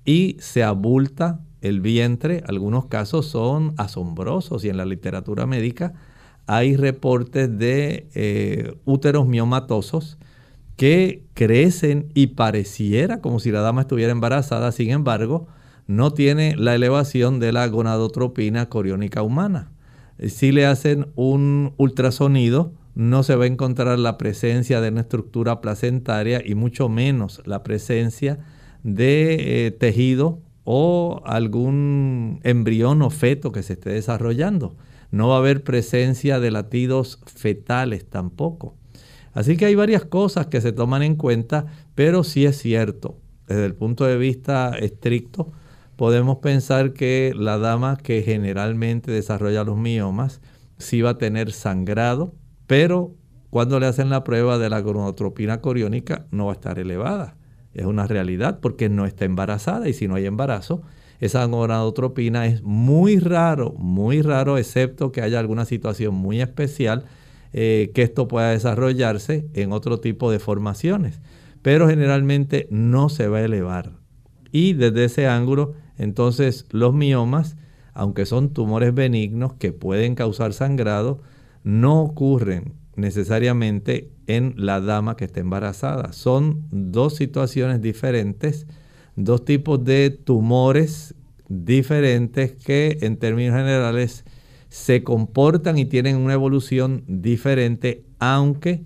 y 0.05 0.37
se 0.39 0.63
abulta 0.63 1.41
el 1.61 1.81
vientre. 1.81 2.43
Algunos 2.47 2.85
casos 2.85 3.27
son 3.27 3.73
asombrosos 3.77 4.63
y 4.63 4.69
en 4.69 4.77
la 4.77 4.85
literatura 4.85 5.45
médica 5.45 5.93
hay 6.45 6.75
reportes 6.75 7.57
de 7.57 8.07
eh, 8.13 8.75
úteros 8.85 9.27
miomatosos 9.27 10.17
que 10.75 11.23
crecen 11.33 12.11
y 12.13 12.27
pareciera 12.27 13.19
como 13.19 13.39
si 13.39 13.51
la 13.51 13.61
dama 13.61 13.81
estuviera 13.81 14.11
embarazada, 14.11 14.71
sin 14.71 14.91
embargo, 14.91 15.47
no 15.87 16.11
tiene 16.11 16.55
la 16.55 16.75
elevación 16.75 17.39
de 17.39 17.51
la 17.51 17.67
gonadotropina 17.67 18.69
coriónica 18.69 19.21
humana. 19.23 19.71
Si 20.27 20.51
le 20.51 20.65
hacen 20.65 21.07
un 21.15 21.73
ultrasonido, 21.77 22.73
no 22.95 23.23
se 23.23 23.35
va 23.35 23.45
a 23.45 23.47
encontrar 23.47 23.99
la 23.99 24.17
presencia 24.17 24.81
de 24.81 24.89
una 24.89 25.01
estructura 25.01 25.61
placentaria 25.61 26.41
y 26.43 26.55
mucho 26.55 26.89
menos 26.89 27.41
la 27.45 27.63
presencia 27.63 28.39
de 28.83 29.67
eh, 29.67 29.71
tejido 29.71 30.41
o 30.63 31.21
algún 31.25 32.39
embrión 32.43 33.01
o 33.01 33.09
feto 33.09 33.51
que 33.51 33.63
se 33.63 33.73
esté 33.73 33.91
desarrollando. 33.91 34.75
No 35.11 35.29
va 35.29 35.35
a 35.35 35.39
haber 35.39 35.63
presencia 35.63 36.39
de 36.39 36.51
latidos 36.51 37.21
fetales 37.25 38.05
tampoco. 38.09 38.75
Así 39.33 39.55
que 39.55 39.65
hay 39.65 39.75
varias 39.75 40.03
cosas 40.03 40.47
que 40.47 40.59
se 40.59 40.71
toman 40.71 41.03
en 41.03 41.15
cuenta, 41.15 41.67
pero 41.93 42.23
sí 42.23 42.45
es 42.45 42.57
cierto, 42.57 43.19
desde 43.47 43.65
el 43.65 43.75
punto 43.75 44.05
de 44.05 44.17
vista 44.17 44.75
estricto, 44.77 45.51
podemos 45.97 46.37
pensar 46.37 46.93
que 46.93 47.33
la 47.35 47.57
dama 47.57 47.97
que 47.97 48.21
generalmente 48.21 49.11
desarrolla 49.11 49.65
los 49.65 49.77
miomas 49.77 50.41
sí 50.77 51.01
va 51.01 51.11
a 51.11 51.17
tener 51.17 51.51
sangrado, 51.51 52.33
pero 52.67 53.15
cuando 53.49 53.79
le 53.79 53.87
hacen 53.87 54.09
la 54.09 54.23
prueba 54.23 54.57
de 54.57 54.69
la 54.69 54.79
gonadotropina 54.79 55.59
coriónica 55.59 56.27
no 56.31 56.45
va 56.45 56.51
a 56.51 56.55
estar 56.55 56.79
elevada. 56.79 57.35
Es 57.73 57.85
una 57.85 58.07
realidad 58.07 58.59
porque 58.61 58.89
no 58.89 59.05
está 59.05 59.25
embarazada 59.25 59.89
y 59.89 59.93
si 59.93 60.07
no 60.07 60.15
hay 60.15 60.25
embarazo, 60.25 60.83
esa 61.19 61.43
gonadotropina 61.45 62.45
es 62.45 62.61
muy 62.61 63.17
raro, 63.17 63.73
muy 63.77 64.21
raro, 64.21 64.57
excepto 64.57 65.11
que 65.11 65.21
haya 65.21 65.39
alguna 65.39 65.65
situación 65.65 66.13
muy 66.13 66.41
especial 66.41 67.05
eh, 67.53 67.91
que 67.95 68.03
esto 68.03 68.27
pueda 68.27 68.51
desarrollarse 68.51 69.47
en 69.53 69.71
otro 69.71 69.99
tipo 69.99 70.31
de 70.31 70.37
formaciones. 70.37 71.21
Pero 71.63 71.87
generalmente 71.87 72.67
no 72.69 73.09
se 73.09 73.27
va 73.27 73.39
a 73.39 73.45
elevar. 73.45 73.93
Y 74.51 74.73
desde 74.73 75.05
ese 75.05 75.27
ángulo, 75.27 75.73
entonces 75.97 76.65
los 76.71 76.93
miomas, 76.93 77.57
aunque 77.93 78.25
son 78.25 78.53
tumores 78.53 78.93
benignos 78.93 79.53
que 79.53 79.71
pueden 79.71 80.15
causar 80.15 80.53
sangrado, 80.53 81.21
no 81.63 82.01
ocurren 82.01 82.73
necesariamente 82.95 84.11
en 84.27 84.53
la 84.57 84.81
dama 84.81 85.15
que 85.15 85.25
está 85.25 85.39
embarazada. 85.39 86.13
Son 86.13 86.63
dos 86.71 87.15
situaciones 87.15 87.81
diferentes, 87.81 88.67
dos 89.15 89.45
tipos 89.45 89.83
de 89.83 90.09
tumores 90.09 91.15
diferentes 91.49 92.51
que 92.53 92.97
en 93.01 93.17
términos 93.17 93.55
generales 93.55 94.25
se 94.69 95.03
comportan 95.03 95.77
y 95.77 95.85
tienen 95.85 96.17
una 96.17 96.33
evolución 96.33 97.03
diferente, 97.07 98.03
aunque 98.19 98.83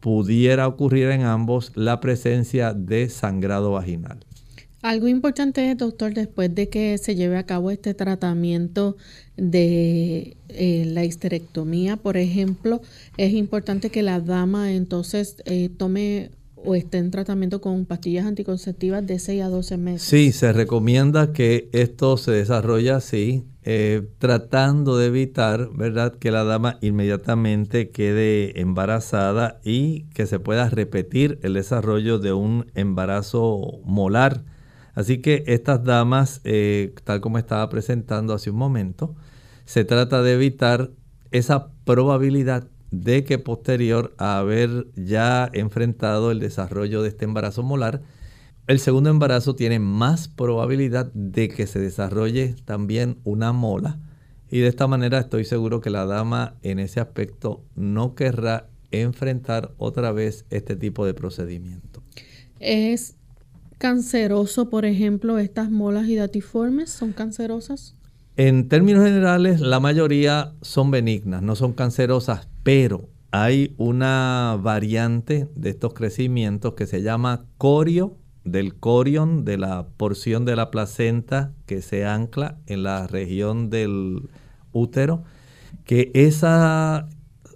pudiera 0.00 0.66
ocurrir 0.66 1.10
en 1.10 1.22
ambos 1.22 1.72
la 1.76 2.00
presencia 2.00 2.74
de 2.74 3.08
sangrado 3.08 3.72
vaginal. 3.72 4.24
Algo 4.82 5.08
importante, 5.08 5.74
doctor, 5.74 6.14
después 6.14 6.54
de 6.54 6.70
que 6.70 6.96
se 6.96 7.14
lleve 7.14 7.36
a 7.36 7.44
cabo 7.44 7.70
este 7.70 7.92
tratamiento 7.92 8.96
de 9.36 10.38
eh, 10.48 10.84
la 10.86 11.04
histerectomía, 11.04 11.98
por 11.98 12.16
ejemplo, 12.16 12.80
es 13.18 13.34
importante 13.34 13.90
que 13.90 14.02
la 14.02 14.20
dama 14.20 14.72
entonces 14.72 15.36
eh, 15.44 15.68
tome 15.76 16.30
o 16.64 16.74
esté 16.74 16.98
en 16.98 17.10
tratamiento 17.10 17.60
con 17.60 17.84
pastillas 17.84 18.26
anticonceptivas 18.26 19.06
de 19.06 19.18
6 19.18 19.42
a 19.42 19.48
12 19.48 19.76
meses. 19.76 20.08
Sí, 20.08 20.32
se 20.32 20.52
recomienda 20.52 21.32
que 21.32 21.68
esto 21.72 22.16
se 22.16 22.32
desarrolle 22.32 22.90
así, 22.90 23.44
eh, 23.62 24.08
tratando 24.18 24.96
de 24.96 25.06
evitar, 25.06 25.68
¿verdad?, 25.74 26.14
que 26.14 26.30
la 26.30 26.44
dama 26.44 26.78
inmediatamente 26.80 27.90
quede 27.90 28.58
embarazada 28.60 29.60
y 29.62 30.04
que 30.14 30.26
se 30.26 30.38
pueda 30.38 30.70
repetir 30.70 31.38
el 31.42 31.52
desarrollo 31.54 32.18
de 32.18 32.32
un 32.32 32.66
embarazo 32.74 33.80
molar 33.84 34.42
Así 34.94 35.18
que 35.18 35.44
estas 35.46 35.84
damas, 35.84 36.40
eh, 36.44 36.94
tal 37.04 37.20
como 37.20 37.38
estaba 37.38 37.68
presentando 37.68 38.34
hace 38.34 38.50
un 38.50 38.56
momento, 38.56 39.14
se 39.64 39.84
trata 39.84 40.22
de 40.22 40.34
evitar 40.34 40.90
esa 41.30 41.72
probabilidad 41.84 42.68
de 42.90 43.24
que 43.24 43.38
posterior 43.38 44.14
a 44.18 44.38
haber 44.38 44.88
ya 44.96 45.48
enfrentado 45.52 46.30
el 46.32 46.40
desarrollo 46.40 47.02
de 47.02 47.10
este 47.10 47.24
embarazo 47.24 47.62
molar, 47.62 48.02
el 48.66 48.78
segundo 48.78 49.10
embarazo 49.10 49.54
tiene 49.54 49.78
más 49.78 50.28
probabilidad 50.28 51.12
de 51.12 51.48
que 51.48 51.66
se 51.66 51.80
desarrolle 51.80 52.54
también 52.64 53.18
una 53.24 53.52
mola. 53.52 53.98
Y 54.50 54.58
de 54.60 54.68
esta 54.68 54.86
manera 54.86 55.18
estoy 55.18 55.44
seguro 55.44 55.80
que 55.80 55.90
la 55.90 56.04
dama 56.04 56.56
en 56.62 56.80
ese 56.80 57.00
aspecto 57.00 57.64
no 57.76 58.14
querrá 58.14 58.68
enfrentar 58.90 59.72
otra 59.78 60.12
vez 60.12 60.44
este 60.50 60.76
tipo 60.76 61.06
de 61.06 61.14
procedimiento. 61.14 62.02
Es 62.58 63.16
canceroso, 63.80 64.68
por 64.68 64.84
ejemplo, 64.84 65.38
estas 65.38 65.70
molas 65.70 66.06
hidatiformes? 66.06 66.90
¿Son 66.90 67.14
cancerosas? 67.14 67.96
En 68.36 68.68
términos 68.68 69.04
generales, 69.04 69.62
la 69.62 69.80
mayoría 69.80 70.52
son 70.60 70.90
benignas, 70.90 71.40
no 71.40 71.56
son 71.56 71.72
cancerosas, 71.72 72.46
pero 72.62 73.08
hay 73.30 73.74
una 73.78 74.58
variante 74.62 75.48
de 75.54 75.70
estos 75.70 75.94
crecimientos 75.94 76.74
que 76.74 76.86
se 76.86 77.00
llama 77.00 77.46
corio, 77.56 78.18
del 78.44 78.74
corion, 78.74 79.46
de 79.46 79.56
la 79.56 79.86
porción 79.96 80.44
de 80.44 80.56
la 80.56 80.70
placenta 80.70 81.54
que 81.64 81.80
se 81.80 82.04
ancla 82.04 82.58
en 82.66 82.82
la 82.82 83.06
región 83.06 83.70
del 83.70 84.28
útero, 84.72 85.24
que 85.86 86.10
esa 86.12 87.08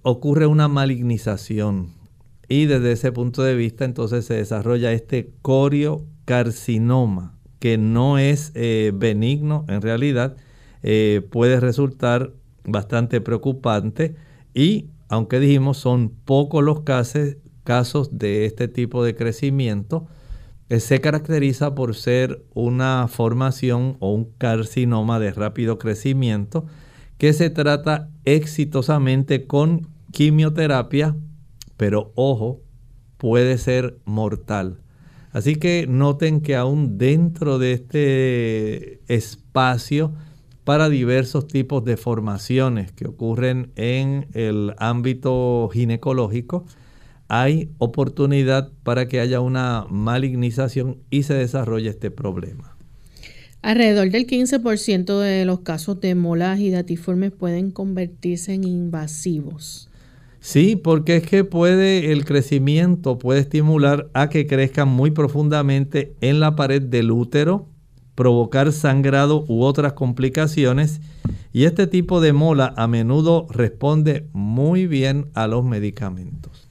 ocurre 0.02 0.46
una 0.46 0.68
malignización 0.68 1.90
y 2.48 2.64
desde 2.64 2.92
ese 2.92 3.12
punto 3.12 3.42
de 3.42 3.54
vista 3.54 3.84
entonces 3.84 4.24
se 4.24 4.34
desarrolla 4.34 4.92
este 4.92 5.32
corio 5.42 6.06
carcinoma, 6.24 7.38
que 7.58 7.78
no 7.78 8.18
es 8.18 8.52
eh, 8.54 8.92
benigno 8.94 9.64
en 9.68 9.82
realidad, 9.82 10.36
eh, 10.82 11.26
puede 11.30 11.60
resultar 11.60 12.32
bastante 12.64 13.20
preocupante 13.20 14.14
y 14.54 14.90
aunque 15.08 15.40
dijimos 15.40 15.78
son 15.78 16.10
pocos 16.10 16.62
los 16.62 16.80
casos, 16.80 17.36
casos 17.62 18.18
de 18.18 18.46
este 18.46 18.68
tipo 18.68 19.04
de 19.04 19.14
crecimiento, 19.14 20.06
eh, 20.68 20.80
se 20.80 21.00
caracteriza 21.00 21.74
por 21.74 21.94
ser 21.94 22.44
una 22.54 23.06
formación 23.08 23.96
o 24.00 24.12
un 24.12 24.30
carcinoma 24.38 25.18
de 25.18 25.32
rápido 25.32 25.78
crecimiento 25.78 26.66
que 27.18 27.32
se 27.32 27.50
trata 27.50 28.10
exitosamente 28.24 29.46
con 29.46 29.88
quimioterapia, 30.10 31.16
pero 31.76 32.12
ojo, 32.14 32.60
puede 33.18 33.58
ser 33.58 33.98
mortal. 34.04 34.83
Así 35.34 35.56
que 35.56 35.86
noten 35.88 36.40
que 36.40 36.54
aún 36.54 36.96
dentro 36.96 37.58
de 37.58 37.72
este 37.72 39.00
espacio 39.12 40.12
para 40.62 40.88
diversos 40.88 41.48
tipos 41.48 41.84
de 41.84 41.96
formaciones 41.96 42.92
que 42.92 43.08
ocurren 43.08 43.72
en 43.74 44.28
el 44.32 44.74
ámbito 44.78 45.68
ginecológico, 45.72 46.64
hay 47.26 47.68
oportunidad 47.78 48.70
para 48.84 49.08
que 49.08 49.18
haya 49.18 49.40
una 49.40 49.86
malignización 49.90 50.98
y 51.10 51.24
se 51.24 51.34
desarrolle 51.34 51.90
este 51.90 52.12
problema. 52.12 52.76
Alrededor 53.60 54.10
del 54.10 54.28
15% 54.28 55.18
de 55.18 55.44
los 55.46 55.60
casos 55.60 56.00
de 56.00 56.14
molas 56.14 56.60
y 56.60 56.70
datiformes 56.70 57.32
pueden 57.32 57.72
convertirse 57.72 58.54
en 58.54 58.62
invasivos. 58.62 59.90
Sí, 60.44 60.76
porque 60.76 61.16
es 61.16 61.22
que 61.26 61.42
puede 61.42 62.12
el 62.12 62.26
crecimiento 62.26 63.18
puede 63.18 63.40
estimular 63.40 64.10
a 64.12 64.28
que 64.28 64.46
crezcan 64.46 64.88
muy 64.88 65.10
profundamente 65.10 66.14
en 66.20 66.38
la 66.38 66.54
pared 66.54 66.82
del 66.82 67.12
útero, 67.12 67.66
provocar 68.14 68.70
sangrado 68.72 69.46
u 69.48 69.62
otras 69.62 69.94
complicaciones 69.94 71.00
y 71.54 71.64
este 71.64 71.86
tipo 71.86 72.20
de 72.20 72.34
mola 72.34 72.74
a 72.76 72.86
menudo 72.86 73.46
responde 73.48 74.28
muy 74.34 74.86
bien 74.86 75.30
a 75.32 75.46
los 75.46 75.64
medicamentos. 75.64 76.68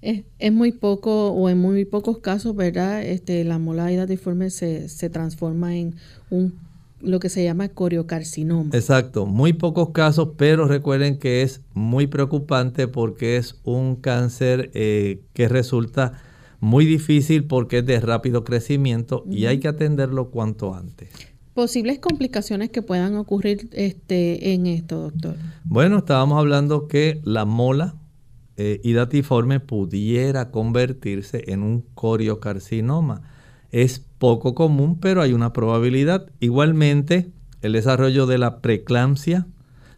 Es, 0.00 0.52
muy 0.52 0.70
poco 0.70 1.32
o 1.32 1.48
en 1.48 1.58
muy 1.58 1.84
pocos 1.84 2.18
casos, 2.18 2.54
¿verdad? 2.54 3.02
Este, 3.02 3.42
la 3.42 3.58
mola 3.58 3.90
hidatiforme 3.90 4.48
se, 4.48 4.88
se 4.88 5.10
transforma 5.10 5.74
en 5.74 5.96
un 6.30 6.54
lo 7.02 7.20
que 7.20 7.28
se 7.28 7.44
llama 7.44 7.68
coriocarcinoma. 7.68 8.70
Exacto, 8.72 9.26
muy 9.26 9.52
pocos 9.52 9.90
casos, 9.90 10.30
pero 10.36 10.66
recuerden 10.66 11.18
que 11.18 11.42
es 11.42 11.62
muy 11.74 12.06
preocupante 12.06 12.88
porque 12.88 13.36
es 13.36 13.60
un 13.64 13.96
cáncer 13.96 14.70
eh, 14.74 15.22
que 15.32 15.48
resulta 15.48 16.22
muy 16.60 16.86
difícil 16.86 17.44
porque 17.44 17.78
es 17.78 17.86
de 17.86 18.00
rápido 18.00 18.44
crecimiento 18.44 19.24
y 19.28 19.46
hay 19.46 19.58
que 19.58 19.68
atenderlo 19.68 20.30
cuanto 20.30 20.74
antes. 20.74 21.08
Posibles 21.54 21.98
complicaciones 21.98 22.70
que 22.70 22.82
puedan 22.82 23.16
ocurrir 23.16 23.68
este, 23.72 24.54
en 24.54 24.66
esto, 24.66 25.02
doctor. 25.02 25.36
Bueno, 25.64 25.98
estábamos 25.98 26.38
hablando 26.38 26.88
que 26.88 27.20
la 27.24 27.44
mola 27.44 27.96
eh, 28.56 28.80
hidatiforme 28.84 29.60
pudiera 29.60 30.50
convertirse 30.50 31.44
en 31.48 31.62
un 31.62 31.82
coriocarcinoma. 31.94 33.22
Es 33.72 34.04
poco 34.18 34.54
común, 34.54 35.00
pero 35.00 35.22
hay 35.22 35.32
una 35.32 35.52
probabilidad. 35.52 36.30
Igualmente, 36.38 37.32
el 37.62 37.72
desarrollo 37.72 38.26
de 38.26 38.38
la 38.38 38.60
preeclampsia, 38.60 39.46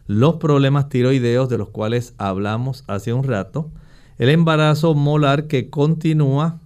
los 0.07 0.37
problemas 0.37 0.89
tiroideos 0.89 1.49
de 1.49 1.57
los 1.57 1.69
cuales 1.69 2.13
hablamos 2.17 2.83
hace 2.87 3.13
un 3.13 3.23
rato, 3.23 3.69
el 4.17 4.29
embarazo 4.29 4.95
molar 4.95 5.47
que 5.47 5.69
continúa 5.69 6.59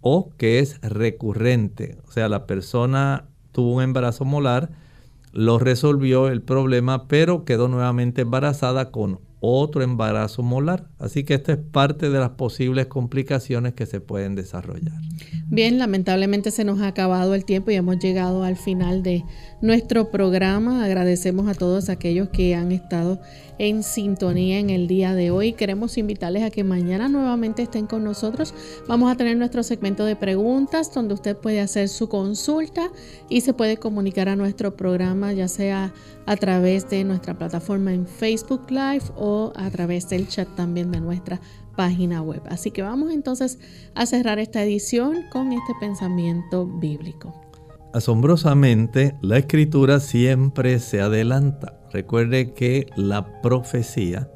o 0.00 0.30
que 0.36 0.58
es 0.58 0.80
recurrente. 0.80 1.98
O 2.06 2.10
sea, 2.10 2.28
la 2.28 2.46
persona 2.46 3.26
tuvo 3.52 3.74
un 3.74 3.82
embarazo 3.82 4.24
molar, 4.24 4.70
lo 5.32 5.58
resolvió 5.58 6.28
el 6.28 6.42
problema, 6.42 7.06
pero 7.06 7.44
quedó 7.44 7.68
nuevamente 7.68 8.22
embarazada 8.22 8.90
con 8.90 9.20
otro 9.40 9.82
embarazo 9.82 10.42
molar. 10.42 10.88
Así 10.98 11.24
que 11.24 11.34
esta 11.34 11.52
es 11.52 11.58
parte 11.58 12.10
de 12.10 12.18
las 12.18 12.30
posibles 12.30 12.86
complicaciones 12.86 13.74
que 13.74 13.86
se 13.86 14.00
pueden 14.00 14.34
desarrollar. 14.34 15.00
Bien, 15.46 15.78
lamentablemente 15.78 16.50
se 16.50 16.64
nos 16.64 16.80
ha 16.80 16.88
acabado 16.88 17.34
el 17.34 17.44
tiempo 17.44 17.70
y 17.70 17.74
hemos 17.74 17.98
llegado 17.98 18.44
al 18.44 18.56
final 18.56 19.02
de 19.02 19.24
nuestro 19.62 20.10
programa. 20.10 20.84
Agradecemos 20.84 21.48
a 21.48 21.54
todos 21.54 21.88
aquellos 21.88 22.28
que 22.28 22.54
han 22.54 22.72
estado 22.72 23.20
en 23.58 23.82
sintonía 23.82 24.58
en 24.58 24.70
el 24.70 24.86
día 24.86 25.14
de 25.14 25.30
hoy. 25.30 25.52
Queremos 25.52 25.98
invitarles 25.98 26.42
a 26.42 26.50
que 26.50 26.64
mañana 26.64 27.08
nuevamente 27.08 27.62
estén 27.62 27.86
con 27.86 28.04
nosotros. 28.04 28.54
Vamos 28.86 29.10
a 29.10 29.16
tener 29.16 29.36
nuestro 29.36 29.62
segmento 29.62 30.04
de 30.04 30.16
preguntas 30.16 30.92
donde 30.92 31.14
usted 31.14 31.36
puede 31.36 31.60
hacer 31.60 31.88
su 31.88 32.08
consulta 32.08 32.90
y 33.28 33.42
se 33.42 33.52
puede 33.52 33.76
comunicar 33.76 34.28
a 34.28 34.36
nuestro 34.36 34.76
programa 34.76 35.32
ya 35.32 35.48
sea 35.48 35.92
a 36.26 36.36
través 36.36 36.88
de 36.88 37.04
nuestra 37.04 37.36
plataforma 37.36 37.92
en 37.92 38.06
Facebook 38.06 38.70
Live 38.70 39.04
o 39.16 39.52
a 39.56 39.70
través 39.70 40.08
del 40.08 40.28
chat 40.28 40.48
también 40.54 40.90
de 40.90 41.00
nuestra 41.00 41.40
página 41.76 42.22
web. 42.22 42.42
Así 42.48 42.70
que 42.70 42.82
vamos 42.82 43.12
entonces 43.12 43.58
a 43.94 44.04
cerrar 44.04 44.38
esta 44.38 44.62
edición 44.62 45.24
con 45.30 45.52
este 45.52 45.72
pensamiento 45.80 46.66
bíblico. 46.66 47.32
Asombrosamente, 47.94 49.14
la 49.22 49.38
escritura 49.38 50.00
siempre 50.00 50.78
se 50.78 51.00
adelanta. 51.00 51.77
Recuerde 51.92 52.52
que 52.52 52.86
la 52.96 53.40
profecía 53.40 54.30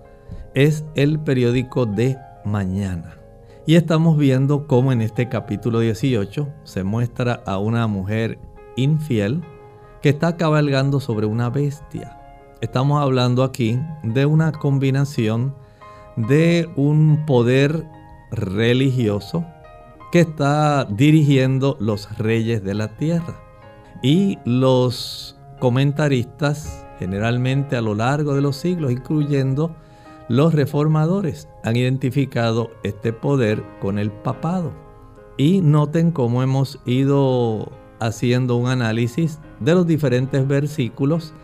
es 0.54 0.84
el 0.94 1.18
periódico 1.18 1.86
de 1.86 2.18
mañana. 2.44 3.16
Y 3.66 3.76
estamos 3.76 4.18
viendo 4.18 4.66
cómo 4.66 4.92
en 4.92 5.02
este 5.02 5.28
capítulo 5.28 5.80
18 5.80 6.48
se 6.64 6.82
muestra 6.82 7.42
a 7.46 7.58
una 7.58 7.86
mujer 7.86 8.38
infiel 8.76 9.42
que 10.02 10.08
está 10.08 10.36
cabalgando 10.36 10.98
sobre 10.98 11.26
una 11.26 11.48
bestia. 11.48 12.18
Estamos 12.60 13.00
hablando 13.00 13.44
aquí 13.44 13.78
de 14.02 14.26
una 14.26 14.52
combinación 14.52 15.54
de 16.16 16.68
un 16.76 17.24
poder 17.26 17.86
religioso 18.30 19.44
que 20.10 20.20
está 20.20 20.84
dirigiendo 20.84 21.76
los 21.80 22.18
reyes 22.18 22.62
de 22.64 22.74
la 22.74 22.96
tierra. 22.96 23.40
Y 24.02 24.38
los 24.44 25.38
comentaristas, 25.60 26.81
generalmente 27.02 27.76
a 27.76 27.80
lo 27.80 27.96
largo 27.96 28.34
de 28.34 28.40
los 28.40 28.56
siglos, 28.56 28.92
incluyendo 28.92 29.74
los 30.28 30.54
reformadores, 30.54 31.48
han 31.64 31.74
identificado 31.74 32.70
este 32.84 33.12
poder 33.12 33.64
con 33.80 33.98
el 33.98 34.12
papado. 34.12 34.72
Y 35.36 35.60
noten 35.62 36.12
cómo 36.12 36.44
hemos 36.44 36.78
ido 36.86 37.72
haciendo 37.98 38.56
un 38.56 38.68
análisis 38.68 39.40
de 39.58 39.74
los 39.74 39.86
diferentes 39.86 40.46
versículos 40.46 41.34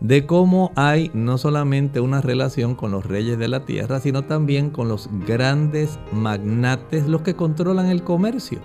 de 0.00 0.26
cómo 0.26 0.72
hay 0.74 1.12
no 1.14 1.38
solamente 1.38 2.00
una 2.00 2.20
relación 2.20 2.74
con 2.74 2.90
los 2.90 3.06
reyes 3.06 3.38
de 3.38 3.48
la 3.48 3.64
tierra, 3.64 4.00
sino 4.00 4.22
también 4.22 4.70
con 4.70 4.88
los 4.88 5.08
grandes 5.26 5.98
magnates, 6.12 7.06
los 7.06 7.22
que 7.22 7.34
controlan 7.34 7.86
el 7.86 8.02
comercio. 8.02 8.58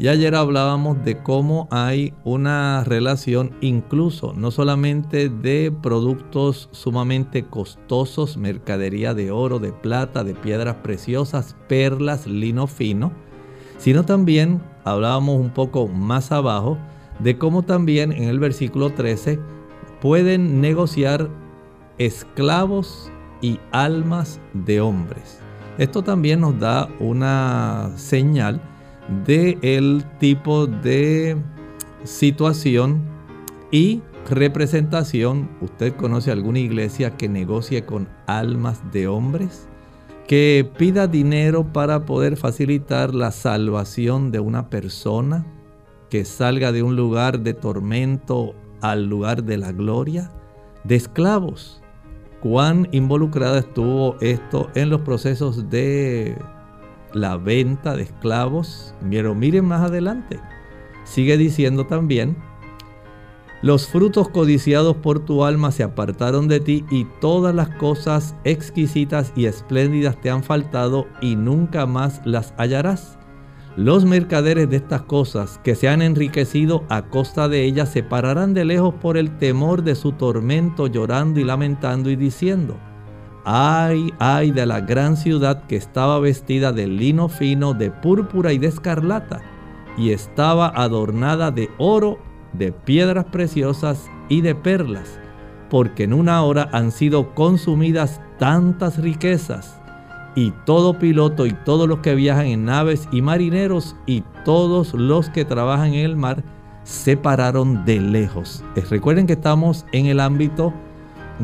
Y 0.00 0.06
ayer 0.06 0.36
hablábamos 0.36 1.04
de 1.04 1.18
cómo 1.18 1.66
hay 1.72 2.14
una 2.22 2.84
relación 2.84 3.50
incluso, 3.60 4.32
no 4.32 4.52
solamente 4.52 5.28
de 5.28 5.72
productos 5.82 6.68
sumamente 6.70 7.42
costosos, 7.44 8.36
mercadería 8.36 9.12
de 9.12 9.32
oro, 9.32 9.58
de 9.58 9.72
plata, 9.72 10.22
de 10.22 10.34
piedras 10.34 10.76
preciosas, 10.84 11.56
perlas, 11.66 12.28
lino 12.28 12.68
fino, 12.68 13.10
sino 13.76 14.04
también 14.04 14.62
hablábamos 14.84 15.40
un 15.40 15.50
poco 15.50 15.88
más 15.88 16.30
abajo 16.30 16.78
de 17.18 17.36
cómo 17.36 17.62
también 17.62 18.12
en 18.12 18.24
el 18.24 18.38
versículo 18.38 18.90
13 18.90 19.40
pueden 20.00 20.60
negociar 20.60 21.28
esclavos 21.98 23.10
y 23.42 23.58
almas 23.72 24.40
de 24.52 24.80
hombres. 24.80 25.40
Esto 25.76 26.02
también 26.02 26.40
nos 26.40 26.56
da 26.60 26.88
una 27.00 27.90
señal 27.96 28.60
de 29.24 29.58
el 29.62 30.04
tipo 30.18 30.66
de 30.66 31.36
situación 32.04 33.02
y 33.70 34.02
representación. 34.28 35.48
¿Usted 35.60 35.94
conoce 35.94 36.30
alguna 36.30 36.58
iglesia 36.58 37.16
que 37.16 37.28
negocie 37.28 37.84
con 37.84 38.08
almas 38.26 38.80
de 38.92 39.08
hombres? 39.08 39.68
Que 40.26 40.70
pida 40.76 41.06
dinero 41.06 41.72
para 41.72 42.04
poder 42.04 42.36
facilitar 42.36 43.14
la 43.14 43.30
salvación 43.30 44.30
de 44.30 44.40
una 44.40 44.68
persona 44.68 45.46
que 46.10 46.24
salga 46.24 46.72
de 46.72 46.82
un 46.82 46.96
lugar 46.96 47.40
de 47.40 47.54
tormento 47.54 48.54
al 48.80 49.06
lugar 49.06 49.44
de 49.44 49.58
la 49.58 49.72
gloria, 49.72 50.30
de 50.84 50.96
esclavos. 50.96 51.82
Cuán 52.40 52.88
involucrada 52.92 53.58
estuvo 53.58 54.16
esto 54.20 54.68
en 54.74 54.90
los 54.90 55.00
procesos 55.00 55.68
de 55.70 56.36
la 57.12 57.36
venta 57.36 57.96
de 57.96 58.02
esclavos. 58.02 58.94
Pero 59.10 59.34
miren 59.34 59.64
más 59.64 59.82
adelante. 59.82 60.40
Sigue 61.04 61.36
diciendo 61.36 61.86
también, 61.86 62.36
los 63.60 63.88
frutos 63.88 64.28
codiciados 64.28 64.96
por 64.98 65.18
tu 65.18 65.44
alma 65.44 65.72
se 65.72 65.82
apartaron 65.82 66.46
de 66.46 66.60
ti 66.60 66.84
y 66.90 67.06
todas 67.20 67.52
las 67.52 67.70
cosas 67.70 68.36
exquisitas 68.44 69.32
y 69.34 69.46
espléndidas 69.46 70.20
te 70.20 70.30
han 70.30 70.44
faltado 70.44 71.08
y 71.20 71.34
nunca 71.34 71.84
más 71.84 72.20
las 72.24 72.54
hallarás. 72.56 73.18
Los 73.76 74.04
mercaderes 74.04 74.70
de 74.70 74.76
estas 74.76 75.02
cosas 75.02 75.58
que 75.64 75.74
se 75.74 75.88
han 75.88 76.02
enriquecido 76.02 76.84
a 76.88 77.02
costa 77.10 77.48
de 77.48 77.64
ellas 77.64 77.88
se 77.88 78.04
pararán 78.04 78.54
de 78.54 78.64
lejos 78.64 78.94
por 78.94 79.16
el 79.16 79.38
temor 79.38 79.82
de 79.82 79.96
su 79.96 80.12
tormento, 80.12 80.86
llorando 80.86 81.40
y 81.40 81.44
lamentando 81.44 82.10
y 82.10 82.16
diciendo, 82.16 82.78
ay, 83.50 84.12
ay 84.18 84.50
de 84.50 84.66
la 84.66 84.82
gran 84.82 85.16
ciudad 85.16 85.64
que 85.64 85.76
estaba 85.76 86.20
vestida 86.20 86.70
de 86.70 86.86
lino 86.86 87.30
fino, 87.30 87.72
de 87.72 87.90
púrpura 87.90 88.52
y 88.52 88.58
de 88.58 88.66
escarlata, 88.66 89.40
y 89.96 90.10
estaba 90.10 90.68
adornada 90.68 91.50
de 91.50 91.70
oro, 91.78 92.18
de 92.52 92.72
piedras 92.72 93.24
preciosas 93.24 94.10
y 94.28 94.42
de 94.42 94.54
perlas, 94.54 95.18
porque 95.70 96.02
en 96.02 96.12
una 96.12 96.42
hora 96.42 96.68
han 96.72 96.92
sido 96.92 97.34
consumidas 97.34 98.20
tantas 98.38 98.98
riquezas 98.98 99.80
y 100.34 100.52
todo 100.66 100.98
piloto 100.98 101.46
y 101.46 101.52
todos 101.64 101.88
los 101.88 102.00
que 102.00 102.14
viajan 102.14 102.48
en 102.48 102.66
naves 102.66 103.08
y 103.12 103.22
marineros 103.22 103.96
y 104.04 104.24
todos 104.44 104.92
los 104.92 105.30
que 105.30 105.46
trabajan 105.46 105.94
en 105.94 106.04
el 106.04 106.16
mar 106.16 106.44
se 106.82 107.16
pararon 107.16 107.86
de 107.86 107.98
lejos. 107.98 108.62
Recuerden 108.90 109.26
que 109.26 109.32
estamos 109.32 109.86
en 109.92 110.04
el 110.04 110.20
ámbito 110.20 110.74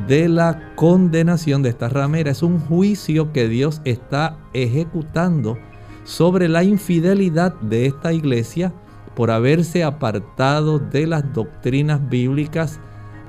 de 0.07 0.29
la 0.29 0.75
condenación 0.75 1.63
de 1.63 1.71
esta 1.71 1.89
ramera. 1.89 2.31
Es 2.31 2.43
un 2.43 2.61
juicio 2.61 3.33
que 3.33 3.49
Dios 3.49 3.81
está 3.85 4.39
ejecutando 4.53 5.59
sobre 6.05 6.49
la 6.49 6.65
infidelidad 6.65 7.55
de 7.61 7.87
esta 7.87 8.13
iglesia 8.13 8.73
por 9.15 9.31
haberse 9.31 9.85
apartado 9.85 10.79
de 10.79 11.07
las 11.07 11.33
doctrinas 11.33 12.09
bíblicas, 12.09 12.81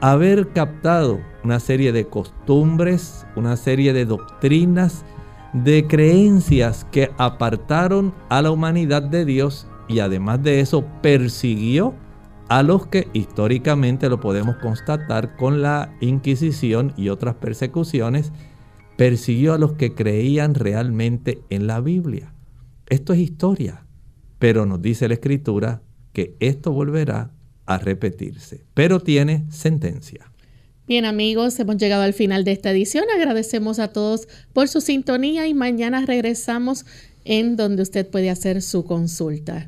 haber 0.01 0.49
captado 0.49 1.19
una 1.43 1.59
serie 1.59 1.91
de 1.91 2.07
costumbres, 2.07 3.25
una 3.35 3.55
serie 3.55 3.93
de 3.93 4.05
doctrinas, 4.05 5.05
de 5.53 5.87
creencias 5.87 6.85
que 6.91 7.11
apartaron 7.17 8.13
a 8.29 8.41
la 8.41 8.51
humanidad 8.51 9.03
de 9.03 9.23
Dios 9.23 9.67
y 9.87 9.99
además 9.99 10.43
de 10.43 10.59
eso 10.59 10.83
persiguió 11.01 11.93
a 12.47 12.63
los 12.63 12.87
que 12.87 13.07
históricamente 13.13 14.09
lo 14.09 14.19
podemos 14.19 14.57
constatar 14.57 15.35
con 15.35 15.61
la 15.61 15.95
Inquisición 16.01 16.93
y 16.95 17.09
otras 17.09 17.35
persecuciones, 17.35 18.31
persiguió 18.97 19.53
a 19.53 19.57
los 19.57 19.73
que 19.73 19.93
creían 19.93 20.53
realmente 20.53 21.41
en 21.49 21.67
la 21.67 21.81
Biblia. 21.81 22.33
Esto 22.87 23.13
es 23.13 23.19
historia, 23.19 23.85
pero 24.39 24.65
nos 24.65 24.81
dice 24.81 25.07
la 25.07 25.15
Escritura 25.15 25.81
que 26.13 26.35
esto 26.39 26.71
volverá 26.71 27.31
a 27.65 27.77
repetirse, 27.77 28.63
pero 28.73 28.99
tiene 28.99 29.45
sentencia. 29.49 30.31
Bien 30.87 31.05
amigos, 31.05 31.59
hemos 31.59 31.77
llegado 31.77 32.03
al 32.03 32.13
final 32.13 32.43
de 32.43 32.51
esta 32.51 32.69
edición. 32.69 33.05
Agradecemos 33.15 33.79
a 33.79 33.87
todos 33.87 34.27
por 34.53 34.67
su 34.67 34.81
sintonía 34.81 35.47
y 35.47 35.55
mañana 35.55 36.05
regresamos 36.05 36.85
en 37.23 37.55
donde 37.55 37.81
usted 37.81 38.07
puede 38.07 38.29
hacer 38.29 38.61
su 38.61 38.85
consulta. 38.85 39.67